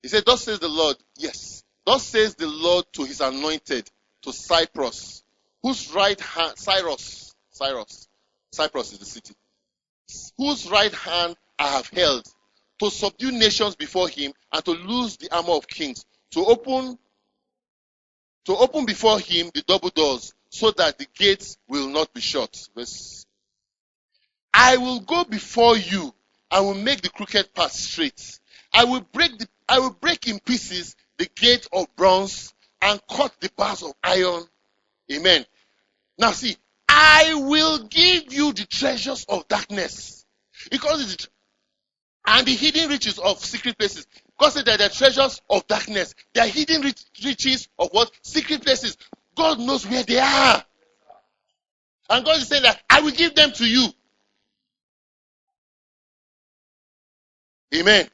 He 0.01 0.09
said, 0.09 0.23
Thus 0.25 0.43
says 0.43 0.59
the 0.59 0.67
Lord, 0.67 0.97
yes, 1.17 1.63
thus 1.85 2.03
says 2.03 2.35
the 2.35 2.47
Lord 2.47 2.85
to 2.93 3.05
his 3.05 3.21
anointed, 3.21 3.89
to 4.23 4.33
Cyprus, 4.33 5.23
whose 5.63 5.91
right 5.93 6.19
hand, 6.19 6.57
Cyrus, 6.57 7.33
Cyrus, 7.51 8.07
Cyprus 8.51 8.93
is 8.93 8.99
the 8.99 9.05
city, 9.05 9.33
whose 10.37 10.69
right 10.69 10.93
hand 10.93 11.35
I 11.57 11.69
have 11.69 11.89
held, 11.89 12.27
to 12.79 12.91
subdue 12.91 13.31
nations 13.31 13.75
before 13.75 14.09
him, 14.09 14.33
and 14.51 14.63
to 14.65 14.71
loose 14.71 15.17
the 15.17 15.33
armor 15.33 15.53
of 15.53 15.67
kings, 15.67 16.05
to 16.31 16.45
open 16.45 16.99
to 18.45 18.55
open 18.55 18.85
before 18.85 19.19
him 19.19 19.51
the 19.53 19.63
double 19.67 19.89
doors 19.89 20.33
so 20.49 20.71
that 20.71 20.97
the 20.97 21.07
gates 21.15 21.57
will 21.67 21.87
not 21.89 22.13
be 22.13 22.21
shut. 22.21 22.67
Verse 22.75 23.25
I 24.53 24.77
will 24.77 25.01
go 25.01 25.23
before 25.25 25.77
you 25.77 26.13
and 26.51 26.65
will 26.65 26.75
make 26.75 27.01
the 27.01 27.09
crooked 27.09 27.53
path 27.53 27.73
straight. 27.73 28.39
I 28.73 28.85
will 28.85 29.01
break 29.01 29.37
the 29.37 29.47
I 29.67 29.79
will 29.79 29.91
break 29.91 30.27
in 30.27 30.39
pieces 30.39 30.95
the 31.17 31.27
gate 31.35 31.67
of 31.73 31.93
bronze 31.95 32.53
and 32.81 33.01
cut 33.09 33.33
the 33.39 33.49
bars 33.57 33.83
of 33.83 33.93
iron. 34.03 34.43
Amen. 35.11 35.45
Now 36.17 36.31
see, 36.31 36.55
I 36.87 37.33
will 37.33 37.79
give 37.79 38.31
you 38.31 38.53
the 38.53 38.65
treasures 38.65 39.25
of 39.27 39.47
darkness. 39.47 40.25
Because 40.71 41.27
and 42.27 42.47
the 42.47 42.55
hidden 42.55 42.89
riches 42.89 43.19
of 43.19 43.39
secret 43.39 43.77
places. 43.77 44.07
God 44.37 44.49
said 44.49 44.65
that 44.65 44.79
they 44.79 44.85
are 44.85 44.89
treasures 44.89 45.41
of 45.49 45.65
darkness. 45.67 46.13
They 46.33 46.41
are 46.41 46.47
hidden 46.47 46.81
riches 46.81 47.69
of 47.79 47.89
what? 47.91 48.11
Secret 48.21 48.63
places. 48.63 48.97
God 49.35 49.59
knows 49.59 49.87
where 49.87 50.03
they 50.03 50.19
are. 50.19 50.63
And 52.09 52.25
God 52.25 52.37
is 52.37 52.47
saying 52.47 52.63
that 52.63 52.81
I 52.89 53.01
will 53.01 53.11
give 53.11 53.35
them 53.35 53.51
to 53.53 53.65
you. 53.65 53.87
Amen. 57.73 58.07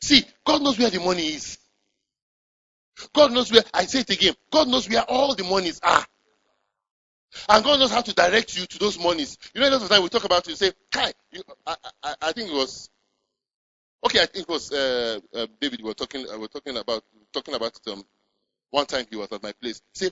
See, 0.00 0.24
God 0.44 0.62
knows 0.62 0.78
where 0.78 0.90
the 0.90 1.00
money 1.00 1.26
is. 1.28 1.58
God 3.14 3.32
knows 3.32 3.52
where, 3.52 3.62
I 3.72 3.84
say 3.84 4.00
it 4.00 4.10
again, 4.10 4.34
God 4.50 4.68
knows 4.68 4.88
where 4.88 5.02
all 5.02 5.34
the 5.34 5.44
monies 5.44 5.80
are. 5.82 6.04
And 7.48 7.64
God 7.64 7.78
knows 7.78 7.92
how 7.92 8.00
to 8.00 8.12
direct 8.12 8.58
you 8.58 8.66
to 8.66 8.78
those 8.78 8.98
monies. 8.98 9.38
You 9.54 9.60
know, 9.60 9.68
a 9.68 9.70
lot 9.70 9.82
of 9.82 9.88
time 9.88 10.02
we 10.02 10.08
talk 10.08 10.24
about 10.24 10.46
it, 10.46 10.50
you 10.50 10.56
say, 10.56 10.72
Kai, 10.90 11.12
you, 11.30 11.42
I, 11.66 11.76
I, 12.02 12.14
I 12.20 12.32
think 12.32 12.50
it 12.50 12.54
was 12.54 12.90
Okay, 14.04 14.20
I 14.22 14.26
think 14.26 14.48
it 14.48 14.48
was 14.48 14.72
uh, 14.72 15.20
uh, 15.34 15.46
David. 15.60 15.80
We 15.82 15.88
were 15.88 15.94
talking. 15.94 16.26
Uh, 16.28 16.34
we 16.34 16.40
were 16.40 16.48
talking 16.48 16.76
about 16.76 17.04
talking 17.32 17.54
about. 17.54 17.78
Um, 17.86 18.04
one 18.70 18.86
time 18.86 19.04
he 19.10 19.16
was 19.16 19.30
at 19.32 19.42
my 19.42 19.52
place. 19.52 19.82
See, 19.94 20.10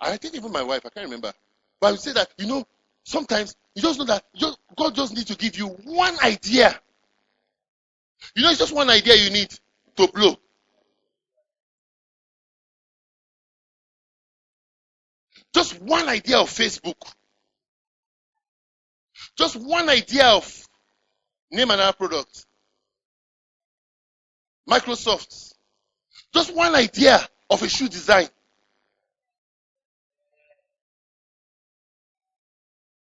I 0.00 0.16
think 0.16 0.34
even 0.34 0.52
my 0.52 0.62
wife. 0.62 0.86
I 0.86 0.88
can't 0.88 1.06
remember. 1.06 1.32
But 1.80 1.86
I 1.88 1.90
would 1.92 2.00
say 2.00 2.12
that 2.12 2.30
you 2.38 2.46
know 2.46 2.64
sometimes 3.04 3.56
you 3.74 3.82
just 3.82 3.98
know 3.98 4.06
that 4.06 4.24
just, 4.34 4.58
God 4.76 4.94
just 4.94 5.14
needs 5.14 5.26
to 5.26 5.36
give 5.36 5.56
you 5.58 5.68
one 5.68 6.16
idea. 6.22 6.78
You 8.34 8.42
know, 8.44 8.50
it's 8.50 8.58
just 8.60 8.74
one 8.74 8.88
idea 8.88 9.16
you 9.16 9.30
need 9.30 9.50
to 9.96 10.08
blow. 10.08 10.36
Just 15.54 15.80
one 15.82 16.08
idea 16.08 16.38
of 16.38 16.48
Facebook. 16.48 16.94
Just 19.36 19.56
one 19.56 19.88
idea 19.90 20.26
of 20.28 20.68
name 21.50 21.70
another 21.70 21.92
product. 21.92 22.46
Microsoft. 24.68 25.54
Just 26.34 26.54
one 26.54 26.74
idea 26.74 27.18
of 27.50 27.62
a 27.62 27.68
shoe 27.68 27.88
design. 27.88 28.28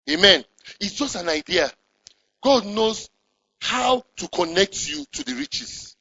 Amen. 0.08 0.44
It's 0.80 0.94
just 0.94 1.14
an 1.16 1.28
idea. 1.28 1.70
God 2.42 2.66
knows 2.66 3.08
how 3.60 4.04
to 4.16 4.28
connect 4.28 4.88
you 4.88 5.04
to 5.12 5.24
the 5.24 5.34
riches. 5.34 5.96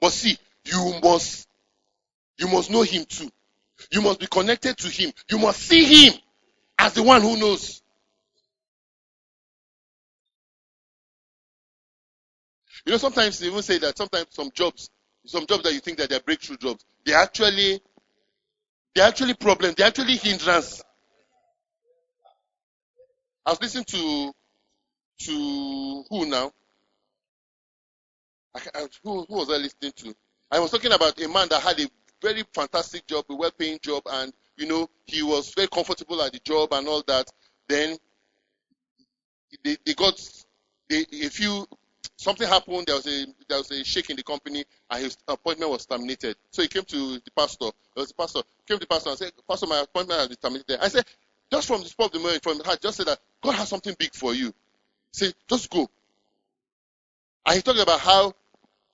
But 0.00 0.12
see, 0.12 0.36
you 0.64 0.94
must, 1.02 1.46
you 2.38 2.48
must 2.48 2.70
know 2.70 2.82
Him 2.82 3.04
too. 3.04 3.30
You 3.90 4.00
must 4.00 4.20
be 4.20 4.26
connected 4.26 4.76
to 4.78 4.88
Him. 4.88 5.12
You 5.30 5.38
must 5.38 5.60
see 5.60 6.06
Him 6.08 6.14
as 6.78 6.94
the 6.94 7.02
one 7.02 7.22
who 7.22 7.36
knows. 7.36 7.82
You 12.86 12.92
know, 12.92 12.98
sometimes 12.98 13.40
they 13.40 13.48
even 13.48 13.62
say 13.62 13.78
that 13.78 13.98
sometimes 13.98 14.28
some 14.30 14.50
jobs, 14.52 14.90
some 15.26 15.44
jobs 15.44 15.64
that 15.64 15.72
you 15.72 15.80
think 15.80 15.98
that 15.98 16.08
they're 16.08 16.20
breakthrough 16.20 16.56
jobs, 16.56 16.84
they're 17.04 17.18
actually, 17.18 17.80
they're 18.94 19.08
actually 19.08 19.34
problems, 19.34 19.74
they're 19.74 19.88
actually 19.88 20.16
hindrance. 20.16 20.84
I 23.44 23.50
was 23.50 23.60
listening 23.60 23.84
to, 23.86 24.32
to 25.18 26.04
who 26.08 26.26
now? 26.26 26.52
I, 28.54 28.60
I, 28.74 28.86
who, 29.02 29.24
who 29.24 29.34
was 29.34 29.50
I 29.50 29.56
listening 29.56 29.92
to? 29.96 30.14
I 30.52 30.60
was 30.60 30.70
talking 30.70 30.92
about 30.92 31.20
a 31.20 31.28
man 31.28 31.48
that 31.48 31.62
had 31.62 31.80
a 31.80 31.88
very 32.22 32.44
fantastic 32.54 33.04
job, 33.08 33.24
a 33.28 33.34
well-paying 33.34 33.80
job, 33.82 34.04
and 34.08 34.32
you 34.56 34.66
know 34.68 34.88
he 35.06 35.24
was 35.24 35.52
very 35.54 35.68
comfortable 35.68 36.22
at 36.22 36.32
the 36.32 36.38
job 36.38 36.72
and 36.72 36.86
all 36.86 37.02
that. 37.08 37.28
Then 37.68 37.96
they, 39.64 39.76
they 39.84 39.94
got 39.94 40.20
they, 40.88 41.04
a 41.24 41.28
few 41.30 41.66
something 42.16 42.48
happened. 42.48 42.86
There 42.86 42.96
was 42.96 43.06
a 43.06 43.26
there 43.48 43.58
was 43.58 43.70
a 43.70 43.84
shake 43.84 44.10
in 44.10 44.16
the 44.16 44.22
company, 44.22 44.64
and 44.90 45.02
his 45.02 45.16
appointment 45.28 45.70
was 45.70 45.86
terminated. 45.86 46.36
So 46.50 46.62
he 46.62 46.68
came 46.68 46.84
to 46.84 47.18
the 47.18 47.30
pastor. 47.36 47.66
There 47.94 48.02
was 48.02 48.08
the 48.08 48.14
pastor 48.14 48.40
came 48.66 48.78
to 48.78 48.80
the 48.80 48.86
pastor 48.86 49.10
and 49.10 49.18
said, 49.18 49.32
"Pastor, 49.48 49.66
my 49.66 49.80
appointment 49.80 50.18
has 50.20 50.28
been 50.28 50.36
terminated." 50.36 50.78
I 50.82 50.88
said, 50.88 51.04
just 51.52 51.68
from 51.68 51.82
the 51.82 51.88
spot 51.88 52.06
of 52.06 52.12
the 52.12 52.18
moment, 52.18 52.42
from 52.42 52.58
the 52.58 52.64
heart, 52.64 52.80
just 52.80 52.98
say 52.98 53.04
that 53.04 53.18
God 53.42 53.54
has 53.54 53.68
something 53.68 53.94
big 53.98 54.12
for 54.12 54.34
you. 54.34 54.52
Say, 55.12 55.32
just 55.48 55.70
go. 55.70 55.88
And 57.46 57.56
he 57.56 57.62
talked 57.62 57.78
about 57.78 58.00
how 58.00 58.34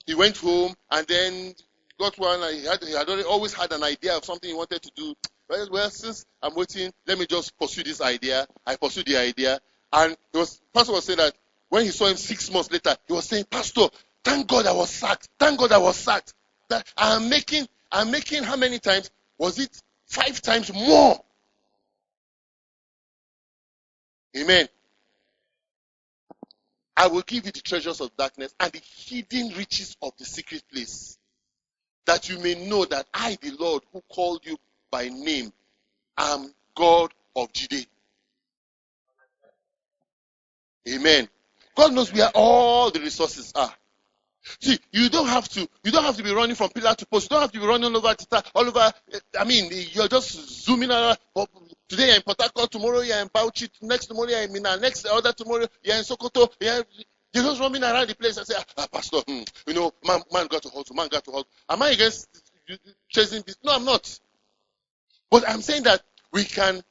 he 0.06 0.14
went 0.14 0.36
home 0.36 0.74
and 0.90 1.06
then 1.06 1.54
got 1.98 2.18
one. 2.18 2.40
He 2.52 2.64
had, 2.64 2.82
he 2.82 2.92
had 2.92 3.08
already, 3.08 3.24
always 3.24 3.54
had 3.54 3.72
an 3.72 3.82
idea 3.82 4.16
of 4.16 4.24
something 4.24 4.50
he 4.50 4.54
wanted 4.54 4.82
to 4.82 4.90
do. 4.94 5.14
Well, 5.48 5.68
well, 5.70 5.90
since 5.90 6.26
I'm 6.42 6.54
waiting, 6.54 6.92
let 7.06 7.18
me 7.18 7.26
just 7.26 7.58
pursue 7.58 7.82
this 7.82 8.00
idea. 8.00 8.46
I 8.66 8.76
pursued 8.76 9.06
the 9.06 9.16
idea, 9.16 9.58
and 9.92 10.16
the 10.32 10.58
pastor 10.72 10.92
was 10.92 11.04
saying 11.04 11.18
that 11.18 11.34
when 11.72 11.86
he 11.86 11.90
saw 11.90 12.04
him 12.04 12.18
six 12.18 12.52
months 12.52 12.70
later, 12.70 12.94
he 13.06 13.14
was 13.14 13.24
saying, 13.24 13.46
Pastor, 13.50 13.88
thank 14.22 14.46
God 14.46 14.66
I 14.66 14.72
was 14.72 14.90
sacked. 14.90 15.30
Thank 15.38 15.58
God 15.58 15.72
I 15.72 15.78
was 15.78 15.96
sacked. 15.96 16.34
That 16.68 16.86
I'm 16.98 17.30
making, 17.30 17.66
I'm 17.90 18.10
making 18.10 18.42
how 18.42 18.56
many 18.56 18.78
times? 18.78 19.10
Was 19.38 19.58
it 19.58 19.80
five 20.04 20.42
times 20.42 20.70
more? 20.70 21.18
Amen. 24.36 24.68
I 26.94 27.06
will 27.06 27.22
give 27.22 27.46
you 27.46 27.52
the 27.52 27.62
treasures 27.62 28.02
of 28.02 28.14
darkness 28.18 28.54
and 28.60 28.70
the 28.70 28.82
hidden 28.94 29.56
riches 29.56 29.96
of 30.02 30.12
the 30.18 30.26
secret 30.26 30.62
place, 30.70 31.16
that 32.04 32.28
you 32.28 32.38
may 32.40 32.68
know 32.68 32.84
that 32.84 33.06
I, 33.14 33.38
the 33.40 33.52
Lord, 33.58 33.82
who 33.94 34.02
called 34.10 34.44
you 34.44 34.58
by 34.90 35.08
name, 35.08 35.50
am 36.18 36.52
God 36.76 37.14
of 37.34 37.50
Judea. 37.54 37.86
Amen. 40.86 41.30
God 41.76 41.92
knows 41.92 42.12
where 42.12 42.30
all 42.34 42.90
the 42.90 43.00
resources 43.00 43.52
are. 43.54 43.72
See, 44.60 44.78
you 44.90 45.08
don't 45.08 45.28
have 45.28 45.48
to, 45.50 45.68
you 45.84 45.92
don't 45.92 46.04
have 46.04 46.16
to 46.16 46.22
be 46.22 46.32
running 46.32 46.56
from 46.56 46.70
pillar 46.70 46.94
to 46.94 47.06
post. 47.06 47.30
You 47.30 47.36
don't 47.36 47.42
have 47.42 47.52
to 47.52 47.60
be 47.60 47.66
running 47.66 47.94
all 47.94 47.96
over, 47.96 48.14
all 48.54 48.68
over. 48.68 48.92
I 49.38 49.44
mean, 49.44 49.70
you're 49.92 50.08
just 50.08 50.64
zooming 50.64 50.90
around. 50.90 51.18
Today 51.88 52.06
you're 52.08 52.16
in 52.16 52.22
Port 52.22 52.40
Harcourt, 52.40 52.70
tomorrow 52.70 53.00
you're 53.00 53.20
in 53.20 53.28
Bauchi, 53.28 53.70
next 53.82 54.06
tomorrow 54.06 54.28
you're 54.28 54.42
in 54.42 54.52
Minna, 54.52 54.76
next 54.78 55.06
other 55.06 55.32
tomorrow 55.32 55.66
you're 55.82 55.96
in 55.96 56.02
Sokoto. 56.02 56.50
You're, 56.60 56.84
you're 57.32 57.44
just 57.44 57.60
roaming 57.60 57.82
around 57.82 58.08
the 58.08 58.16
place 58.16 58.36
and 58.36 58.46
say, 58.46 58.54
ah, 58.76 58.86
Pastor, 58.92 59.18
hmm, 59.28 59.42
you 59.66 59.74
know, 59.74 59.92
man, 60.04 60.20
man 60.32 60.46
got 60.48 60.62
to 60.62 60.68
hold, 60.70 60.88
man 60.94 61.08
got 61.08 61.24
to 61.24 61.30
hold. 61.30 61.46
Am 61.68 61.82
I 61.82 61.90
against 61.90 62.28
chasing 63.08 63.42
this? 63.46 63.56
No, 63.62 63.72
I'm 63.74 63.84
not. 63.84 64.18
But 65.30 65.48
I'm 65.48 65.62
saying 65.62 65.84
that 65.84 66.02
we 66.32 66.44
can 66.44 66.82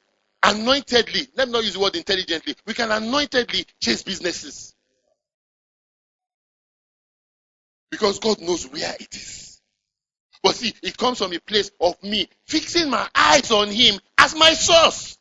anointedly, 0.42 1.28
let 1.36 1.48
me 1.48 1.52
not 1.52 1.64
use 1.64 1.74
the 1.74 1.80
word 1.80 1.96
intelligently, 1.96 2.56
we 2.66 2.74
can 2.74 2.90
anointedly 2.90 3.66
chase 3.80 4.02
businesses. 4.02 4.71
Because 7.92 8.18
God 8.20 8.40
knows 8.40 8.64
where 8.66 8.94
it 8.98 9.14
is. 9.14 9.60
But 10.42 10.56
see, 10.56 10.74
it 10.82 10.96
comes 10.96 11.18
from 11.18 11.32
a 11.32 11.40
place 11.40 11.70
of 11.80 12.02
me 12.02 12.28
fixing 12.48 12.90
my 12.90 13.08
eyes 13.14 13.52
on 13.52 13.68
Him 13.68 14.00
as 14.18 14.34
my 14.34 14.54
source. 14.54 15.18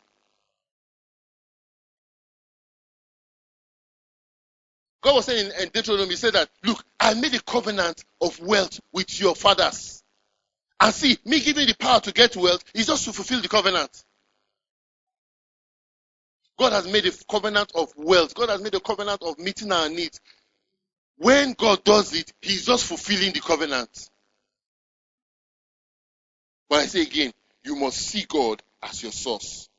God 5.03 5.15
was 5.15 5.25
saying 5.25 5.51
in 5.61 5.69
Deuteronomy, 5.69 6.11
He 6.11 6.15
said 6.15 6.33
that, 6.33 6.49
look, 6.63 6.83
I 6.99 7.13
made 7.15 7.35
a 7.35 7.41
covenant 7.41 8.03
of 8.21 8.39
wealth 8.39 8.79
with 8.93 9.19
your 9.19 9.35
fathers. 9.35 10.03
And 10.79 10.93
see, 10.93 11.17
me 11.25 11.41
giving 11.41 11.67
the 11.67 11.75
power 11.75 11.99
to 12.01 12.13
get 12.13 12.35
wealth 12.35 12.63
is 12.73 12.87
just 12.87 13.05
to 13.05 13.13
fulfill 13.13 13.41
the 13.41 13.49
covenant. 13.49 14.03
God 16.59 16.73
has 16.73 16.91
made 16.91 17.05
a 17.07 17.11
covenant 17.29 17.71
of 17.75 17.93
wealth. 17.97 18.35
God 18.35 18.49
has 18.49 18.61
made 18.61 18.75
a 18.75 18.79
covenant 18.79 19.21
of 19.23 19.39
meeting 19.39 19.71
our 19.71 19.89
needs. 19.89 20.19
When 21.21 21.53
God 21.53 21.83
does 21.83 22.15
it, 22.15 22.33
He's 22.41 22.65
just 22.65 22.83
fulfilling 22.87 23.31
the 23.31 23.41
covenant. 23.41 24.09
But 26.67 26.79
I 26.79 26.85
say 26.87 27.03
again, 27.03 27.31
you 27.63 27.75
must 27.75 27.99
see 27.99 28.25
God 28.27 28.63
as 28.81 29.03
your 29.03 29.11
source. 29.11 29.69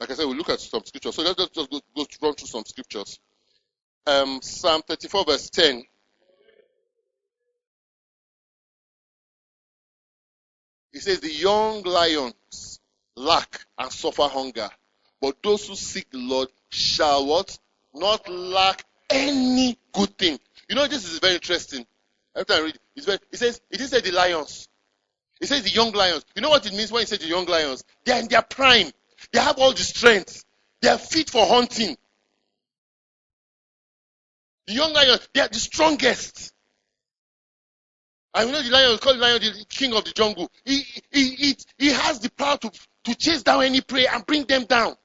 Like 0.00 0.12
I 0.12 0.14
said, 0.14 0.24
we'll 0.24 0.36
look 0.36 0.48
at 0.48 0.60
some 0.60 0.82
scriptures. 0.82 1.14
So 1.14 1.22
let's 1.22 1.36
just 1.36 1.54
go, 1.54 1.66
go 1.94 2.06
run 2.22 2.34
through 2.36 2.48
some 2.48 2.64
scriptures. 2.64 3.20
Um, 4.06 4.40
Psalm 4.40 4.80
34, 4.88 5.24
verse 5.26 5.50
10. 5.50 5.82
It 10.94 11.02
says, 11.02 11.20
The 11.20 11.30
young 11.30 11.82
lions 11.82 12.80
lack 13.14 13.60
and 13.76 13.92
suffer 13.92 14.22
hunger, 14.22 14.70
but 15.24 15.42
those 15.42 15.66
who 15.66 15.74
seek 15.74 16.10
the 16.10 16.18
Lord 16.18 16.48
shall 16.68 17.24
what? 17.24 17.58
Not 17.94 18.28
lack 18.28 18.84
any 19.08 19.78
good 19.90 20.18
thing. 20.18 20.38
You 20.68 20.76
know, 20.76 20.86
this 20.86 21.10
is 21.10 21.18
very 21.18 21.36
interesting. 21.36 21.86
Every 22.36 22.44
time 22.44 22.58
I 22.58 22.64
read 22.66 22.74
it, 22.74 23.20
it 23.32 23.38
says, 23.38 23.58
it 23.70 23.78
didn't 23.78 23.88
say 23.88 24.00
the 24.02 24.10
lions. 24.10 24.68
It 25.40 25.46
says 25.46 25.62
the 25.62 25.70
young 25.70 25.92
lions. 25.92 26.26
You 26.36 26.42
know 26.42 26.50
what 26.50 26.66
it 26.66 26.74
means 26.74 26.92
when 26.92 27.04
it 27.04 27.08
says 27.08 27.20
the 27.20 27.26
young 27.26 27.46
lions? 27.46 27.84
They 28.04 28.12
are 28.12 28.20
in 28.20 28.28
their 28.28 28.42
prime. 28.42 28.90
They 29.32 29.40
have 29.40 29.58
all 29.58 29.70
the 29.70 29.78
strength. 29.78 30.44
They 30.82 30.90
are 30.90 30.98
fit 30.98 31.30
for 31.30 31.46
hunting. 31.46 31.96
The 34.66 34.74
young 34.74 34.92
lions, 34.92 35.26
they 35.32 35.40
are 35.40 35.48
the 35.48 35.54
strongest. 35.54 36.52
And 38.34 38.48
you 38.48 38.52
know 38.52 38.62
the 38.62 38.70
lion, 38.70 38.90
we 38.90 38.98
call 38.98 39.14
the 39.14 39.20
lion 39.20 39.40
the 39.40 39.64
king 39.70 39.94
of 39.94 40.04
the 40.04 40.10
jungle. 40.10 40.50
He, 40.66 40.84
he, 41.10 41.30
he, 41.30 41.56
he 41.78 41.92
has 41.92 42.20
the 42.20 42.30
power 42.30 42.58
to, 42.58 42.70
to 43.04 43.14
chase 43.14 43.42
down 43.42 43.62
any 43.62 43.80
prey 43.80 44.06
and 44.06 44.26
bring 44.26 44.44
them 44.44 44.64
down. 44.64 44.96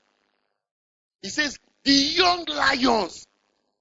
He 1.22 1.30
says, 1.30 1.60
the 1.84 1.92
young 1.92 2.46
lions 2.46 3.28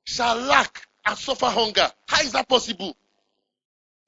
shall 0.04 0.36
lack 0.36 0.86
and 1.04 1.16
suffer 1.16 1.46
hunger. 1.46 1.88
How 2.06 2.22
is 2.22 2.32
that 2.32 2.48
possible? 2.48 2.96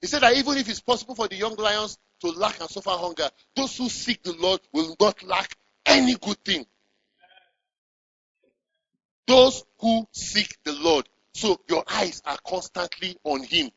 He 0.01 0.07
said 0.07 0.23
that 0.23 0.37
even 0.37 0.57
if 0.57 0.69
it's 0.69 0.81
possible 0.81 1.15
for 1.15 1.29
the 1.29 1.37
young 1.37 1.55
lions 1.57 1.99
to 2.21 2.29
lack 2.31 2.61
and 2.61 2.71
suffer 2.71 2.91
hunger, 2.91 3.29
those 3.55 3.77
who 3.77 3.89
seek 3.89 4.23
the 4.23 4.33
Lord 4.33 4.61
will 4.73 4.97
not 5.01 5.23
lack 5.23 5.57
any 5.85 6.17
good 6.17 6.43
thing. 6.45 6.67
Those 9.27 9.65
who 9.79 10.07
seek 10.13 10.57
the 10.65 10.73
Lord. 10.73 11.09
So 11.35 11.61
your 11.69 11.85
eyes 11.89 12.23
are 12.25 12.39
constantly 12.47 13.17
on 13.23 13.45
Him. 13.45 13.71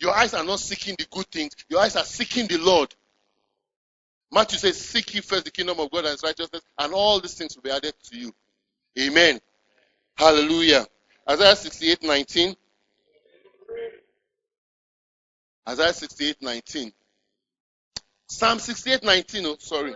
Your 0.00 0.14
eyes 0.14 0.34
are 0.34 0.44
not 0.44 0.60
seeking 0.60 0.96
the 0.98 1.06
good 1.10 1.26
things, 1.26 1.52
your 1.68 1.80
eyes 1.80 1.96
are 1.96 2.04
seeking 2.04 2.46
the 2.46 2.58
Lord. 2.58 2.94
Matthew 4.30 4.58
says, 4.58 4.78
Seek 4.78 5.14
ye 5.14 5.20
first 5.22 5.46
the 5.46 5.50
kingdom 5.50 5.80
of 5.80 5.90
God 5.90 6.04
and 6.04 6.08
his 6.08 6.22
righteousness, 6.22 6.62
and 6.78 6.92
all 6.92 7.20
these 7.20 7.34
things 7.34 7.56
will 7.56 7.62
be 7.62 7.70
added 7.70 7.94
to 8.10 8.18
you. 8.18 8.34
Amen. 8.98 9.40
Hallelujah. 10.16 10.86
Isaiah 11.28 11.56
68 11.56 12.02
19. 12.02 12.56
Isaiah 15.68 15.92
68 15.92 16.36
19. 16.42 16.92
Psalm 18.28 18.58
68 18.58 19.04
19. 19.04 19.46
Oh, 19.46 19.56
sorry. 19.58 19.94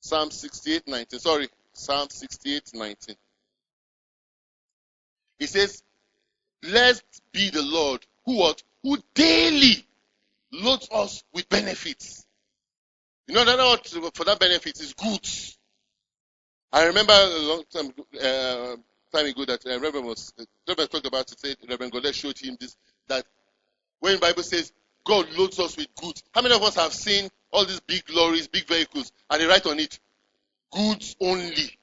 Psalm 0.00 0.30
68 0.30 0.82
19. 0.86 1.20
Sorry. 1.20 1.48
Psalm 1.72 2.08
68 2.10 2.70
19. 2.74 3.16
He 5.38 5.46
says, 5.46 5.82
Blessed 6.62 7.04
be 7.32 7.50
the 7.50 7.62
Lord 7.62 8.04
who? 8.26 8.52
Who 8.82 8.98
daily 9.14 9.86
loads 10.52 10.88
us 10.92 11.22
with 11.32 11.48
benefits. 11.48 12.26
You 13.30 13.36
know, 13.36 13.44
that 13.44 14.10
for 14.12 14.24
that 14.24 14.40
benefit 14.40 14.80
is 14.80 14.92
goods. 14.92 15.56
I 16.72 16.86
remember 16.86 17.12
a 17.12 17.38
long 17.38 17.62
time, 17.72 17.92
uh, 18.20 18.74
time 19.16 19.26
ago 19.26 19.44
that 19.44 19.64
uh, 19.64 19.78
Reverend 19.78 20.04
was, 20.04 20.32
uh, 20.36 20.44
Reverend 20.66 20.90
talked 20.90 21.06
about 21.06 21.30
it, 21.30 21.38
said 21.38 21.56
Reverend 21.68 21.92
Godet 21.92 22.12
showed 22.12 22.36
him 22.36 22.56
this, 22.58 22.76
that 23.06 23.24
when 24.00 24.14
the 24.14 24.18
Bible 24.18 24.42
says, 24.42 24.72
God 25.06 25.26
loads 25.38 25.60
us 25.60 25.76
with 25.76 25.94
goods. 25.94 26.24
How 26.34 26.42
many 26.42 26.56
of 26.56 26.62
us 26.64 26.74
have 26.74 26.92
seen 26.92 27.30
all 27.52 27.64
these 27.64 27.78
big 27.78 28.02
lorries, 28.10 28.48
big 28.48 28.66
vehicles, 28.66 29.12
and 29.30 29.40
they 29.40 29.46
write 29.46 29.64
on 29.66 29.78
it, 29.78 30.00
goods 30.72 31.14
only? 31.20 31.78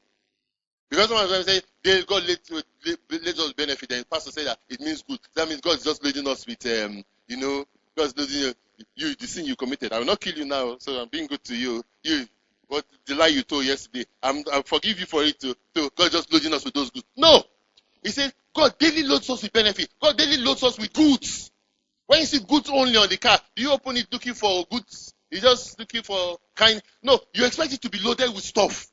Because 0.89 1.07
some 1.07 1.23
of 1.23 1.29
them 1.29 1.43
say, 1.43 1.61
they, 1.81 2.03
God 2.03 2.23
let, 2.27 3.39
us 3.39 3.53
benefit, 3.53 3.93
and 3.93 4.09
pastor 4.09 4.31
say 4.31 4.43
that 4.43 4.59
it 4.67 4.81
means 4.81 5.01
good. 5.01 5.19
That 5.33 5.47
means 5.47 5.61
God 5.61 5.77
is 5.77 5.85
just 5.85 6.03
loading 6.03 6.27
us 6.27 6.45
with, 6.45 6.65
um, 6.65 7.05
you 7.29 7.37
know, 7.37 7.63
God's 7.95 8.17
loading 8.17 8.35
you, 8.35 8.53
you, 8.95 9.15
the 9.15 9.27
sin 9.27 9.45
you 9.45 9.55
committed. 9.55 9.93
I 9.93 9.99
will 9.99 10.05
not 10.05 10.19
kill 10.19 10.35
you 10.35 10.45
now, 10.45 10.77
so 10.79 10.93
I'm 10.93 11.09
being 11.09 11.27
good 11.27 11.43
to 11.45 11.55
you. 11.55 11.83
You, 12.03 12.25
what 12.67 12.85
the 13.05 13.15
lie 13.15 13.27
you 13.27 13.43
told 13.43 13.65
yesterday, 13.65 14.05
I'm, 14.21 14.43
I 14.51 14.61
forgive 14.63 14.99
you 14.99 15.05
for 15.05 15.23
it 15.23 15.39
too. 15.39 15.55
So 15.75 15.89
God 15.95 16.11
just 16.11 16.31
loading 16.31 16.53
us 16.53 16.65
with 16.65 16.73
those 16.73 16.89
goods. 16.91 17.05
No! 17.15 17.43
He 18.03 18.09
said, 18.09 18.33
God 18.55 18.77
daily 18.77 19.03
loads 19.03 19.29
us 19.29 19.43
with 19.43 19.53
benefit. 19.53 19.89
God 20.01 20.17
daily 20.17 20.37
loads 20.37 20.63
us 20.63 20.77
with 20.77 20.93
goods. 20.93 21.51
When 22.07 22.19
you 22.21 22.25
see 22.25 22.39
goods 22.39 22.69
only 22.69 22.95
on 22.97 23.09
the 23.09 23.17
car, 23.17 23.39
do 23.55 23.63
you 23.63 23.71
open 23.71 23.97
it 23.97 24.07
looking 24.11 24.33
for 24.33 24.65
goods? 24.71 25.13
You're 25.29 25.41
just 25.41 25.77
looking 25.77 26.03
for 26.03 26.37
kind. 26.55 26.81
No, 27.03 27.19
you 27.33 27.45
expect 27.45 27.73
it 27.73 27.81
to 27.81 27.89
be 27.89 27.99
loaded 27.99 28.33
with 28.33 28.43
stuff. 28.43 28.87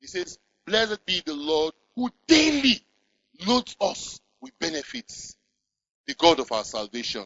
He 0.00 0.08
says, 0.08 0.38
Blessed 0.66 1.04
be 1.06 1.22
the 1.24 1.34
Lord 1.34 1.72
who 1.94 2.10
daily 2.26 2.80
loads 3.46 3.76
us 3.80 4.20
with 4.40 4.58
benefits. 4.58 5.36
The 6.06 6.14
God 6.14 6.40
of 6.40 6.50
our 6.50 6.64
salvation. 6.64 7.24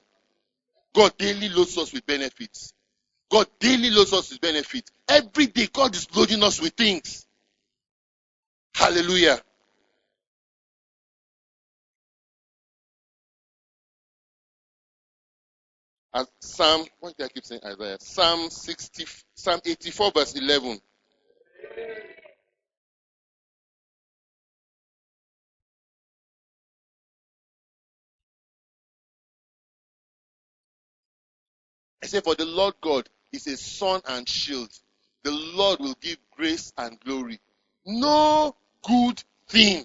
God 0.97 1.19
daily 1.19 1.51
loads 1.51 1.77
us 1.77 1.93
with 1.93 2.07
benefits. 2.07 2.73
God 3.31 3.47
daily 3.61 3.91
loads 3.91 4.15
us 4.15 4.31
with 4.31 4.41
benefits. 4.41 4.91
Every 5.07 5.47
day, 5.47 5.69
God 5.71 5.95
is 5.95 6.09
loading 6.17 6.43
us 6.43 6.59
with 6.59 6.73
things. 6.73 7.27
Hallelujah. 8.75 9.39
Psalm, 16.41 16.87
what 17.01 17.15
did 17.19 17.27
I 17.27 17.29
keep 17.29 17.45
saying 17.45 17.61
Isaiah? 17.63 17.99
Psalm 18.01 18.49
60, 18.49 19.05
Psalm 19.35 19.61
84 19.67 20.13
verse 20.13 20.35
11. 20.35 20.81
I 32.07 32.09
say, 32.09 32.21
for 32.21 32.37
the 32.37 32.47
Lord 32.47 32.75
God 32.81 33.09
is 33.33 33.49
a 33.49 33.57
sun 33.57 34.01
and 34.07 34.29
shield. 34.29 34.71
The 35.25 35.33
Lord 35.33 35.81
will 35.81 35.97
give 36.01 36.19
grace 36.37 36.73
and 36.79 37.01
glory. 37.01 37.41
No 37.85 38.55
good 38.87 39.21
thing 39.49 39.85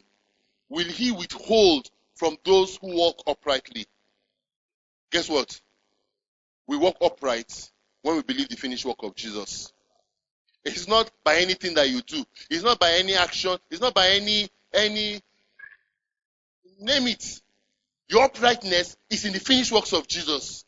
will 0.69 0.85
he 0.85 1.11
withhold 1.11 1.89
from 2.13 2.37
those 2.45 2.75
who 2.75 2.95
walk 2.95 3.23
uprightly. 3.25 3.87
Guess 5.09 5.29
what? 5.29 5.59
We 6.67 6.77
walk 6.77 6.97
upright 7.01 7.71
when 8.03 8.17
we 8.17 8.21
believe 8.21 8.49
the 8.49 8.55
finished 8.55 8.85
work 8.85 9.01
of 9.01 9.15
Jesus. 9.15 9.73
It's 10.63 10.87
not 10.87 11.09
by 11.23 11.37
anything 11.37 11.73
that 11.73 11.89
you 11.89 12.03
do. 12.03 12.23
It's 12.51 12.63
not 12.63 12.79
by 12.79 12.91
any 12.99 13.15
action. 13.15 13.57
It's 13.71 13.81
not 13.81 13.95
by 13.95 14.09
any 14.09 14.47
any 14.75 15.23
name 16.79 17.07
it. 17.07 17.41
Your 18.09 18.25
uprightness 18.25 18.95
is 19.09 19.25
in 19.25 19.33
the 19.33 19.39
finished 19.39 19.71
works 19.71 19.91
of 19.91 20.07
Jesus. 20.07 20.65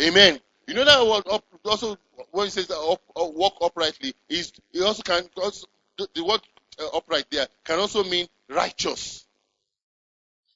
Amen. 0.00 0.40
You 0.66 0.74
know 0.74 0.84
that 0.84 1.06
word 1.06 1.24
up, 1.32 1.44
also 1.64 1.96
when 2.30 2.46
it 2.46 2.52
says 2.52 2.70
up, 2.70 3.02
up, 3.16 3.34
walk 3.34 3.54
uprightly 3.60 4.14
is 4.28 4.52
it 4.72 4.82
also 4.82 5.02
can 5.02 5.24
also 5.36 5.66
the, 5.98 6.08
the 6.14 6.24
word 6.24 6.40
uh, 6.80 6.96
upright 6.96 7.26
there 7.30 7.46
can 7.64 7.78
also 7.78 8.04
mean 8.04 8.26
righteous. 8.48 9.26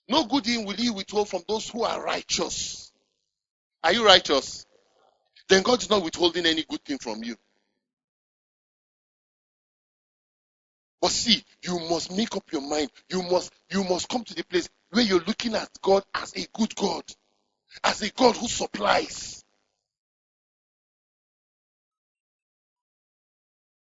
No 0.09 0.25
good 0.25 0.45
thing 0.45 0.67
will 0.67 0.75
he 0.77 0.91
withhold 0.91 1.29
from 1.29 1.43
those 1.49 1.69
who 1.69 1.85
are 1.85 2.03
righteous. 2.03 2.93
Are 3.83 3.93
you 3.93 4.07
righteous? 4.07 4.67
Then 5.49 5.63
God 5.63 5.83
is 5.83 5.91
not 5.91 6.05
withholding 6.05 6.47
any 6.47 6.65
good 6.65 6.85
thing 6.85 6.99
from 6.99 7.25
you. 7.25 7.37
But 11.01 11.11
see, 11.11 11.45
you 11.63 11.79
must 11.91 12.13
make 12.17 12.35
up 12.37 12.45
your 12.53 12.63
mind. 12.63 12.91
You 13.11 13.23
must 13.23 13.53
you 13.71 13.85
must 13.85 14.09
come 14.09 14.25
to 14.25 14.35
the 14.35 14.45
place 14.45 14.69
where 14.91 15.05
you're 15.05 15.21
looking 15.21 15.55
at 15.55 15.69
God 15.83 16.05
as 16.15 16.35
a 16.35 16.47
good 16.55 16.75
God, 16.77 17.05
as 17.83 18.03
a 18.03 18.11
God 18.11 18.37
who 18.37 18.49
supplies. 18.49 19.45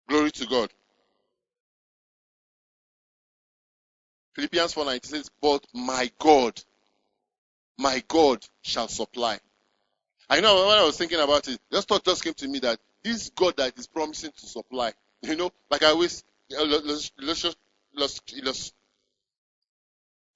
Glory 0.08 0.30
to 0.32 0.46
God. 0.46 0.70
Philippians 4.34 4.74
4:19 4.74 5.04
says, 5.04 5.30
"But 5.40 5.66
my 5.74 6.10
God, 6.18 6.62
my 7.78 8.02
God 8.08 8.44
shall 8.62 8.88
supply." 8.88 9.40
I 10.30 10.40
know 10.40 10.66
when 10.66 10.78
I 10.78 10.84
was 10.84 10.96
thinking 10.96 11.20
about 11.20 11.48
it, 11.48 11.60
this 11.70 11.84
thought 11.84 12.04
just 12.04 12.24
came 12.24 12.34
to 12.34 12.48
me 12.48 12.58
that 12.60 12.80
this 13.02 13.30
God 13.30 13.56
that 13.58 13.78
is 13.78 13.86
promising 13.86 14.32
to 14.32 14.46
supply, 14.46 14.94
you 15.22 15.36
know, 15.36 15.52
like 15.70 15.82
I 15.82 15.88
always 15.88 16.24
uh, 16.56 16.64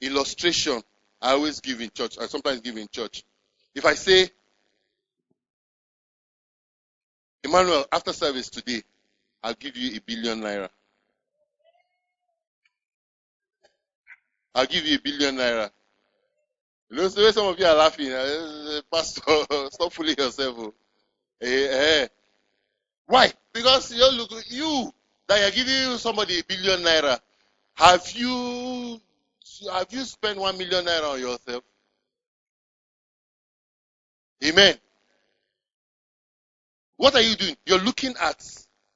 illustration 0.00 0.82
I 1.20 1.32
always 1.32 1.60
give 1.60 1.80
in 1.80 1.90
church. 1.90 2.18
I 2.18 2.26
sometimes 2.26 2.60
give 2.60 2.76
in 2.76 2.88
church. 2.88 3.24
If 3.76 3.84
I 3.84 3.92
say, 3.92 4.30
Emmanuel, 7.44 7.84
after 7.92 8.14
service 8.14 8.48
today, 8.48 8.82
I'll 9.42 9.52
give 9.52 9.76
you 9.76 9.98
a 9.98 10.00
billion 10.00 10.40
naira. 10.40 10.70
I'll 14.54 14.64
give 14.64 14.86
you 14.86 14.96
a 14.96 15.00
billion 15.00 15.36
naira. 15.36 15.70
You 16.90 16.96
know, 16.96 17.08
some 17.08 17.48
of 17.48 17.58
you 17.58 17.66
are 17.66 17.74
laughing, 17.74 18.10
uh, 18.10 18.80
Pastor, 18.90 19.20
stop 19.70 19.92
fooling 19.92 20.16
yourself. 20.16 20.56
Oh. 20.58 20.74
Eh, 21.42 21.68
eh. 21.70 22.08
Why? 23.04 23.30
Because 23.52 23.92
you 23.92 24.10
look, 24.10 24.30
you 24.48 24.90
that 25.28 25.40
you're 25.42 25.64
giving 25.64 25.98
somebody 25.98 26.38
a 26.38 26.44
billion 26.44 26.80
naira, 26.80 27.20
have 27.74 28.10
you 28.12 28.98
have 29.70 29.92
you 29.92 30.02
spent 30.04 30.38
one 30.38 30.56
million 30.56 30.82
naira 30.82 31.12
on 31.12 31.20
yourself? 31.20 31.62
Amen. 34.44 34.74
What 36.96 37.14
are 37.14 37.22
you 37.22 37.36
doing? 37.36 37.56
You're 37.66 37.80
looking 37.80 38.14
at 38.20 38.44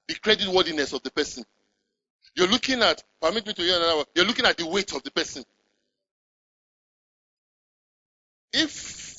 the 0.08 0.14
credit 0.16 0.48
worthiness 0.48 0.92
of 0.92 1.02
the 1.02 1.10
person. 1.10 1.44
You're 2.36 2.48
looking 2.48 2.82
at, 2.82 3.02
permit 3.20 3.46
me 3.46 3.52
to 3.54 3.62
hear 3.62 3.76
another 3.76 3.98
word, 3.98 4.06
you're 4.14 4.26
looking 4.26 4.46
at 4.46 4.56
the 4.56 4.66
weight 4.66 4.92
of 4.94 5.02
the 5.04 5.10
person. 5.10 5.44
If 8.52 8.72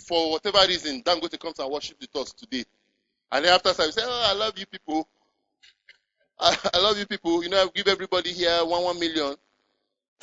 for 0.07 0.31
whatever 0.33 0.59
reason 0.67 1.03
Dangote 1.03 1.39
comes 1.39 1.59
and 1.59 1.71
worship 1.71 1.97
with 2.01 2.15
us 2.17 2.33
today, 2.33 2.65
and 3.31 3.45
then 3.45 3.53
after 3.53 3.73
service 3.73 3.95
say, 3.95 4.03
Oh, 4.05 4.27
I 4.29 4.33
love 4.33 4.57
you 4.57 4.65
people. 4.67 5.07
I, 6.39 6.57
I 6.75 6.79
love 6.81 6.97
you 6.99 7.07
people. 7.07 7.43
You 7.43 7.49
know, 7.49 7.63
I 7.63 7.67
give 7.75 7.87
everybody 7.87 8.33
here 8.33 8.65
one 8.65 8.83
one 8.83 8.99
million. 8.99 9.35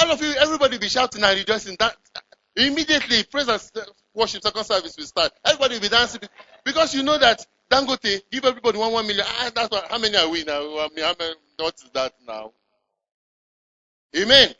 All 0.00 0.10
of 0.12 0.22
you, 0.22 0.32
everybody 0.38 0.78
be 0.78 0.88
shouting 0.88 1.24
and 1.24 1.38
rejoicing. 1.38 1.76
That 1.80 1.96
immediately 2.66 3.24
praise 3.24 3.48
and 3.48 3.86
worship 4.14 4.42
second 4.42 4.64
service 4.64 4.96
will 4.96 5.06
start. 5.06 5.32
Everybody 5.44 5.74
will 5.74 5.82
be 5.82 5.88
dancing 5.88 6.20
because 6.64 6.94
you 6.94 7.02
know 7.02 7.18
that 7.18 7.46
Dangote 7.70 8.22
give 8.30 8.44
everybody 8.44 8.78
one 8.78 8.92
one 8.92 9.06
million. 9.06 9.24
Ah, 9.28 9.50
that's 9.54 9.70
what, 9.70 9.90
how 9.90 9.98
many 9.98 10.16
are 10.16 10.28
we 10.28 10.44
now? 10.44 10.60
I 10.60 10.88
how 11.00 11.14
many? 11.18 11.34
What 11.56 11.74
is 11.74 11.90
that 11.94 12.14
now? 12.26 12.52
Amen. 14.16 14.54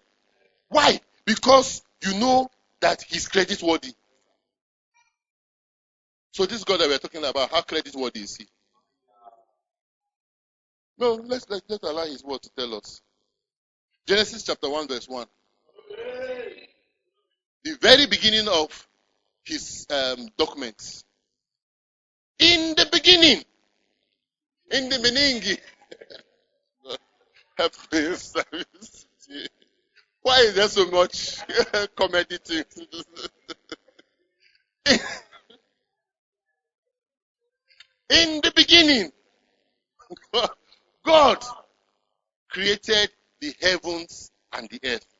Why? 0.69 1.01
Because 1.25 1.83
you 2.05 2.19
know 2.19 2.49
that 2.81 3.03
he's 3.03 3.29
credit 3.29 3.63
worthy. 3.63 3.93
So 6.33 6.47
this 6.47 6.65
God 6.65 6.81
that 6.81 6.89
we're 6.89 6.99
talking 6.99 7.25
about, 7.25 7.51
how 7.51 7.63
credit 7.63 7.95
worthy 7.97 8.21
is 8.21 8.37
he? 8.37 8.47
No, 10.99 11.15
let's 11.15 11.49
let, 11.49 11.63
let's 11.69 11.83
allow 11.85 12.05
his 12.05 12.23
word 12.25 12.43
to 12.43 12.51
tell 12.57 12.75
us. 12.75 13.01
Genesis 14.07 14.43
chapter 14.43 14.69
1, 14.69 14.89
verse 14.89 15.09
1. 15.09 15.27
The 17.69 17.77
very 17.83 18.07
beginning 18.07 18.49
of 18.49 18.89
his 19.45 19.87
um, 19.91 20.31
documents. 20.39 21.05
In 22.39 22.75
the 22.75 22.89
beginning. 22.91 23.45
In 24.71 24.89
the 24.89 24.99
beginning. 25.01 25.59
Why 30.23 30.39
is 30.39 30.55
there 30.55 30.69
so 30.69 30.91
much 30.91 31.41
comedy 31.95 32.39
things? 32.39 33.05
In 38.09 38.41
the 38.41 38.53
beginning, 38.57 39.13
God 41.05 41.45
created 42.49 43.11
the 43.43 43.55
heavens 43.61 44.31
and 44.55 44.71
the 44.71 44.81
earth. 44.85 45.18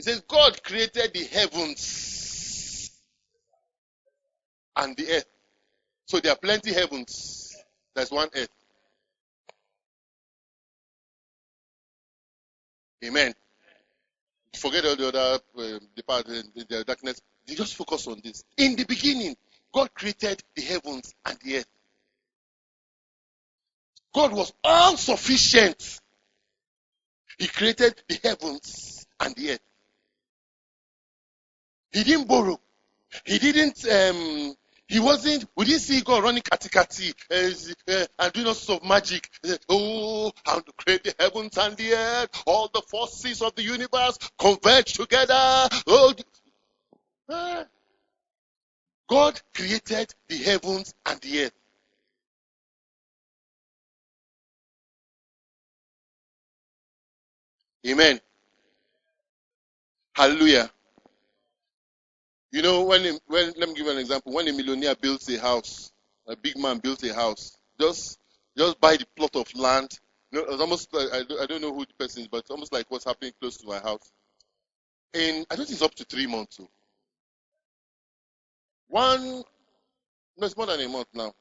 He 0.00 0.04
says, 0.04 0.22
God 0.26 0.62
created 0.62 1.12
the 1.12 1.24
heavens 1.24 2.90
and 4.74 4.96
the 4.96 5.12
earth. 5.12 5.26
So 6.06 6.20
there 6.20 6.32
are 6.32 6.38
plenty 6.38 6.72
heavens. 6.72 7.54
There's 7.94 8.10
one 8.10 8.30
earth. 8.34 8.48
Amen. 13.04 13.34
Forget 14.56 14.86
all 14.86 14.96
the 14.96 15.08
other 15.08 15.18
uh, 15.18 15.78
the 15.94 16.02
part, 16.02 16.24
the, 16.24 16.44
the 16.66 16.82
darkness. 16.82 17.20
They 17.46 17.54
just 17.54 17.76
focus 17.76 18.06
on 18.06 18.22
this. 18.24 18.42
In 18.56 18.76
the 18.76 18.84
beginning, 18.84 19.36
God 19.70 19.92
created 19.92 20.42
the 20.56 20.62
heavens 20.62 21.14
and 21.26 21.38
the 21.44 21.58
earth. 21.58 21.68
God 24.14 24.32
was 24.32 24.50
all 24.64 24.96
sufficient. 24.96 26.00
He 27.38 27.48
created 27.48 28.02
the 28.08 28.18
heavens 28.24 29.06
and 29.20 29.34
the 29.34 29.50
earth. 29.50 29.60
He 31.92 32.04
didn't 32.04 32.28
borrow. 32.28 32.60
He 33.24 33.38
didn't 33.38 33.86
um, 33.88 34.54
he 34.90 34.98
wasn't, 34.98 35.44
we 35.56 35.66
didn't 35.66 35.82
see 35.82 36.00
God 36.00 36.24
running 36.24 36.42
katikati 36.42 37.14
uh, 37.30 37.92
uh, 37.92 38.06
and 38.18 38.32
doing 38.32 38.48
all 38.48 38.54
sorts 38.54 38.82
of 38.82 38.88
magic. 38.88 39.30
Uh, 39.48 39.54
oh, 39.68 40.32
how 40.44 40.58
to 40.58 40.72
create 40.72 41.04
the 41.04 41.14
heavens 41.16 41.56
and 41.58 41.76
the 41.76 41.92
earth, 41.94 42.42
all 42.44 42.68
the 42.74 42.82
forces 42.88 43.40
of 43.40 43.54
the 43.54 43.62
universe 43.62 44.18
converge 44.36 44.94
together. 44.94 45.68
Oh, 45.86 46.12
uh, 47.28 47.64
God 49.08 49.40
created 49.54 50.12
the 50.28 50.38
heavens 50.38 50.92
and 51.06 51.20
the 51.20 51.44
earth. 51.44 51.52
Amen. 57.86 58.20
Hallelujah. 60.16 60.68
You 62.52 62.62
know, 62.62 62.84
when, 62.84 63.18
when 63.26 63.52
let 63.56 63.68
me 63.68 63.74
give 63.74 63.86
you 63.86 63.92
an 63.92 63.98
example. 63.98 64.32
When 64.32 64.48
a 64.48 64.52
millionaire 64.52 64.96
builds 64.96 65.28
a 65.28 65.38
house, 65.38 65.92
a 66.26 66.36
big 66.36 66.56
man 66.56 66.78
builds 66.78 67.04
a 67.04 67.14
house, 67.14 67.56
just 67.78 68.18
just 68.56 68.80
buy 68.80 68.96
the 68.96 69.06
plot 69.16 69.36
of 69.36 69.54
land. 69.54 69.98
You 70.32 70.40
know, 70.40 70.52
it's 70.52 70.60
almost 70.60 70.92
like, 70.92 71.08
I, 71.12 71.46
don't, 71.46 71.60
know 71.60 71.74
who 71.74 71.84
the 71.84 71.94
person 71.98 72.22
is, 72.22 72.28
but 72.28 72.38
it's 72.38 72.50
almost 72.50 72.72
like 72.72 72.86
what's 72.88 73.04
happening 73.04 73.32
close 73.40 73.56
to 73.58 73.66
my 73.66 73.78
house. 73.80 74.12
And 75.12 75.44
I 75.50 75.56
think 75.56 75.70
it's 75.70 75.82
up 75.82 75.94
to 75.96 76.04
three 76.04 76.26
months. 76.26 76.56
So. 76.56 76.68
One, 78.88 79.42
no, 80.36 80.46
it's 80.46 80.56
more 80.56 80.66
than 80.66 80.80
a 80.80 80.88
month 80.88 81.08
now. 81.14 81.32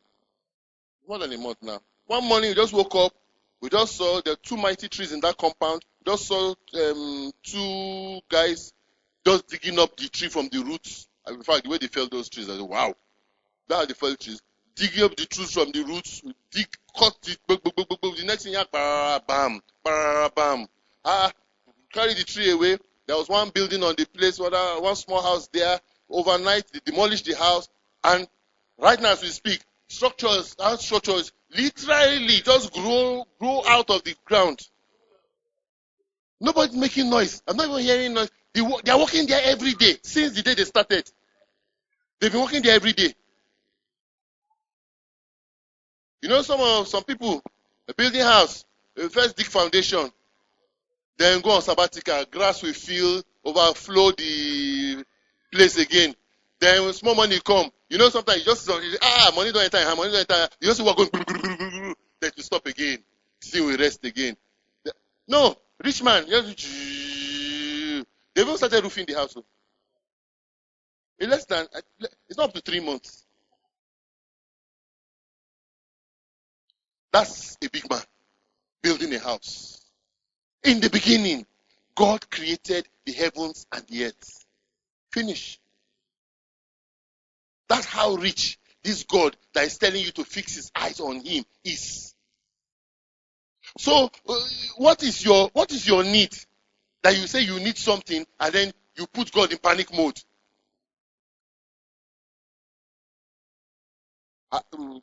More 1.08 1.20
than 1.20 1.34
a 1.34 1.38
month 1.38 1.58
now. 1.62 1.80
One 2.08 2.28
morning, 2.28 2.50
we 2.50 2.56
just 2.56 2.74
woke 2.74 2.96
up. 2.96 3.14
We 3.62 3.70
just 3.70 3.96
saw 3.96 4.22
there 4.22 4.36
two 4.38 4.58
mighty 4.58 4.88
trees 4.88 5.12
in 5.12 5.20
that 5.22 5.38
compound. 5.38 5.84
We 6.00 6.12
just 6.12 6.28
saw 6.28 6.56
um, 6.74 7.32
two 7.44 8.20
guys 8.30 8.74
just 9.26 9.48
digging 9.48 9.80
up 9.80 9.96
the 9.98 10.10
tree 10.10 10.30
from 10.30 10.50
the 10.52 10.64
roots. 10.64 11.08
In 11.28 11.44
fact, 11.44 11.64
the 11.64 11.70
way 11.70 11.78
they 11.78 11.88
fell 11.88 12.08
those 12.10 12.30
trees, 12.30 12.50
I 12.50 12.58
said, 12.58 12.62
wow, 12.62 12.94
that's 13.68 13.88
the 13.88 13.94
fell 13.96 14.16
trees. 14.16 14.42
Digging 14.76 15.04
up 15.04 15.16
the 15.16 15.26
trees 15.26 15.52
from 15.52 15.72
the 15.72 15.84
roots, 15.84 16.22
dig, 16.52 16.68
cut 16.98 17.16
it, 17.28 17.38
the 17.48 18.24
next 18.26 18.44
thing, 18.44 18.56
bam, 18.72 19.20
bam, 19.84 20.30
bam. 20.36 20.68
Ah, 21.04 21.32
carry 21.92 22.14
the 22.14 22.24
tree 22.24 22.52
away. 22.52 22.78
There 23.06 23.18
was 23.18 23.28
one 23.28 23.50
building 23.50 23.84
on 23.84 23.96
the 23.98 24.06
place, 24.06 24.40
one 24.40 24.96
small 24.96 25.22
house 25.22 25.48
there. 25.52 25.80
Overnight, 26.10 26.64
they 26.72 26.80
demolished 26.86 27.26
the 27.26 27.36
house, 27.36 27.70
and 28.04 28.28
right 28.80 29.00
now 29.00 29.12
as 29.12 29.22
we 29.22 29.28
speak, 29.30 29.60
structures, 29.88 30.56
our 30.60 30.78
structures, 30.78 31.32
literally 31.56 32.42
just 32.44 32.74
grow, 32.74 33.26
grow 33.40 33.64
out 33.68 33.90
of 33.90 34.04
the 34.04 34.16
ground. 34.26 34.60
Nobody's 36.42 36.76
making 36.76 37.10
noise. 37.10 37.44
I'm 37.48 37.58
not 37.58 37.68
even 37.70 37.82
hearing 37.82 38.14
noise. 38.14 38.32
They, 38.54 38.62
are 38.62 39.00
working 39.00 39.28
there 39.28 39.42
every 39.44 39.74
day 39.74 39.98
since 40.04 40.34
the 40.34 40.42
day 40.42 40.56
they 40.56 40.64
started. 40.64 41.10
They've 42.20 42.32
been 42.32 42.42
working 42.42 42.62
there 42.62 42.76
every 42.76 42.94
day. 42.94 43.14
You 46.22 46.30
know, 46.30 46.42
some 46.42 46.60
of 46.60 46.88
some 46.88 47.04
people, 47.04 47.42
a 47.88 47.94
building 47.94 48.22
house, 48.22 48.66
they 48.96 49.08
first 49.08 49.38
dig 49.38 49.46
foundation, 49.46 50.12
then 51.18 51.42
go 51.42 51.52
on 51.52 51.62
sabbatical, 51.62 52.26
grass 52.26 52.62
will 52.62 52.74
fill, 52.74 53.22
overflow 53.46 54.12
the 54.12 55.06
place 55.52 55.78
again. 55.78 56.14
Then 56.60 56.92
small 56.92 57.16
money 57.16 57.40
come, 57.40 57.72
you 57.90 57.98
know, 57.98 58.10
sometimes 58.10 58.40
you 58.40 58.46
just 58.46 58.70
ah, 59.02 59.32
money 59.36 59.52
don't 59.52 59.64
enter, 59.64 59.96
money 59.96 60.12
don't 60.12 60.30
enter. 60.30 60.50
You 60.60 60.68
just 60.68 60.84
walk 60.84 60.98
going, 60.98 61.10
then 62.20 62.32
you 62.36 62.44
stop 62.44 62.66
again. 62.66 63.00
Still 63.40 63.68
we 63.68 63.78
rest 63.78 64.04
again. 64.04 64.36
No, 65.28 65.56
rich 65.84 66.04
man, 66.04 66.26
just 66.28 66.58
they 68.36 68.42
even 68.42 68.58
started 68.58 68.84
roofing 68.84 69.06
the 69.06 69.14
house. 69.14 69.36
In 71.20 71.30
less 71.30 71.46
than, 71.46 71.68
it's 72.30 72.38
not 72.38 72.50
up 72.50 72.54
to 72.54 72.62
three 72.62 72.80
months. 72.80 73.26
That's 77.12 77.58
a 77.64 77.70
big 77.70 77.90
man 77.90 78.02
building 78.82 79.14
a 79.14 79.20
house. 79.20 79.82
In 80.64 80.80
the 80.80 80.90
beginning, 80.90 81.46
God 81.96 82.30
created 82.30 82.88
the 83.06 83.14
heavens 83.14 83.66
and 83.72 83.86
the 83.88 84.06
earth. 84.06 84.46
Finish. 85.12 85.60
That's 87.68 87.86
how 87.86 88.16
rich 88.16 88.60
this 88.84 89.04
God 89.04 89.36
that 89.54 89.66
is 89.66 89.78
telling 89.78 90.02
you 90.02 90.12
to 90.12 90.24
fix 90.24 90.56
his 90.56 90.72
eyes 90.76 91.00
on 91.00 91.22
him 91.22 91.44
is. 91.64 92.16
So, 93.78 94.10
uh, 94.28 94.36
what 94.78 95.04
is 95.04 95.24
your 95.24 95.50
what 95.54 95.72
is 95.72 95.88
your 95.88 96.04
need? 96.04 96.36
That 97.04 97.18
you 97.18 97.28
say 97.28 97.42
you 97.42 97.60
need 97.60 97.78
something 97.78 98.26
and 98.40 98.54
then 98.54 98.72
you 98.96 99.08
put 99.08 99.32
God 99.32 99.52
in 99.52 99.58
panic 99.60 99.94
mode. 99.96 100.20
Uh, 104.52 104.60
um, 104.74 105.02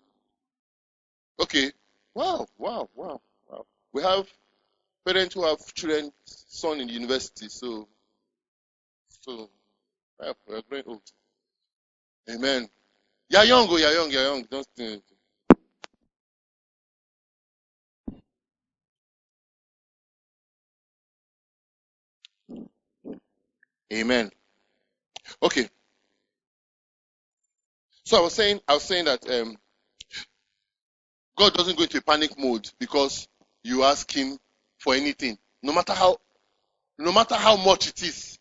okay. 1.40 1.72
Wow, 2.14 2.46
wow, 2.58 2.88
wow, 2.94 3.20
wow. 3.48 3.66
We 3.92 4.02
have 4.02 4.26
parents 5.06 5.34
who 5.34 5.44
have 5.44 5.58
children, 5.74 6.12
son 6.24 6.80
in 6.80 6.88
university, 6.88 7.48
so, 7.48 7.88
so, 9.20 9.50
we're 10.48 10.62
growing 10.68 10.84
old. 10.86 11.02
Amen. 12.30 12.68
You're 13.28 13.44
young, 13.44 13.66
oh, 13.70 13.76
you're 13.76 13.92
young, 13.92 14.10
you're 14.10 14.22
young. 14.22 14.42
Don't, 14.50 14.66
Amen. 23.92 24.30
Okay. 25.42 25.68
So 28.04 28.18
I 28.18 28.20
was 28.20 28.34
saying, 28.34 28.60
I 28.68 28.74
was 28.74 28.82
saying 28.84 29.06
that 29.06 29.28
um, 29.30 29.56
God 31.36 31.54
doesn't 31.54 31.76
go 31.76 31.84
into 31.84 31.98
a 31.98 32.02
panic 32.02 32.38
mode 32.38 32.70
because 32.78 33.28
you 33.62 33.84
ask 33.84 34.10
Him 34.10 34.38
for 34.78 34.94
anything, 34.94 35.38
no 35.62 35.72
matter 35.72 35.92
how, 35.92 36.18
no 36.98 37.12
matter 37.12 37.34
how 37.34 37.56
much 37.56 37.88
it 37.88 38.02
is. 38.02 38.38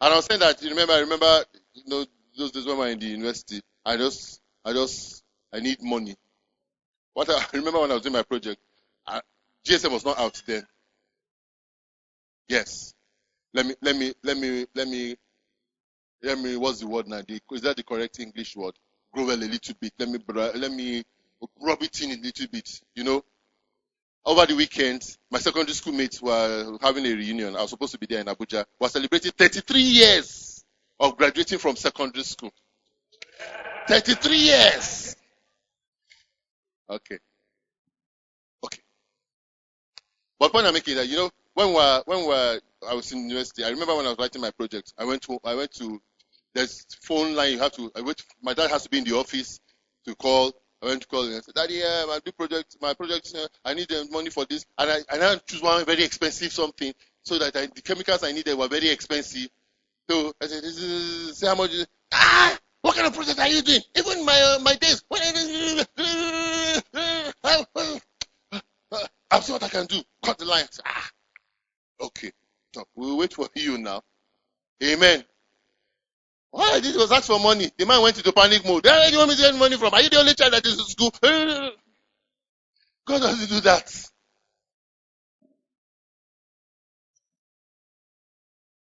And 0.00 0.12
I 0.12 0.16
was 0.16 0.26
saying 0.26 0.40
that 0.40 0.62
you 0.62 0.70
remember, 0.70 0.94
I 0.94 1.00
remember, 1.00 1.44
you 1.74 1.82
know, 1.86 2.06
those 2.36 2.52
days 2.52 2.66
when 2.66 2.76
we 2.78 2.84
were 2.84 2.90
in 2.90 2.98
the 2.98 3.06
university, 3.06 3.60
I 3.84 3.96
just, 3.96 4.40
I 4.64 4.72
just, 4.72 5.22
I 5.52 5.60
need 5.60 5.82
money. 5.82 6.16
What 7.14 7.30
I, 7.30 7.34
I 7.54 7.56
remember 7.56 7.80
when 7.80 7.90
I 7.90 7.94
was 7.94 8.02
doing 8.02 8.14
my 8.14 8.22
project, 8.22 8.60
I, 9.06 9.20
GSM 9.66 9.92
was 9.92 10.04
not 10.04 10.18
out 10.18 10.42
then. 10.46 10.66
Yes. 12.48 12.94
Let 13.52 13.66
me, 13.66 13.74
let 13.82 13.96
me, 13.96 14.14
let 14.22 14.36
me, 14.36 14.66
let 14.74 14.88
me, 14.88 15.16
let 16.22 16.38
me, 16.38 16.56
what's 16.56 16.80
the 16.80 16.86
word 16.86 17.08
now? 17.08 17.20
Is 17.52 17.62
that 17.62 17.76
the 17.76 17.82
correct 17.82 18.20
English 18.20 18.56
word? 18.56 18.74
Grovel 19.12 19.34
a 19.34 19.46
little 19.46 19.74
bit. 19.80 19.92
Let 19.98 20.08
me, 20.08 20.18
let 20.28 20.72
me 20.72 21.02
rub 21.60 21.82
it 21.82 22.00
in 22.02 22.12
a 22.12 22.22
little 22.22 22.46
bit, 22.52 22.80
you 22.94 23.04
know? 23.04 23.24
Over 24.24 24.46
the 24.46 24.54
weekend, 24.54 25.16
my 25.30 25.38
secondary 25.38 25.74
school 25.74 25.94
mates 25.94 26.20
were 26.20 26.76
having 26.82 27.06
a 27.06 27.12
reunion. 27.14 27.56
I 27.56 27.62
was 27.62 27.70
supposed 27.70 27.92
to 27.92 27.98
be 27.98 28.06
there 28.06 28.20
in 28.20 28.26
Abuja. 28.26 28.66
We 28.78 28.86
are 28.86 28.90
celebrating 28.90 29.32
33 29.32 29.80
years 29.80 30.64
of 31.00 31.16
graduating 31.16 31.58
from 31.58 31.76
secondary 31.76 32.24
school. 32.24 32.52
33 33.88 34.36
years. 34.36 35.16
Okay. 36.88 37.18
Okay. 38.64 38.80
But 40.38 40.52
point 40.52 40.66
I'm 40.66 40.74
making 40.74 40.96
that, 40.96 41.08
you 41.08 41.16
know, 41.16 41.30
when 41.60 41.74
we 41.74 42.02
when 42.06 42.28
we 42.28 42.34
I 42.88 42.94
was 42.94 43.12
in 43.12 43.28
university. 43.28 43.64
I 43.64 43.68
remember 43.68 43.94
when 43.94 44.06
I 44.06 44.10
was 44.10 44.18
writing 44.18 44.40
my 44.40 44.50
project. 44.50 44.94
I 44.96 45.04
went 45.04 45.22
to 45.22 45.38
I 45.44 45.54
went 45.54 45.72
to 45.74 46.00
there's 46.54 46.86
phone 47.02 47.34
line. 47.34 47.52
You 47.52 47.58
have 47.58 47.72
to. 47.72 47.92
I 47.94 48.00
went. 48.00 48.22
My 48.42 48.54
dad 48.54 48.70
has 48.70 48.84
to 48.84 48.90
be 48.90 48.98
in 48.98 49.04
the 49.04 49.16
office 49.16 49.60
to 50.06 50.14
call. 50.14 50.52
I 50.82 50.86
went 50.86 51.02
to 51.02 51.08
call 51.08 51.26
and 51.26 51.36
I 51.36 51.40
said, 51.40 51.54
Daddy, 51.54 51.82
uh, 51.82 52.06
my 52.06 52.20
project, 52.38 52.76
my 52.80 52.94
project, 52.94 53.34
uh, 53.36 53.46
I 53.66 53.74
need 53.74 53.92
uh, 53.92 54.04
money 54.10 54.30
for 54.30 54.46
this, 54.46 54.64
and 54.78 54.90
I 54.90 54.96
and 55.12 55.22
I 55.22 55.36
choose 55.36 55.62
one 55.62 55.84
very 55.84 56.02
expensive 56.02 56.52
something 56.52 56.94
so 57.22 57.38
that 57.38 57.54
I, 57.54 57.66
the 57.66 57.82
chemicals 57.82 58.24
I 58.24 58.32
needed 58.32 58.56
were 58.56 58.68
very 58.68 58.88
expensive. 58.88 59.48
So 60.08 60.32
I 60.40 60.46
said, 60.46 60.62
this 60.62 60.78
is, 60.78 61.36
say 61.36 61.46
how 61.46 61.54
much? 61.54 61.72
Is 61.72 61.86
ah, 62.14 62.58
what 62.80 62.96
kind 62.96 63.06
of 63.06 63.14
project 63.14 63.38
are 63.38 63.48
you 63.48 63.60
doing? 63.60 63.82
Even 63.96 64.24
my 64.24 64.40
uh, 64.40 64.58
my 64.60 64.74
days. 64.76 65.04
I'll 69.32 69.42
see 69.42 69.52
what 69.52 69.62
I 69.62 69.68
can 69.68 69.86
do. 69.86 70.00
Cut 70.24 70.38
the 70.38 70.46
line. 70.46 70.64
Ah, 70.84 71.10
okay. 72.00 72.32
We'll 72.96 73.18
wait 73.18 73.34
for 73.34 73.48
you 73.56 73.78
now. 73.78 74.02
Amen. 74.82 75.24
Why 76.50 76.80
this 76.80 76.96
was 76.96 77.12
asked 77.12 77.28
for 77.28 77.38
money? 77.40 77.70
The 77.78 77.86
man 77.86 78.02
went 78.02 78.18
into 78.18 78.32
panic 78.32 78.64
mode. 78.64 78.84
Where 78.84 79.06
do 79.06 79.12
you 79.12 79.18
want 79.18 79.30
me 79.30 79.36
to 79.36 79.42
get 79.42 79.54
money 79.56 79.76
from? 79.76 79.94
Are 79.94 80.02
you 80.02 80.10
the 80.10 80.18
only 80.18 80.34
child 80.34 80.52
that 80.54 80.66
is 80.66 80.78
in 80.78 80.84
school? 80.86 81.12
God 83.06 83.20
doesn't 83.20 83.48
do 83.50 83.60
that. 83.62 83.88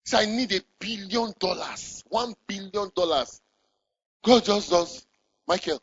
So 0.07 0.19
I 0.19 0.27
need 0.27 0.53
a 0.53 0.61
billion 0.79 1.33
dollars, 1.39 2.05
one 2.09 2.35
billion 2.47 2.91
dollars. 2.95 3.41
God 4.25 4.45
just 4.45 4.71
does, 4.71 5.07
Michael. 5.49 5.81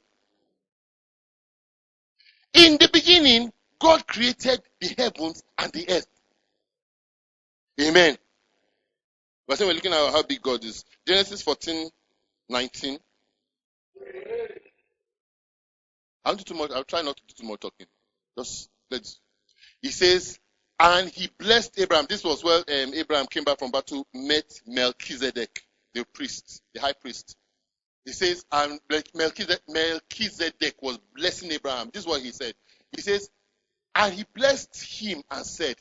In 2.54 2.78
the 2.80 2.90
beginning, 2.94 3.52
God 3.80 4.08
created 4.08 4.62
the 4.80 4.96
heavens 4.98 5.44
and 5.58 5.72
the 5.74 5.90
earth. 5.90 6.08
Amen. 7.82 8.18
But 9.48 9.60
we're 9.60 9.74
looking 9.74 9.94
at 9.94 10.12
how 10.12 10.24
big 10.24 10.42
God 10.42 10.64
is. 10.64 10.86
Genesis 11.08 11.42
14, 11.42 11.90
19. 12.50 13.00
I'll 16.26 16.36
do 16.36 16.44
too 16.44 16.54
much. 16.54 16.72
I'll 16.72 16.84
try 16.84 17.02
not 17.02 17.18
to 17.18 17.24
do 17.28 17.34
too 17.42 17.48
much 17.48 17.60
talking. 17.60 17.88
Just 18.38 18.70
let's. 18.90 19.20
He 19.82 19.90
says, 19.90 20.40
and 20.80 21.10
he 21.10 21.30
blessed 21.38 21.80
Abraham. 21.80 22.06
This 22.08 22.24
was 22.24 22.44
where 22.44 22.60
um, 22.60 22.94
Abraham 22.94 23.28
came 23.28 23.44
back 23.44 23.60
from 23.60 23.72
battle, 23.72 24.08
met 24.14 24.62
Melchizedek, 24.66 25.62
the 25.94 26.06
priest, 26.14 26.62
the 26.74 26.80
high 26.80 26.94
priest. 26.94 27.36
He 28.06 28.12
says, 28.12 28.46
and 28.52 28.80
Melchizedek, 29.14 29.62
Melchizedek 29.68 30.76
was 30.82 31.00
blessing 31.16 31.52
Abraham. 31.52 31.90
This 31.94 32.04
is 32.04 32.08
what 32.08 32.22
he 32.22 32.32
said. 32.32 32.54
He 32.92 33.02
says, 33.02 33.30
and 33.96 34.14
he 34.14 34.26
blessed 34.34 34.84
him 34.84 35.24
and 35.32 35.46
said, 35.46 35.76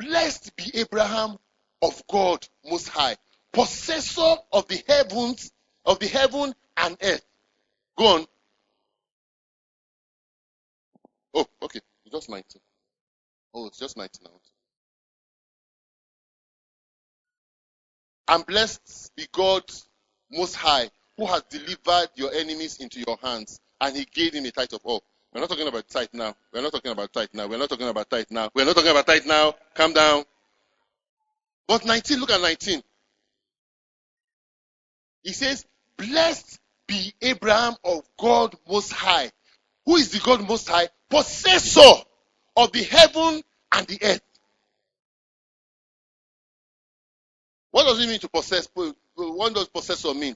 Blessed 0.00 0.56
be 0.56 0.70
Abraham 0.74 1.36
of 1.82 2.02
God 2.10 2.48
Most 2.64 2.88
High, 2.88 3.16
possessor 3.52 4.36
of 4.50 4.66
the 4.66 4.82
heavens, 4.88 5.52
of 5.84 5.98
the 5.98 6.08
heaven 6.08 6.54
and 6.78 6.96
earth. 7.02 7.26
Go 7.98 8.06
on. 8.06 8.26
Oh, 11.34 11.46
okay. 11.62 11.80
Just 12.10 12.30
19. 12.30 12.44
Oh, 13.52 13.66
it's 13.66 13.78
just 13.78 13.98
19 13.98 14.24
now. 14.24 14.30
And 18.28 18.46
blessed 18.46 19.12
be 19.16 19.26
God 19.32 19.64
Most 20.30 20.56
High, 20.56 20.88
who 21.18 21.26
has 21.26 21.42
delivered 21.50 22.08
your 22.14 22.32
enemies 22.32 22.78
into 22.78 23.00
your 23.06 23.18
hands, 23.22 23.60
and 23.82 23.94
he 23.94 24.06
gave 24.06 24.32
him 24.32 24.46
a 24.46 24.50
tithe 24.50 24.72
of 24.72 24.80
all. 24.84 25.04
We're 25.32 25.40
not 25.40 25.48
talking 25.48 25.68
about 25.68 25.88
tight 25.88 26.12
now. 26.12 26.34
We're 26.52 26.62
not 26.62 26.72
talking 26.72 26.90
about 26.90 27.12
tight 27.12 27.28
now. 27.34 27.46
We're 27.46 27.58
not 27.58 27.68
talking 27.68 27.88
about 27.88 28.10
tight 28.10 28.30
now. 28.30 28.50
We're 28.52 28.64
not 28.64 28.74
talking 28.74 28.90
about 28.90 29.06
tight 29.06 29.26
now. 29.26 29.54
Calm 29.74 29.92
down. 29.92 30.24
But 31.68 31.84
19, 31.84 32.18
look 32.18 32.30
at 32.30 32.40
19. 32.40 32.82
He 35.22 35.32
says, 35.32 35.64
Blessed 35.96 36.58
be 36.88 37.14
Abraham 37.22 37.74
of 37.84 38.02
God 38.18 38.56
Most 38.68 38.92
High. 38.92 39.30
Who 39.86 39.96
is 39.96 40.10
the 40.10 40.18
God 40.18 40.48
Most 40.48 40.68
High? 40.68 40.88
Possessor 41.08 42.02
of 42.56 42.72
the 42.72 42.82
heaven 42.82 43.42
and 43.72 43.86
the 43.86 43.98
earth. 44.02 44.22
What 47.70 47.84
does 47.84 48.02
it 48.02 48.08
mean 48.08 48.18
to 48.18 48.28
possess? 48.28 48.68
What 48.74 49.54
does 49.54 49.68
possessor 49.68 50.12
mean? 50.12 50.34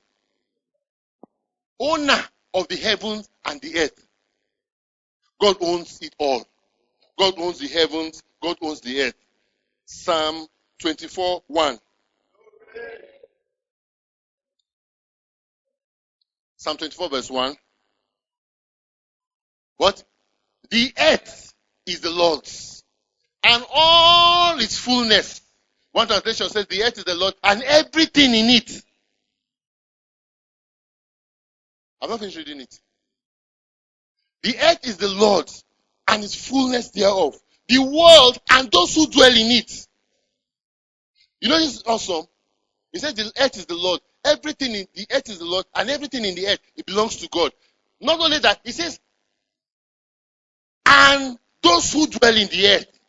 Owner 1.80 2.22
of 2.52 2.68
the 2.68 2.76
heavens 2.76 3.28
and 3.44 3.60
the 3.60 3.80
earth. 3.80 4.06
God 5.40 5.56
owns 5.60 5.98
it 6.00 6.14
all. 6.18 6.46
God 7.18 7.34
owns 7.38 7.58
the 7.58 7.68
heavens. 7.68 8.22
God 8.42 8.56
owns 8.62 8.80
the 8.80 9.02
earth. 9.02 9.14
Psalm 9.86 10.46
24 10.80 11.42
1. 11.46 11.78
Psalm 16.56 16.76
24 16.76 17.08
verse 17.10 17.30
1. 17.30 17.56
What? 19.76 20.02
The 20.70 20.92
earth 20.98 21.54
is 21.86 22.00
the 22.00 22.10
Lord's 22.10 22.82
and 23.42 23.64
all 23.72 24.58
its 24.58 24.78
fullness. 24.78 25.42
One 25.92 26.06
translation 26.06 26.48
says 26.48 26.66
the 26.66 26.82
earth 26.82 26.98
is 26.98 27.04
the 27.04 27.14
Lord 27.14 27.34
and 27.42 27.62
everything 27.62 28.34
in 28.34 28.50
it. 28.50 28.82
I'm 32.00 32.10
not 32.10 32.18
finished 32.18 32.36
reading 32.36 32.62
it. 32.62 32.80
The 34.44 34.58
earth 34.60 34.86
is 34.86 34.98
the 34.98 35.08
Lord's 35.08 35.64
and 36.06 36.22
its 36.22 36.34
fullness 36.34 36.90
thereof. 36.90 37.34
The 37.66 37.78
world 37.78 38.38
and 38.50 38.70
those 38.70 38.94
who 38.94 39.06
dwell 39.06 39.30
in 39.30 39.50
it. 39.50 39.88
You 41.40 41.48
know 41.48 41.58
this 41.58 41.76
is 41.76 41.82
awesome. 41.86 42.26
He 42.92 42.98
says 42.98 43.14
the 43.14 43.32
earth 43.40 43.56
is 43.56 43.64
the 43.64 43.74
Lord. 43.74 44.00
Everything 44.22 44.74
in 44.74 44.86
the 44.94 45.06
earth 45.12 45.30
is 45.30 45.38
the 45.38 45.46
Lord, 45.46 45.64
and 45.74 45.88
everything 45.88 46.26
in 46.26 46.34
the 46.34 46.46
earth 46.46 46.60
it 46.76 46.84
belongs 46.84 47.16
to 47.16 47.28
God. 47.28 47.52
Not 48.00 48.20
only 48.20 48.38
that, 48.38 48.60
he 48.64 48.72
says, 48.72 49.00
and 50.84 51.38
those 51.62 51.92
who 51.92 52.06
dwell 52.06 52.36
in 52.36 52.48
the 52.48 52.68
earth. 52.68 53.00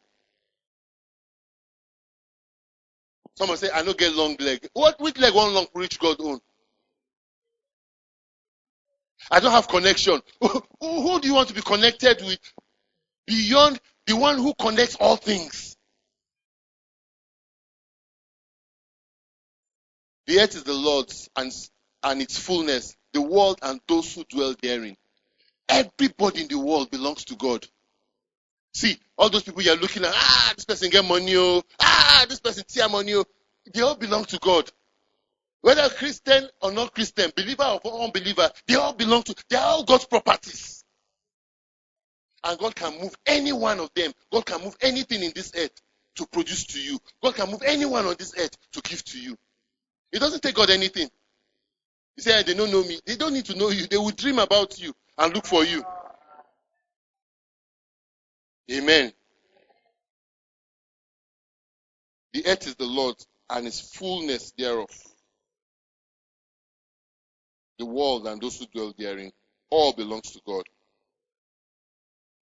Someone 3.38 3.58
say, 3.58 3.70
I 3.70 3.84
don't 3.84 3.98
get 3.98 4.16
long 4.16 4.38
leg. 4.40 4.70
What 4.72 5.00
which 5.02 5.18
leg 5.18 5.34
one 5.34 5.54
long 5.54 5.68
reach 5.74 6.00
God 6.00 6.16
own? 6.20 6.40
I 9.32 9.40
don't 9.40 9.52
have 9.52 9.68
connection. 9.68 10.22
Who, 10.42 11.20
do 11.20 11.28
you 11.28 11.34
want 11.34 11.50
to 11.50 11.54
be 11.54 11.62
connected 11.62 12.22
with 12.26 12.40
beyond 13.26 13.80
the 14.06 14.16
one 14.16 14.38
who 14.38 14.54
connects 14.54 14.96
all 14.96 15.16
things? 15.16 15.76
The 20.28 20.40
earth 20.40 20.56
is 20.56 20.64
the 20.64 20.74
Lord's 20.74 21.30
and, 21.36 21.52
and 22.04 22.22
its 22.22 22.38
fullness, 22.38 22.96
the 23.14 23.22
world 23.22 23.60
and 23.62 23.80
those 23.88 24.14
who 24.14 24.24
dwell 24.26 24.56
therein. 24.62 24.96
Everybody 25.70 26.42
in 26.44 26.48
the 26.48 26.60
world 26.60 26.92
belongs 26.92 27.26
to 27.26 27.36
God. 27.36 27.66
See, 28.74 28.98
all 29.18 29.30
those 29.30 29.44
people 29.44 29.62
you're 29.62 29.78
looking 29.78 30.04
at, 30.04 30.12
ah, 30.14 30.54
this 30.56 30.66
person 30.66 30.90
get 30.90 31.06
money, 31.06 31.36
oh, 31.36 31.64
ah, 31.80 32.26
this 32.28 32.40
person 32.40 32.64
tear 32.68 32.90
money, 32.90 33.16
oh, 33.16 33.24
they 33.74 33.82
all 33.82 33.96
belong 33.96 34.26
to 34.26 34.38
God. 34.40 34.70
Whether 35.66 35.90
Christian 35.90 36.48
or 36.62 36.72
not 36.72 36.94
Christian, 36.94 37.32
believer 37.36 37.80
or 37.84 38.04
unbeliever, 38.04 38.52
they 38.68 38.76
all 38.76 38.94
belong 38.94 39.24
to, 39.24 39.36
they 39.50 39.56
are 39.56 39.66
all 39.66 39.84
God's 39.84 40.06
properties. 40.06 40.86
And 42.44 42.60
God 42.60 42.76
can 42.76 43.02
move 43.02 43.16
any 43.26 43.52
one 43.52 43.80
of 43.80 43.90
them. 43.96 44.12
God 44.32 44.46
can 44.46 44.62
move 44.62 44.78
anything 44.80 45.24
in 45.24 45.32
this 45.34 45.52
earth 45.58 45.72
to 46.18 46.28
produce 46.28 46.68
to 46.68 46.80
you. 46.80 47.00
God 47.24 47.34
can 47.34 47.50
move 47.50 47.64
anyone 47.66 48.06
on 48.06 48.16
this 48.20 48.36
earth 48.38 48.56
to 48.74 48.82
give 48.82 49.04
to 49.06 49.20
you. 49.20 49.36
It 50.12 50.20
doesn't 50.20 50.44
take 50.44 50.54
God 50.54 50.70
anything. 50.70 51.10
You 52.16 52.22
say, 52.22 52.44
they 52.44 52.54
don't 52.54 52.72
know 52.72 52.84
me. 52.84 53.00
They 53.04 53.16
don't 53.16 53.34
need 53.34 53.46
to 53.46 53.58
know 53.58 53.70
you. 53.70 53.88
They 53.88 53.98
will 53.98 54.12
dream 54.12 54.38
about 54.38 54.80
you 54.80 54.94
and 55.18 55.34
look 55.34 55.48
for 55.48 55.66
you. 55.66 55.84
Amen. 58.72 59.12
The 62.34 62.46
earth 62.46 62.68
is 62.68 62.76
the 62.76 62.86
Lord's 62.86 63.26
and 63.50 63.66
its 63.66 63.80
fullness 63.98 64.54
thereof. 64.56 64.90
The 67.78 67.86
world 67.86 68.28
and 68.28 68.42
those 68.42 68.60
who 68.60 68.66
dwell 68.68 68.94
therein 68.98 69.32
all 69.70 69.94
belongs 69.94 70.32
to 70.32 70.42
God. 70.46 70.64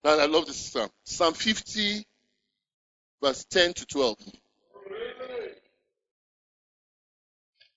Now 0.04 0.18
I 0.18 0.26
love 0.26 0.46
this 0.46 0.56
psalm. 0.56 0.90
Psalm 1.04 1.34
50, 1.34 2.04
verse 3.22 3.44
10 3.44 3.72
to 3.74 3.86
12. 3.86 4.16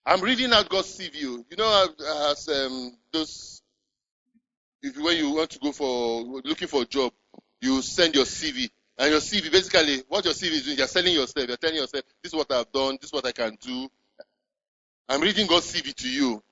I'm 0.05 0.21
reading 0.21 0.53
out 0.53 0.69
God's 0.69 0.97
CV. 0.97 1.21
You 1.21 1.57
know, 1.57 1.87
as 2.29 2.47
um, 2.47 2.97
those, 3.11 3.61
if 4.81 4.97
when 4.97 5.17
you 5.17 5.31
want 5.31 5.49
to 5.51 5.59
go 5.59 5.71
for 5.71 6.21
looking 6.45 6.67
for 6.67 6.83
a 6.83 6.85
job, 6.85 7.11
you 7.61 7.81
send 7.81 8.15
your 8.15 8.23
CV. 8.23 8.69
And 8.97 9.11
your 9.11 9.19
CV, 9.19 9.51
basically, 9.51 10.03
what 10.07 10.25
your 10.25 10.33
CV 10.33 10.51
is 10.51 10.63
doing, 10.63 10.77
you're 10.77 10.87
selling 10.87 11.13
yourself. 11.13 11.47
You're 11.47 11.57
telling 11.57 11.75
yourself, 11.75 12.03
this 12.23 12.31
is 12.31 12.35
what 12.35 12.51
I've 12.51 12.71
done, 12.71 12.97
this 13.01 13.09
is 13.09 13.13
what 13.13 13.25
I 13.25 13.31
can 13.31 13.57
do. 13.61 13.89
I'm 15.09 15.21
reading 15.21 15.45
God's 15.45 15.73
CV 15.73 15.93
to 15.93 16.09
you. 16.09 16.43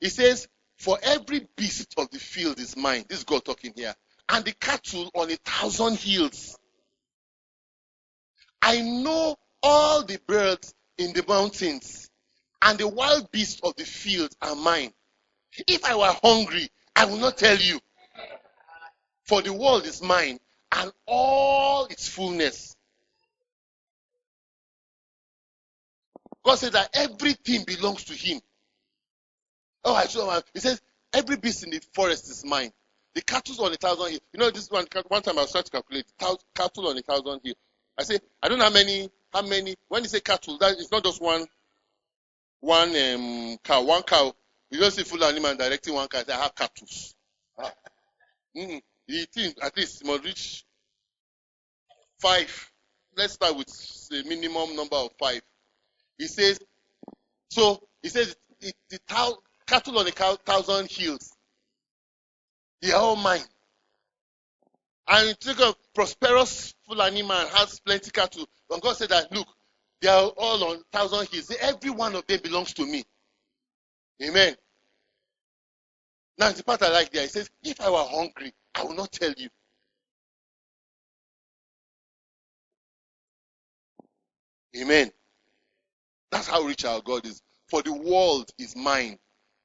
He 0.00 0.08
says, 0.08 0.48
For 0.76 0.98
every 1.02 1.48
beast 1.56 1.94
of 1.98 2.10
the 2.10 2.18
field 2.18 2.58
is 2.58 2.76
mine. 2.76 3.04
This 3.08 3.18
is 3.18 3.24
God 3.24 3.44
talking 3.44 3.72
here. 3.74 3.94
And 4.28 4.44
the 4.44 4.52
cattle 4.52 5.10
on 5.14 5.30
a 5.30 5.36
thousand 5.36 5.98
hills. 5.98 6.58
I 8.60 8.80
know 8.80 9.36
all 9.62 10.04
the 10.04 10.18
birds 10.26 10.74
in 10.98 11.12
the 11.12 11.24
mountains, 11.26 12.10
and 12.62 12.78
the 12.78 12.88
wild 12.88 13.30
beasts 13.30 13.60
of 13.62 13.74
the 13.76 13.84
field 13.84 14.34
are 14.42 14.54
mine. 14.54 14.92
If 15.66 15.84
I 15.84 15.96
were 15.96 16.14
hungry, 16.22 16.68
I 16.94 17.04
would 17.04 17.20
not 17.20 17.38
tell 17.38 17.56
you. 17.56 17.80
For 19.24 19.42
the 19.42 19.52
world 19.52 19.86
is 19.86 20.02
mine 20.02 20.38
and 20.72 20.92
all 21.06 21.86
its 21.86 22.08
fullness. 22.08 22.74
God 26.44 26.56
said 26.56 26.72
that 26.72 26.90
everything 26.94 27.64
belongs 27.64 28.04
to 28.04 28.14
Him. 28.14 28.40
Oh, 29.88 29.94
I 29.94 30.04
saw. 30.04 30.38
He 30.52 30.60
says 30.60 30.82
every 31.14 31.36
beast 31.36 31.64
in 31.64 31.70
the 31.70 31.80
forest 31.94 32.28
is 32.28 32.44
mine. 32.44 32.70
The 33.14 33.22
cattle 33.22 33.64
on 33.64 33.72
a 33.72 33.76
thousand 33.76 34.10
hills. 34.10 34.20
You 34.34 34.40
know, 34.40 34.50
this 34.50 34.70
one. 34.70 34.84
One 35.08 35.22
time 35.22 35.38
I 35.38 35.42
was 35.42 35.52
trying 35.52 35.64
to 35.64 35.70
calculate 35.70 36.04
the 36.06 36.38
cattle 36.54 36.88
on 36.88 36.98
a 36.98 37.00
thousand 37.00 37.40
hills. 37.42 37.56
I 37.98 38.02
say 38.02 38.18
I 38.42 38.48
don't 38.48 38.58
know 38.58 38.66
how 38.66 38.70
many. 38.70 39.08
How 39.32 39.40
many? 39.40 39.76
When 39.88 40.02
you 40.02 40.10
say 40.10 40.20
cattle, 40.20 40.58
that 40.58 40.76
is 40.76 40.92
not 40.92 41.04
just 41.04 41.22
one. 41.22 41.46
One 42.60 42.90
um, 42.90 43.56
cow. 43.64 43.82
One 43.82 44.02
cow. 44.02 44.34
You 44.70 44.78
don't 44.78 44.90
see 44.90 45.04
full 45.04 45.24
animal 45.24 45.54
directing 45.56 45.94
one 45.94 46.06
cow. 46.08 46.22
I 46.28 46.32
have 46.32 46.54
cattle. 46.54 46.86
Ah. 47.58 47.72
Mm-hmm. 48.54 48.78
The 49.06 49.26
thing 49.32 49.54
at 49.62 49.74
least 49.74 50.04
must 50.04 50.24
reach 50.24 50.64
five. 52.20 52.70
Let's 53.16 53.32
start 53.32 53.56
with 53.56 53.68
a 54.12 54.28
minimum 54.28 54.76
number 54.76 54.96
of 54.96 55.12
five. 55.18 55.40
He 56.18 56.26
says, 56.26 56.60
so 57.48 57.82
he 58.02 58.10
says, 58.10 58.36
it, 58.60 58.74
the 58.90 58.98
cattle 59.68 59.98
on 59.98 60.08
a 60.08 60.10
thousand 60.10 60.90
hills, 60.90 61.36
they 62.82 62.90
are 62.92 63.00
all 63.00 63.16
mine. 63.16 63.40
And 65.08 65.28
you 65.28 65.34
think 65.34 65.60
of 65.60 65.76
prosperous 65.94 66.74
Fulani 66.86 67.22
man 67.22 67.46
has 67.48 67.80
plenty 67.80 68.10
cattle. 68.10 68.46
And 68.70 68.82
God 68.82 68.96
said 68.96 69.10
that, 69.10 69.30
look, 69.32 69.46
they 70.00 70.08
are 70.08 70.28
all 70.36 70.64
on 70.64 70.82
thousand 70.92 71.28
hills. 71.28 71.54
Every 71.60 71.90
one 71.90 72.14
of 72.14 72.26
them 72.26 72.40
belongs 72.42 72.72
to 72.74 72.86
me. 72.86 73.04
Amen. 74.22 74.56
Now 76.38 76.50
the 76.52 76.62
part 76.64 76.82
I 76.82 76.90
like 76.90 77.10
there, 77.10 77.22
he 77.22 77.28
says, 77.28 77.50
if 77.62 77.80
I 77.80 77.90
were 77.90 78.04
hungry, 78.08 78.52
I 78.74 78.84
will 78.84 78.94
not 78.94 79.12
tell 79.12 79.32
you. 79.36 79.48
Amen. 84.80 85.10
That's 86.30 86.46
how 86.46 86.62
rich 86.62 86.84
our 86.84 87.00
God 87.00 87.26
is. 87.26 87.42
For 87.68 87.82
the 87.82 87.92
world 87.92 88.50
is 88.58 88.76
mine 88.76 89.18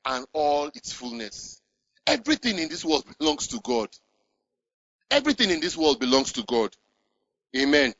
and 0.05 0.25
all 0.33 0.67
its 0.67 0.91
fullness. 0.91 1.61
Everything 2.05 2.59
in 2.59 2.69
this 2.69 2.83
world 2.83 3.05
belongs 3.17 3.47
to 3.47 3.59
God. 3.63 3.89
Everything 5.09 5.49
in 5.49 5.59
this 5.59 5.77
world 5.77 5.99
belongs 5.99 6.33
to 6.33 6.43
God. 6.43 6.75
Amen. 7.55 7.93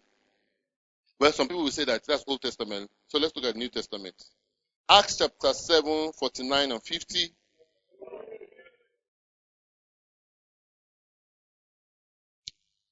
Well, 1.19 1.31
some 1.31 1.47
people 1.47 1.63
will 1.63 1.71
say 1.71 1.85
that 1.85 2.03
that's 2.05 2.23
Old 2.27 2.41
Testament. 2.41 2.89
So 3.07 3.19
let's 3.19 3.35
look 3.35 3.45
at 3.45 3.55
New 3.55 3.69
Testament. 3.69 4.15
Acts 4.89 5.17
chapter 5.17 5.53
7, 5.53 6.11
49 6.13 6.71
and 6.71 6.83
50. 6.83 7.33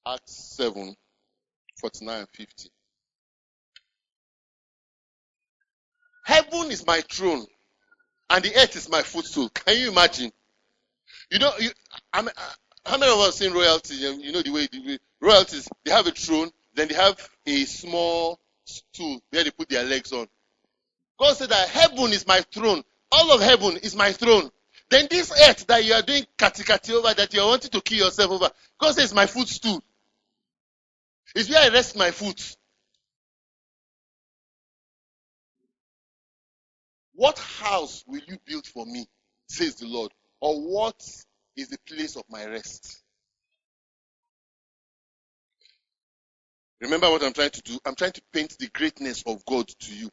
Acts 0.08 0.56
7, 0.56 0.96
49 1.80 2.20
and 2.20 2.30
50. 2.30 2.70
Heaven 6.26 6.72
is 6.72 6.86
my 6.86 7.02
throne, 7.02 7.46
and 8.32 8.44
the 8.46 8.56
earth 8.56 8.76
is 8.76 8.90
my 8.90 9.02
footstool. 9.02 9.50
Can 9.50 9.78
you 9.78 9.92
imagine? 9.92 10.32
You 11.30 11.40
know, 11.40 11.52
you, 11.60 11.70
I 12.14 12.28
how 12.86 12.98
many 12.98 13.12
of 13.12 13.20
us 13.20 13.38
seen 13.38 13.54
royalty? 13.54 13.96
You 13.96 14.32
know 14.32 14.42
the 14.42 14.52
way, 14.52 14.68
the 14.72 15.00
royalties 15.20 15.68
they 15.84 15.92
have 15.92 16.08
a 16.08 16.12
throne, 16.12 16.50
then 16.74 16.88
they 16.88 16.96
have 16.96 17.30
a 17.46 17.66
small 17.66 18.40
stool 18.66 19.22
where 19.30 19.44
they 19.44 19.52
put 19.52 19.70
their 19.70 19.84
legs 19.84 20.12
on. 20.14 20.28
God 21.20 21.34
said 21.34 21.50
that 21.50 21.70
heaven 21.70 22.12
is 22.12 22.26
my 22.26 22.42
throne. 22.54 22.84
All 23.12 23.36
of 23.36 23.42
heaven 23.42 23.78
is 23.78 23.96
my 23.96 24.12
throne. 24.14 24.50
Then 24.90 25.08
this 25.10 25.32
earth 25.48 25.68
that 25.68 25.86
you 25.86 25.94
are 25.94 26.02
doing 26.02 26.26
katikati 26.38 26.92
over, 26.92 27.14
that 27.14 27.34
you 27.34 27.42
are 27.42 27.48
wanting 27.48 27.72
to 27.72 27.82
kill 27.82 28.06
yourself 28.06 28.32
over, 28.32 28.50
God 28.80 28.96
says 28.96 29.14
my 29.14 29.26
footstool. 29.26 29.84
It's 31.36 31.50
where 31.50 31.60
I 31.60 31.70
rest 31.70 31.98
my 31.98 32.12
foot. 32.12 32.58
What 37.14 37.40
house 37.40 38.04
will 38.08 38.22
you 38.28 38.38
build 38.46 38.66
for 38.66 38.86
me, 38.86 39.08
says 39.50 39.76
the 39.76 39.88
Lord? 39.88 40.12
Or 40.42 40.60
what 40.62 41.02
is 41.56 41.70
the 41.70 41.78
place 41.88 42.16
of 42.16 42.24
my 42.30 42.46
rest? 42.46 43.04
Remember 46.82 47.10
what 47.12 47.24
I'm 47.24 47.34
trying 47.34 47.52
to 47.52 47.62
do? 47.62 47.80
I'm 47.86 47.96
trying 47.96 48.14
to 48.14 48.22
paint 48.34 48.58
the 48.60 48.70
greatness 48.70 49.24
of 49.28 49.46
God 49.46 49.68
to 49.68 49.96
you. 49.96 50.10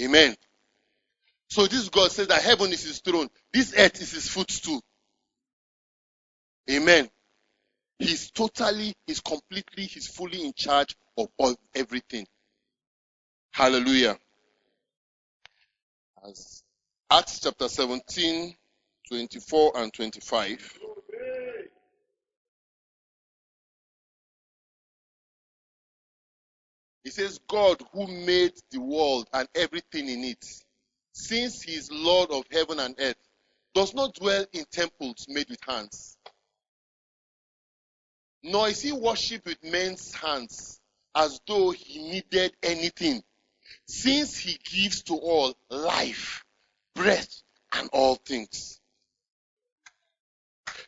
Amen. 0.00 0.36
So 1.50 1.66
this 1.66 1.88
God 1.88 2.12
says 2.12 2.28
that 2.28 2.42
heaven 2.42 2.72
is 2.72 2.84
his 2.84 3.00
throne. 3.00 3.28
This 3.52 3.74
earth 3.76 4.00
is 4.02 4.12
his 4.12 4.28
footstool. 4.28 4.82
Amen. 6.70 7.08
He's 7.98 8.30
totally, 8.30 8.94
he's 9.06 9.20
completely, 9.20 9.84
he's 9.84 10.08
fully 10.08 10.44
in 10.44 10.52
charge 10.54 10.96
of 11.16 11.28
all, 11.38 11.56
everything. 11.74 12.26
Hallelujah. 13.50 14.16
As 16.26 16.62
Acts 17.10 17.40
chapter 17.40 17.68
17, 17.68 18.54
24 19.08 19.72
and 19.76 19.92
25. 19.92 20.78
He 27.02 27.10
says, 27.10 27.40
God 27.48 27.82
who 27.92 28.06
made 28.06 28.52
the 28.70 28.80
world 28.80 29.28
and 29.32 29.48
everything 29.54 30.08
in 30.08 30.24
it, 30.24 30.44
since 31.12 31.62
he 31.62 31.72
is 31.72 31.90
Lord 31.90 32.30
of 32.30 32.44
heaven 32.50 32.78
and 32.80 32.94
earth, 32.98 33.16
does 33.74 33.94
not 33.94 34.14
dwell 34.14 34.44
in 34.52 34.66
temples 34.70 35.24
made 35.28 35.48
with 35.48 35.64
hands. 35.66 36.18
Nor 38.42 38.68
is 38.68 38.82
he 38.82 38.92
worshipped 38.92 39.46
with 39.46 39.64
men's 39.64 40.12
hands 40.12 40.80
as 41.14 41.40
though 41.46 41.70
he 41.70 41.98
needed 41.98 42.54
anything, 42.62 43.22
since 43.86 44.38
he 44.38 44.58
gives 44.64 45.02
to 45.04 45.14
all 45.14 45.54
life, 45.70 46.44
breath, 46.94 47.42
and 47.74 47.88
all 47.92 48.16
things. 48.16 48.80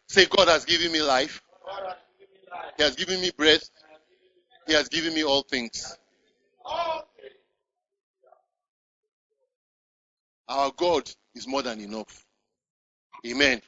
Say, 0.08 0.26
God 0.26 0.48
has 0.48 0.64
given 0.64 0.92
me 0.92 1.02
life. 1.02 1.42
He 2.76 2.82
has 2.82 2.96
given 2.96 3.20
me 3.20 3.30
breath. 3.36 3.68
He 4.66 4.74
has 4.74 4.88
given 4.88 5.14
me 5.14 5.24
all 5.24 5.42
things. 5.42 5.96
Our 10.48 10.72
God 10.76 11.10
is 11.34 11.46
more 11.46 11.62
than 11.62 11.80
enough. 11.80 12.24
Amen. 13.26 13.60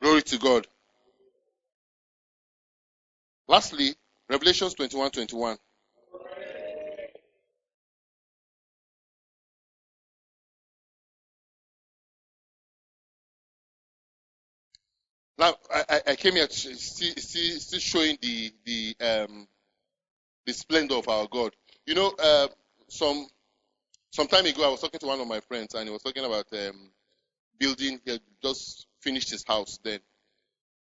Glory 0.00 0.22
to 0.22 0.38
God. 0.38 0.66
Lastly, 3.48 3.94
Revelations 4.28 4.74
21 4.74 5.10
21. 5.10 5.58
Now, 15.38 15.54
I, 15.70 16.00
I 16.08 16.16
came 16.16 16.34
here 16.34 16.46
to 16.46 16.74
see, 16.74 17.14
see 17.14 17.78
showing 17.78 18.16
the 18.22 18.52
the 18.64 18.96
um, 19.00 19.48
the 20.46 20.52
splendor 20.54 20.94
of 20.94 21.08
our 21.08 21.26
God. 21.26 21.54
You 21.84 21.94
know, 21.94 22.14
uh, 22.18 22.48
some 22.88 23.26
some 24.10 24.28
time 24.28 24.46
ago, 24.46 24.66
I 24.66 24.70
was 24.70 24.80
talking 24.80 25.00
to 25.00 25.06
one 25.06 25.20
of 25.20 25.28
my 25.28 25.40
friends, 25.40 25.74
and 25.74 25.84
he 25.84 25.90
was 25.92 26.02
talking 26.02 26.24
about 26.24 26.46
um, 26.52 26.90
building. 27.58 28.00
He 28.04 28.12
had 28.12 28.20
just 28.42 28.86
finished 29.00 29.30
his 29.30 29.44
house 29.46 29.78
then. 29.82 30.00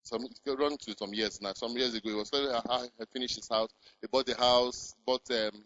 Some 0.03 0.25
run 0.47 0.77
to 0.77 0.95
some 0.97 1.13
years 1.13 1.39
now. 1.41 1.53
Some 1.53 1.77
years 1.77 1.93
ago, 1.93 2.09
he 2.09 2.15
was 2.15 2.29
telling 2.29 2.51
how 2.51 2.81
he 2.81 2.89
had 2.99 3.07
finished 3.13 3.35
his 3.35 3.47
house. 3.47 3.69
He 4.01 4.07
bought 4.07 4.25
the 4.25 4.35
house, 4.35 4.95
bought 5.05 5.21
um, 5.31 5.63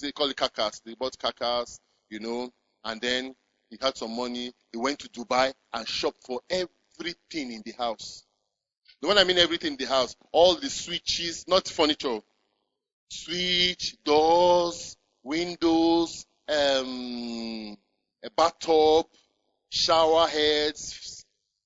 they 0.00 0.12
call 0.12 0.30
it 0.30 0.36
carcass. 0.36 0.80
They 0.80 0.94
bought 0.94 1.18
carcass, 1.18 1.80
you 2.08 2.20
know, 2.20 2.50
and 2.84 3.00
then 3.00 3.34
he 3.68 3.78
had 3.80 3.96
some 3.96 4.16
money. 4.16 4.52
He 4.72 4.78
went 4.78 5.00
to 5.00 5.08
Dubai 5.10 5.52
and 5.74 5.86
shopped 5.86 6.24
for 6.24 6.40
everything 7.00 7.52
in 7.52 7.62
the 7.64 7.72
house. 7.72 8.24
The 9.00 9.08
one 9.08 9.18
I 9.18 9.24
mean 9.24 9.38
everything 9.38 9.72
in 9.72 9.78
the 9.78 9.86
house, 9.86 10.14
all 10.32 10.56
the 10.56 10.68
switches, 10.68 11.48
not 11.48 11.66
furniture, 11.66 12.20
switch, 13.08 13.96
doors, 14.04 14.96
windows, 15.22 16.26
um, 16.48 17.76
a 18.22 18.30
bathtub, 18.36 19.06
shower 19.70 20.26
heads. 20.26 21.24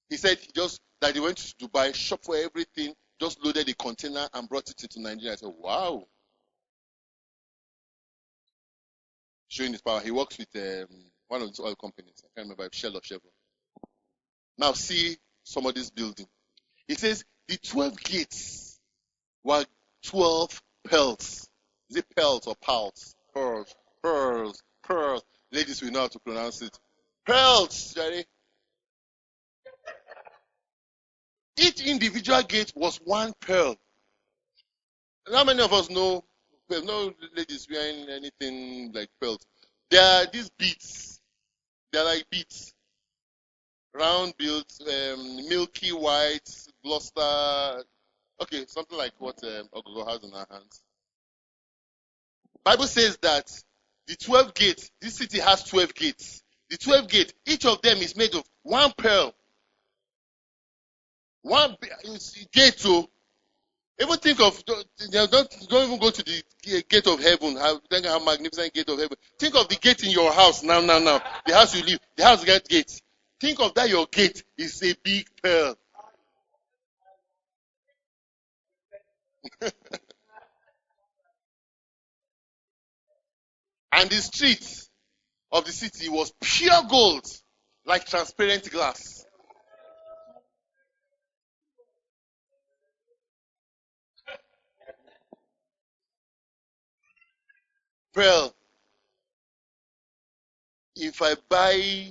He 0.08 0.16
said 0.16 0.38
just 0.54 0.80
that 1.00 1.14
he 1.14 1.20
went 1.20 1.38
to 1.38 1.66
Dubai, 1.66 1.94
shop 1.94 2.20
for 2.24 2.36
everything, 2.36 2.94
just 3.20 3.44
loaded 3.44 3.68
a 3.68 3.74
container 3.74 4.28
and 4.32 4.48
brought 4.48 4.70
it 4.70 4.82
into 4.82 5.00
Nigeria. 5.00 5.32
I 5.32 5.36
said, 5.36 5.52
wow. 5.58 6.04
Showing 9.48 9.72
his 9.72 9.82
power. 9.82 10.00
He 10.00 10.10
works 10.10 10.38
with 10.38 10.48
um, 10.56 10.88
one 11.28 11.42
of 11.42 11.48
these 11.48 11.60
oil 11.60 11.74
companies. 11.74 12.22
I 12.24 12.28
can't 12.34 12.46
remember 12.48 12.66
if 12.66 12.74
Shell 12.74 12.96
or 12.96 13.00
Chevron. 13.02 13.32
Now 14.56 14.72
see 14.72 15.16
some 15.44 15.66
of 15.66 15.74
this 15.74 15.90
building. 15.90 16.26
He 16.88 16.94
says 16.94 17.24
the 17.48 17.56
12 17.56 18.02
gates 18.02 18.80
were 19.42 19.64
12 20.06 20.62
pearls. 20.84 21.48
Is 21.90 21.96
it 21.96 22.06
pearls 22.16 22.46
or 22.46 22.54
pearls? 22.60 23.14
Pearls, 23.32 23.74
pearls, 24.02 24.62
pearls. 24.82 25.22
Ladies, 25.52 25.82
we 25.82 25.90
know 25.90 26.00
how 26.00 26.08
to 26.08 26.18
pronounce 26.18 26.62
it. 26.62 26.78
Pearls, 27.26 27.94
Jerry. 27.94 28.24
Each 31.56 31.86
individual 31.86 32.42
gate 32.42 32.72
was 32.74 32.96
one 33.04 33.32
pearl. 33.40 33.76
How 35.32 35.44
many 35.44 35.62
of 35.62 35.72
us 35.72 35.88
know? 35.88 36.24
No 36.68 37.12
ladies 37.36 37.68
wearing 37.70 38.08
anything 38.08 38.90
like 38.92 39.08
pearls. 39.20 39.46
There 39.90 40.02
are 40.02 40.26
these 40.30 40.50
beads. 40.50 41.20
They're 41.92 42.04
like 42.04 42.28
beads. 42.30 42.73
Round 43.94 44.36
built, 44.36 44.72
um, 44.82 45.48
milky 45.48 45.92
white, 45.92 46.48
bluster. 46.82 47.84
Okay, 48.42 48.64
something 48.66 48.98
like 48.98 49.12
what 49.18 49.42
um, 49.44 49.68
Ogogo 49.74 50.08
has 50.08 50.24
in 50.24 50.32
her 50.32 50.46
hands. 50.50 50.82
Bible 52.64 52.86
says 52.86 53.18
that 53.22 53.50
the 54.08 54.16
12 54.16 54.54
gates, 54.54 54.90
this 55.00 55.16
city 55.16 55.38
has 55.40 55.64
12 55.64 55.94
gates. 55.94 56.42
The 56.70 56.78
12 56.78 57.08
gates, 57.08 57.34
each 57.46 57.66
of 57.66 57.82
them 57.82 57.98
is 57.98 58.16
made 58.16 58.34
of 58.34 58.44
one 58.62 58.92
pearl. 58.98 59.34
One 61.42 61.76
gate, 62.52 62.74
so 62.78 63.08
Even 64.00 64.16
think 64.18 64.40
of 64.40 64.64
don't, 64.64 64.88
don't 65.68 65.86
even 65.86 65.98
go 66.00 66.10
to 66.10 66.22
the 66.24 66.82
gate 66.88 67.06
of 67.06 67.20
heaven. 67.22 67.56
How, 67.56 67.78
think 67.90 68.06
how 68.06 68.18
magnificent 68.24 68.74
gate 68.74 68.88
of 68.88 68.98
heaven. 68.98 69.16
Think 69.38 69.54
of 69.54 69.68
the 69.68 69.76
gate 69.76 70.02
in 70.02 70.10
your 70.10 70.32
house 70.32 70.62
now, 70.64 70.80
now, 70.80 70.98
now. 70.98 71.22
The 71.46 71.54
house 71.54 71.76
you 71.76 71.84
live, 71.84 72.00
the 72.16 72.24
house 72.24 72.44
get 72.44 72.68
gate. 72.68 73.00
Think 73.44 73.60
of 73.60 73.74
that. 73.74 73.90
Your 73.90 74.06
gate 74.06 74.42
is 74.56 74.82
a 74.82 74.94
big 75.02 75.28
pearl. 75.42 75.76
and 83.92 84.08
the 84.08 84.16
street 84.16 84.88
of 85.52 85.66
the 85.66 85.72
city 85.72 86.08
was 86.08 86.32
pure 86.40 86.84
gold, 86.88 87.26
like 87.84 88.06
transparent 88.06 88.70
glass. 88.70 89.26
Pearl. 98.14 98.54
If 100.96 101.20
I 101.20 101.34
buy 101.50 102.10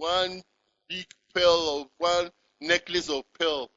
one 0.00 0.42
big 0.88 1.06
pearl 1.34 1.80
of 1.80 1.86
one 1.98 2.30
necklace 2.60 3.10
of 3.10 3.22
pearl, 3.38 3.70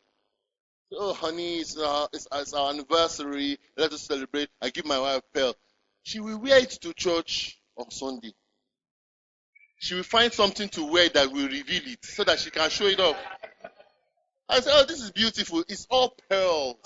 oh 0.94 1.14
honey, 1.14 1.58
it's 1.58 1.78
our, 1.78 2.08
it's, 2.14 2.28
it's 2.32 2.54
our 2.54 2.70
anniversary. 2.70 3.60
Let 3.78 3.92
us 3.92 4.04
celebrate. 4.04 4.50
I 4.62 4.70
give 4.70 4.86
my 4.86 5.00
wife 5.00 5.22
pearl. 5.34 5.54
She 6.04 6.20
will 6.20 6.38
wear 6.40 6.60
it 6.60 6.72
to 6.82 6.94
church 6.94 7.60
on 7.78 7.92
Sunday. 7.92 8.34
She 9.80 9.96
will 9.96 10.04
find 10.04 10.32
something 10.32 10.70
to 10.70 10.86
wear 10.86 11.10
that 11.10 11.32
will 11.32 11.48
reveal 11.48 11.82
it 11.86 12.06
so 12.06 12.24
that 12.24 12.40
she 12.40 12.50
can 12.52 12.70
show 12.70 12.86
it 12.86 13.00
off. 13.02 13.18
I 14.48 14.62
said, 14.62 14.74
Oh, 14.74 14.86
this 14.86 15.02
is 15.02 15.12
beautiful. 15.12 15.64
It's 15.68 15.88
all 15.90 16.16
pearls. 16.30 16.78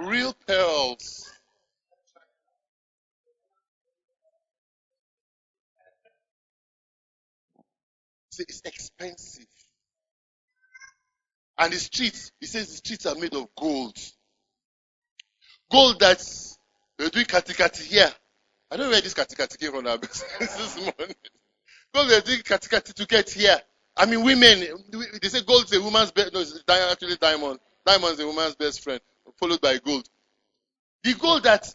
Real 0.00 0.34
pearls. 0.46 1.30
It's 8.38 8.62
expensive. 8.64 9.46
And 11.58 11.72
the 11.72 11.78
streets, 11.78 12.32
he 12.40 12.46
says 12.46 12.68
the 12.68 12.76
streets 12.76 13.06
are 13.06 13.14
made 13.14 13.34
of 13.34 13.48
gold. 13.56 13.96
Gold 15.70 15.98
that's, 15.98 16.58
we're 16.98 17.08
doing 17.08 17.26
katikati 17.26 17.82
here. 17.82 18.12
I 18.70 18.76
don't 18.76 18.86
know 18.86 18.92
where 18.92 19.00
this 19.00 19.14
katikati 19.14 19.58
came 19.58 19.72
from 19.72 19.86
our 19.86 19.98
business 19.98 20.28
this 20.38 20.76
morning. 20.76 21.14
Gold 21.94 22.08
we're 22.08 22.20
doing 22.20 22.40
katikati 22.40 22.92
to 22.94 23.06
get 23.06 23.30
here. 23.30 23.58
I 23.96 24.04
mean, 24.04 24.22
women, 24.22 24.66
they 25.22 25.28
say 25.28 25.40
gold 25.42 25.64
is 25.64 25.72
a 25.72 25.80
woman's 25.80 26.10
best, 26.10 26.34
no, 26.34 26.40
it's 26.40 26.62
actually 26.68 27.16
diamond. 27.16 27.58
Diamond 27.86 28.12
is 28.12 28.20
a 28.20 28.26
woman's 28.26 28.54
best 28.54 28.82
friend, 28.82 29.00
followed 29.38 29.60
by 29.60 29.78
gold. 29.78 30.06
The 31.02 31.14
gold 31.14 31.44
that 31.44 31.74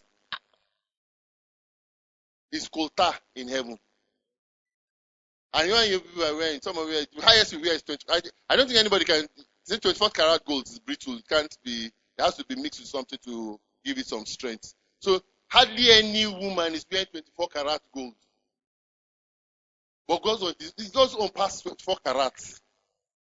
is 2.52 2.68
kolta 2.68 3.14
in 3.34 3.48
heaven. 3.48 3.78
And 5.54 5.70
when 5.70 5.90
you 5.90 6.02
are 6.22 6.36
wearing, 6.36 6.60
some 6.62 6.78
of 6.78 6.88
you, 6.88 7.04
the 7.14 7.22
highest 7.22 7.52
you 7.52 7.60
wear 7.60 7.74
is 7.74 7.82
20. 7.82 8.06
I, 8.08 8.20
I 8.48 8.56
don't 8.56 8.66
think 8.66 8.78
anybody 8.78 9.04
can, 9.04 9.26
say 9.64 9.76
24 9.76 10.10
karat 10.10 10.44
gold 10.46 10.66
is 10.66 10.78
brittle. 10.78 11.16
It 11.16 11.28
can't 11.28 11.54
be, 11.62 11.90
it 12.16 12.22
has 12.22 12.36
to 12.36 12.44
be 12.46 12.56
mixed 12.56 12.80
with 12.80 12.88
something 12.88 13.18
to 13.24 13.60
give 13.84 13.98
it 13.98 14.06
some 14.06 14.24
strength. 14.24 14.74
So 15.00 15.20
hardly 15.48 15.90
any 15.90 16.26
woman 16.26 16.74
is 16.74 16.86
wearing 16.90 17.06
24 17.12 17.48
karat 17.48 17.82
gold. 17.94 18.14
But 20.08 20.22
God's 20.22 20.42
own, 20.42 20.54
it 20.58 20.92
goes 20.92 21.14
on 21.14 21.28
past 21.30 21.62
24 21.64 21.96
karat. 22.04 22.32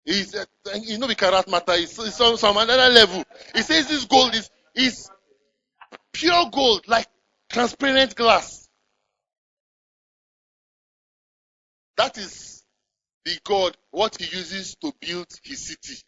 It's, 0.04 0.34
uh, 0.34 0.44
you 0.82 0.98
know 0.98 1.06
the 1.06 1.14
karat 1.14 1.48
matter 1.48 1.72
is 1.72 1.98
on 2.20 2.36
some 2.36 2.56
another 2.56 2.92
level. 2.92 3.24
He 3.54 3.62
says 3.62 3.88
this 3.88 4.04
gold 4.04 4.34
is, 4.34 4.50
is 4.74 5.10
pure 6.12 6.50
gold, 6.52 6.86
like 6.86 7.06
transparent 7.50 8.14
glass. 8.14 8.59
That 12.00 12.16
is 12.16 12.64
the 13.26 13.38
God, 13.44 13.76
what 13.90 14.16
he 14.18 14.24
uses 14.34 14.74
to 14.76 14.90
build 15.02 15.26
his 15.44 15.66
city. 15.66 16.00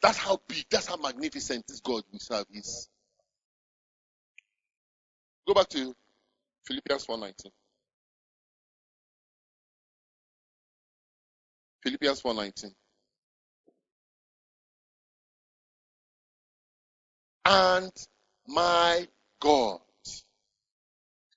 That's 0.00 0.16
how 0.16 0.40
big, 0.48 0.64
that's 0.70 0.86
how 0.86 0.96
magnificent 0.96 1.66
this 1.68 1.80
God 1.80 2.02
we 2.10 2.18
serve 2.18 2.46
is. 2.52 2.88
Go 5.46 5.52
back 5.52 5.68
to 5.68 5.94
Philippians 6.64 7.04
4:19. 7.04 7.52
Philippians 11.82 12.22
4:19. 12.22 12.74
And 17.44 17.92
my 18.46 19.06
God 19.38 19.80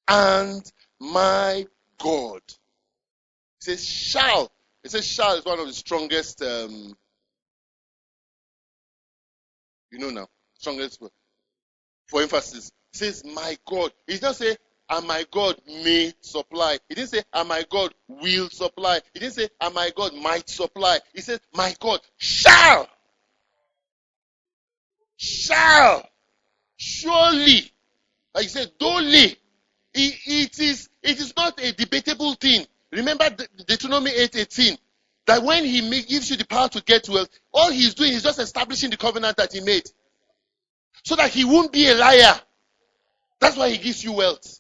and 0.08 0.72
my 1.02 1.68
God. 2.00 2.42
It 2.48 3.64
says 3.64 3.86
shall. 3.88 4.52
It 4.84 4.92
says 4.92 5.06
shall 5.06 5.36
is 5.36 5.46
one 5.46 5.60
of 5.60 5.68
the 5.68 5.74
strongest, 5.74 6.42
um, 6.42 6.96
you 9.92 10.00
know 10.00 10.10
now, 10.10 10.28
strongest 10.58 11.02
word 11.02 11.12
for 12.08 12.22
emphasis. 12.22 12.72
Says 12.94 13.24
my 13.24 13.58
God. 13.66 13.92
He 14.08 14.18
not 14.22 14.36
say, 14.36 14.58
and 14.90 15.08
my 15.08 15.24
God 15.32 15.56
may 15.68 16.12
supply. 16.22 16.80
He 16.90 16.96
didn't 16.96 17.12
say, 17.12 17.22
and 17.34 17.48
my 17.48 17.64
God 17.70 17.94
will 18.08 18.50
supply. 18.50 19.00
He 19.14 19.20
didn't 19.20 19.36
say, 19.36 19.50
and 19.62 19.76
my 19.76 19.92
God 19.96 20.16
might 20.16 20.50
supply. 20.50 21.00
He 21.14 21.22
says, 21.22 21.40
my 21.54 21.76
God 21.80 22.00
shall. 22.18 22.88
Shall. 25.18 26.04
Surely. 26.78 27.72
Like 28.34 28.44
he 28.44 28.50
said, 28.50 28.72
doli. 28.80 29.36
It 29.94 30.60
is 30.60 30.89
it 31.04 31.20
is 31.20 31.34
not 31.36 31.60
a 31.62 31.72
debatable 31.74 32.34
thing. 32.36 32.66
Remember 32.92 33.30
Deuteronomy 33.68 34.12
8:18 34.12 34.78
that 35.28 35.44
when 35.44 35.66
he 35.66 35.82
gives 36.04 36.30
you 36.32 36.38
the 36.38 36.46
power 36.46 36.70
to 36.70 36.82
get 36.82 37.08
wealth, 37.10 37.30
all 37.54 37.72
he's 37.72 37.94
doing 37.94 38.14
is 38.14 38.24
just 38.24 38.40
establishing 38.40 38.90
the 38.90 38.98
covenant 38.98 39.38
that 39.38 39.54
he 39.54 39.62
made, 39.62 39.90
so 41.04 41.16
that 41.16 41.32
he 41.32 41.46
won't 41.46 41.72
be 41.72 41.88
a 41.88 41.96
liar. 41.96 42.42
That's 43.40 43.56
why 43.58 43.70
he 43.70 43.78
gives 43.78 44.04
you 44.04 44.14
wealth. 44.14 44.60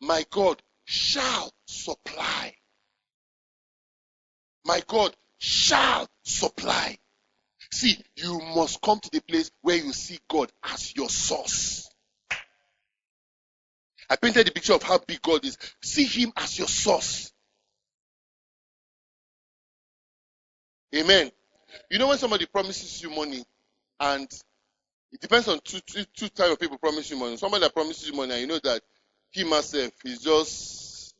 My 0.00 0.24
God 0.30 0.62
shall 0.84 1.52
supply. 1.66 2.54
My 4.64 4.82
God 4.86 5.16
shall 5.38 6.08
supply. 6.24 6.98
See, 7.72 7.98
you 8.16 8.40
must 8.54 8.80
come 8.82 9.00
to 9.00 9.10
the 9.10 9.20
place 9.22 9.50
where 9.62 9.76
you 9.76 9.92
see 9.92 10.18
God 10.28 10.50
as 10.64 10.94
your 10.96 11.08
source. 11.08 11.87
I 14.10 14.16
painted 14.16 14.46
the 14.46 14.52
picture 14.52 14.74
of 14.74 14.82
how 14.82 14.98
big 14.98 15.22
God 15.22 15.44
is. 15.44 15.58
See 15.82 16.04
Him 16.04 16.32
as 16.36 16.58
your 16.58 16.68
source. 16.68 17.32
Amen. 20.94 21.30
You 21.90 21.98
know 21.98 22.08
when 22.08 22.18
somebody 22.18 22.46
promises 22.46 23.02
you 23.02 23.10
money, 23.10 23.44
and 24.00 24.28
it 25.12 25.20
depends 25.20 25.48
on 25.48 25.60
two, 25.64 25.80
two, 25.80 26.04
two 26.16 26.28
type 26.28 26.50
of 26.52 26.60
people 26.60 26.78
promise 26.78 27.10
you 27.10 27.18
money. 27.18 27.36
Somebody 27.36 27.62
that 27.62 27.74
promises 27.74 28.08
you 28.08 28.14
money, 28.14 28.32
and 28.32 28.40
you 28.42 28.46
know 28.46 28.60
that 28.64 28.82
he 29.30 29.42
himself 29.42 29.92
is 30.04 30.20
just 30.20 31.14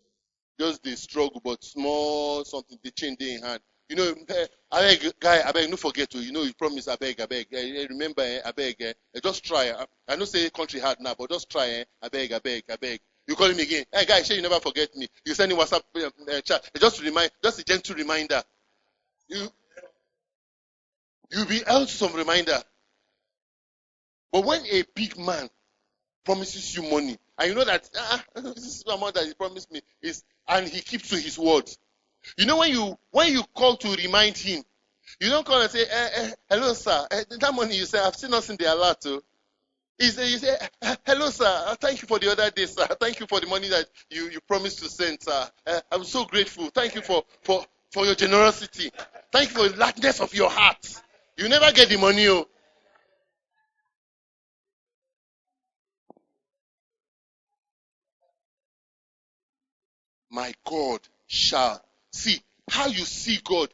just 0.59 0.83
the 0.83 0.97
struggle, 0.97 1.41
but 1.45 1.63
small 1.65 2.45
something, 2.45 2.79
the 2.83 2.91
chain 2.91 3.17
day 3.19 3.35
in 3.35 3.43
hand. 3.43 3.61
You 3.89 3.97
know, 3.97 4.15
eh, 4.29 4.47
I 4.73 4.81
beg, 4.81 5.13
guy, 5.19 5.41
I 5.47 5.53
beg, 5.53 5.71
no 5.71 5.77
forget 5.77 6.11
to, 6.11 6.19
you 6.19 6.33
know, 6.33 6.43
you 6.43 6.53
promise, 6.55 6.89
I 6.89 6.97
beg, 6.97 7.21
I 7.21 7.27
beg. 7.27 7.47
I 7.55 7.87
remember, 7.89 8.23
eh, 8.23 8.41
I 8.45 8.53
beg, 8.53 8.77
eh, 8.81 8.93
just 9.23 9.45
try. 9.45 9.71
I, 9.71 9.87
I 10.07 10.17
know 10.17 10.25
say 10.27 10.51
country 10.51 10.81
hard 10.81 10.99
now, 11.01 11.15
but 11.19 11.31
just 11.31 11.51
try, 11.51 11.85
I 12.03 12.09
beg, 12.09 12.33
I 12.33 12.39
beg, 12.39 12.65
I 12.71 12.77
beg. 12.77 13.01
You 13.27 13.35
call 13.35 13.51
him 13.51 13.59
again. 13.59 13.85
Hey, 13.93 14.07
guy, 14.07 14.23
sure 14.23 14.37
you 14.37 14.43
never 14.43 14.59
forget 14.61 14.95
me. 14.97 15.07
You 15.25 15.35
send 15.35 15.53
him 15.53 15.59
WhatsApp 15.59 15.83
chat. 16.45 16.71
Just 16.79 17.03
remind, 17.03 17.31
just 17.43 17.61
a 17.61 17.65
gentle 17.65 17.95
reminder. 17.95 18.43
You, 19.29 19.49
you'll 21.31 21.47
be 21.47 21.61
to 21.61 21.87
some 21.87 22.15
reminder. 22.15 22.59
But 24.33 24.45
when 24.45 24.65
a 24.67 24.85
big 24.95 25.19
man 25.19 25.49
promises 26.25 26.75
you 26.77 26.83
money, 26.83 27.19
and 27.39 27.49
you 27.49 27.55
know 27.55 27.65
that 27.65 27.89
ah, 27.97 28.25
this 28.35 28.65
is 28.65 28.83
the 28.83 28.93
amount 28.93 29.15
that 29.15 29.25
he 29.27 29.35
promised 29.35 29.71
me, 29.73 29.81
is 30.03 30.23
and 30.47 30.67
he 30.69 30.81
keeps 30.81 31.09
to 31.11 31.17
his 31.17 31.39
word. 31.39 31.71
You 32.37 32.47
know 32.47 32.59
when 32.59 32.71
you 32.73 32.99
when 33.11 33.33
you 33.33 33.43
call 33.55 33.77
to 33.77 33.95
remind 33.97 34.37
him, 34.37 34.63
you 35.21 35.31
don't 35.31 35.47
call 35.47 35.61
and 35.63 35.71
say, 35.71 35.83
eh, 35.83 36.09
eh, 36.15 36.31
"Hello, 36.49 36.73
sir. 36.75 37.07
Eh, 37.11 37.25
that 37.41 37.55
money 37.55 37.77
you 37.77 37.87
say 37.87 37.99
I've 37.99 38.17
seen 38.17 38.35
us 38.35 38.51
in 38.51 38.57
the 38.57 38.73
alert." 38.73 39.01
Too. 39.01 39.23
He 39.99 40.11
say, 40.11 40.31
"You 40.31 40.39
say, 40.39 40.57
eh, 40.83 40.97
hello, 41.07 41.31
sir. 41.31 41.77
Thank 41.81 42.03
you 42.03 42.09
for 42.09 42.19
the 42.19 42.31
other 42.31 42.51
day, 42.51 42.67
sir. 42.67 42.87
Thank 43.01 43.21
you 43.21 43.27
for 43.27 43.41
the 43.41 43.47
money 43.49 43.69
that 43.69 43.87
you, 44.11 44.29
you 44.31 44.41
promised 44.41 44.79
to 44.81 44.89
send, 44.89 45.23
sir. 45.23 45.51
Uh, 45.67 45.81
I'm 45.91 46.05
so 46.05 46.25
grateful. 46.25 46.67
Thank 46.71 46.95
you 46.95 47.03
for, 47.03 47.25
for, 47.43 47.65
for 47.93 48.07
your 48.07 48.15
generosity. 48.15 48.93
Thank 49.33 49.51
you 49.51 49.57
for 49.57 49.69
the 49.69 49.77
largeness 49.77 50.21
of 50.21 50.35
your 50.35 50.51
heart. 50.51 51.03
You 51.37 51.49
never 51.49 51.73
get 51.73 51.89
the 51.89 51.97
money, 51.99 52.29
oh. 52.29 52.47
My 60.31 60.53
God 60.65 61.01
shall 61.27 61.83
see 62.19 62.43
how 62.71 62.87
you 62.87 63.05
see 63.05 63.39
God 63.45 63.69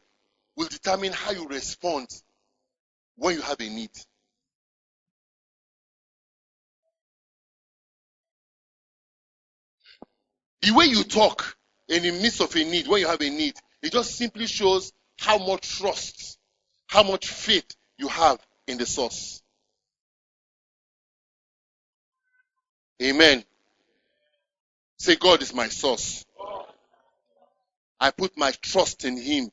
will 0.57 0.69
determine 0.69 1.13
how 1.13 1.33
you 1.33 1.49
respond 1.49 2.09
when 3.17 3.35
you 3.35 3.43
have 3.43 3.61
a 3.61 3.69
need. 3.69 3.91
The 10.63 10.73
way 10.73 10.87
you 10.87 11.05
talk 11.05 11.57
in 11.89 12.03
the 12.03 12.11
midst 12.13 12.41
of 12.41 12.55
a 12.55 12.65
need, 12.65 12.89
when 12.89 13.01
you 13.01 13.07
have 13.07 13.21
a 13.21 13.31
need, 13.31 13.55
it 13.83 13.93
just 13.93 14.17
simply 14.17 14.47
shows 14.47 14.93
how 15.19 15.39
much 15.39 15.79
trust, 15.79 16.39
how 16.87 17.03
much 17.03 17.29
faith 17.29 17.67
you 17.99 18.09
have 18.09 18.39
in 18.67 18.79
the 18.79 18.87
source. 18.87 19.43
Amen. 23.03 23.45
Say, 24.99 25.17
God 25.17 25.43
is 25.43 25.55
my 25.55 25.69
source. 25.69 26.25
I 28.01 28.11
put 28.11 28.37
my 28.37 28.53
trust 28.63 29.05
in 29.05 29.17
Him. 29.17 29.51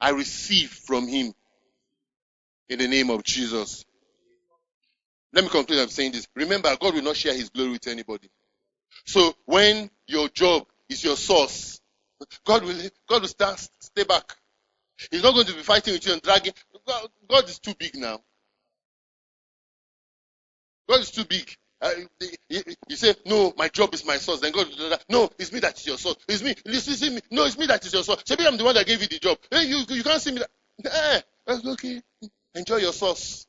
I 0.00 0.10
receive 0.10 0.70
from 0.70 1.08
Him. 1.08 1.32
In 2.68 2.78
the 2.78 2.88
name 2.88 3.10
of 3.10 3.24
Jesus. 3.24 3.84
Let 5.32 5.44
me 5.44 5.50
conclude 5.50 5.86
by 5.86 5.90
saying 5.90 6.12
this. 6.12 6.28
Remember, 6.34 6.74
God 6.80 6.94
will 6.94 7.02
not 7.02 7.16
share 7.16 7.34
His 7.34 7.50
glory 7.50 7.72
with 7.72 7.86
anybody. 7.86 8.30
So 9.04 9.34
when 9.46 9.90
your 10.06 10.28
job 10.28 10.66
is 10.88 11.02
your 11.02 11.16
source, 11.16 11.80
God 12.44 12.64
will 12.64 12.78
God 13.08 13.22
will 13.22 13.28
stand, 13.28 13.58
stay 13.80 14.04
back. 14.04 14.36
He's 15.10 15.22
not 15.22 15.34
going 15.34 15.46
to 15.46 15.54
be 15.54 15.62
fighting 15.62 15.94
with 15.94 16.06
you 16.06 16.12
and 16.14 16.22
dragging. 16.22 16.52
God, 16.86 17.08
God 17.28 17.44
is 17.48 17.58
too 17.58 17.74
big 17.78 17.96
now. 17.96 18.20
God 20.88 21.00
is 21.00 21.10
too 21.10 21.24
big. 21.24 21.56
Uh, 21.80 21.90
you, 22.48 22.96
say, 22.96 23.14
no, 23.24 23.52
my 23.56 23.68
job 23.68 23.94
is 23.94 24.04
my 24.04 24.16
source. 24.16 24.40
Then 24.40 24.52
God, 24.52 24.66
no, 25.08 25.30
it's 25.38 25.52
me 25.52 25.60
that 25.60 25.78
is 25.78 25.86
your 25.86 25.98
source. 25.98 26.16
It's 26.28 26.42
me. 26.42 26.54
Listen, 26.64 26.94
see 26.94 27.10
me. 27.10 27.20
No, 27.30 27.44
it's 27.44 27.56
me 27.56 27.66
that 27.66 27.84
is 27.86 27.92
your 27.92 28.02
source. 28.02 28.24
Maybe 28.28 28.46
I'm 28.46 28.56
the 28.56 28.64
one 28.64 28.74
that 28.74 28.86
gave 28.86 29.00
you 29.00 29.06
the 29.06 29.18
job. 29.18 29.38
Hey, 29.50 29.64
you, 29.64 29.84
you 29.88 30.02
can't 30.02 30.20
see 30.20 30.32
me. 30.32 30.42
That. 30.82 31.24
Eh, 31.48 31.58
okay. 31.66 32.02
Enjoy 32.54 32.76
your 32.76 32.92
source. 32.92 33.46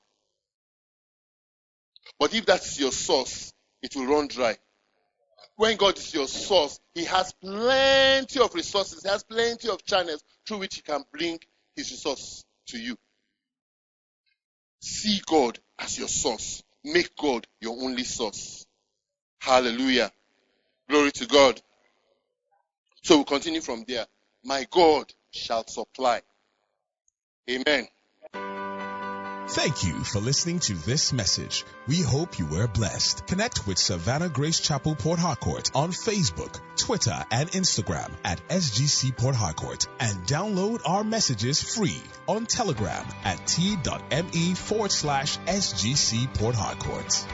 But 2.20 2.34
if 2.34 2.46
that's 2.46 2.80
your 2.80 2.92
source, 2.92 3.52
it 3.82 3.96
will 3.96 4.06
run 4.06 4.28
dry. 4.28 4.58
When 5.56 5.78
God 5.78 5.98
is 5.98 6.14
your 6.14 6.28
source, 6.28 6.80
He 6.94 7.06
has 7.06 7.34
plenty 7.34 8.40
of 8.40 8.54
resources, 8.54 9.04
He 9.04 9.10
has 9.10 9.24
plenty 9.24 9.70
of 9.70 9.84
channels 9.84 10.24
through 10.48 10.60
which 10.60 10.76
He 10.76 10.82
can 10.82 11.04
bring 11.12 11.40
His 11.76 11.92
resource 11.92 12.46
to 12.68 12.80
you. 12.80 12.96
See 14.82 15.22
God 15.26 15.60
as 15.78 15.98
your 15.98 16.08
source. 16.08 16.64
Make 16.94 17.16
God 17.16 17.48
your 17.62 17.74
only 17.82 18.04
source. 18.04 18.66
Hallelujah. 19.42 20.12
Glory 20.90 21.12
to 21.12 21.28
God. 21.28 21.62
So 23.04 23.18
we'll 23.18 23.26
continue 23.26 23.62
from 23.62 23.86
there. 23.88 24.06
My 24.44 24.66
God 24.72 25.12
shall 25.32 25.66
supply. 25.68 26.22
Amen. 27.50 27.88
Thank 29.52 29.84
you 29.84 30.04
for 30.04 30.20
listening 30.20 30.60
to 30.60 30.76
this 30.76 31.12
message. 31.12 31.66
We 31.88 32.04
hope 32.04 32.38
you 32.38 32.46
were 32.46 32.68
blessed. 32.68 33.26
Connect 33.26 33.66
with 33.66 33.80
Savannah 33.80 34.30
Grace 34.30 34.60
Chapel 34.60 34.96
Port 34.96 35.18
Harcourt 35.18 35.72
on 35.74 35.90
Facebook, 35.90 36.60
Twitter, 36.76 37.26
and 37.32 37.50
Instagram 37.50 38.12
at 38.24 38.48
SGC 38.48 39.18
Port 39.18 39.34
Harcourt 39.34 39.88
and 40.00 40.16
download 40.28 40.82
our 40.86 41.04
messages 41.04 41.64
free 41.64 42.00
on 42.28 42.46
Telegram 42.46 43.04
at 43.24 43.48
t.me 43.48 44.54
forward 44.54 44.92
slash 44.92 45.40
SGC 45.40 46.32
Port 46.36 46.54
Harcourt. 46.54 47.26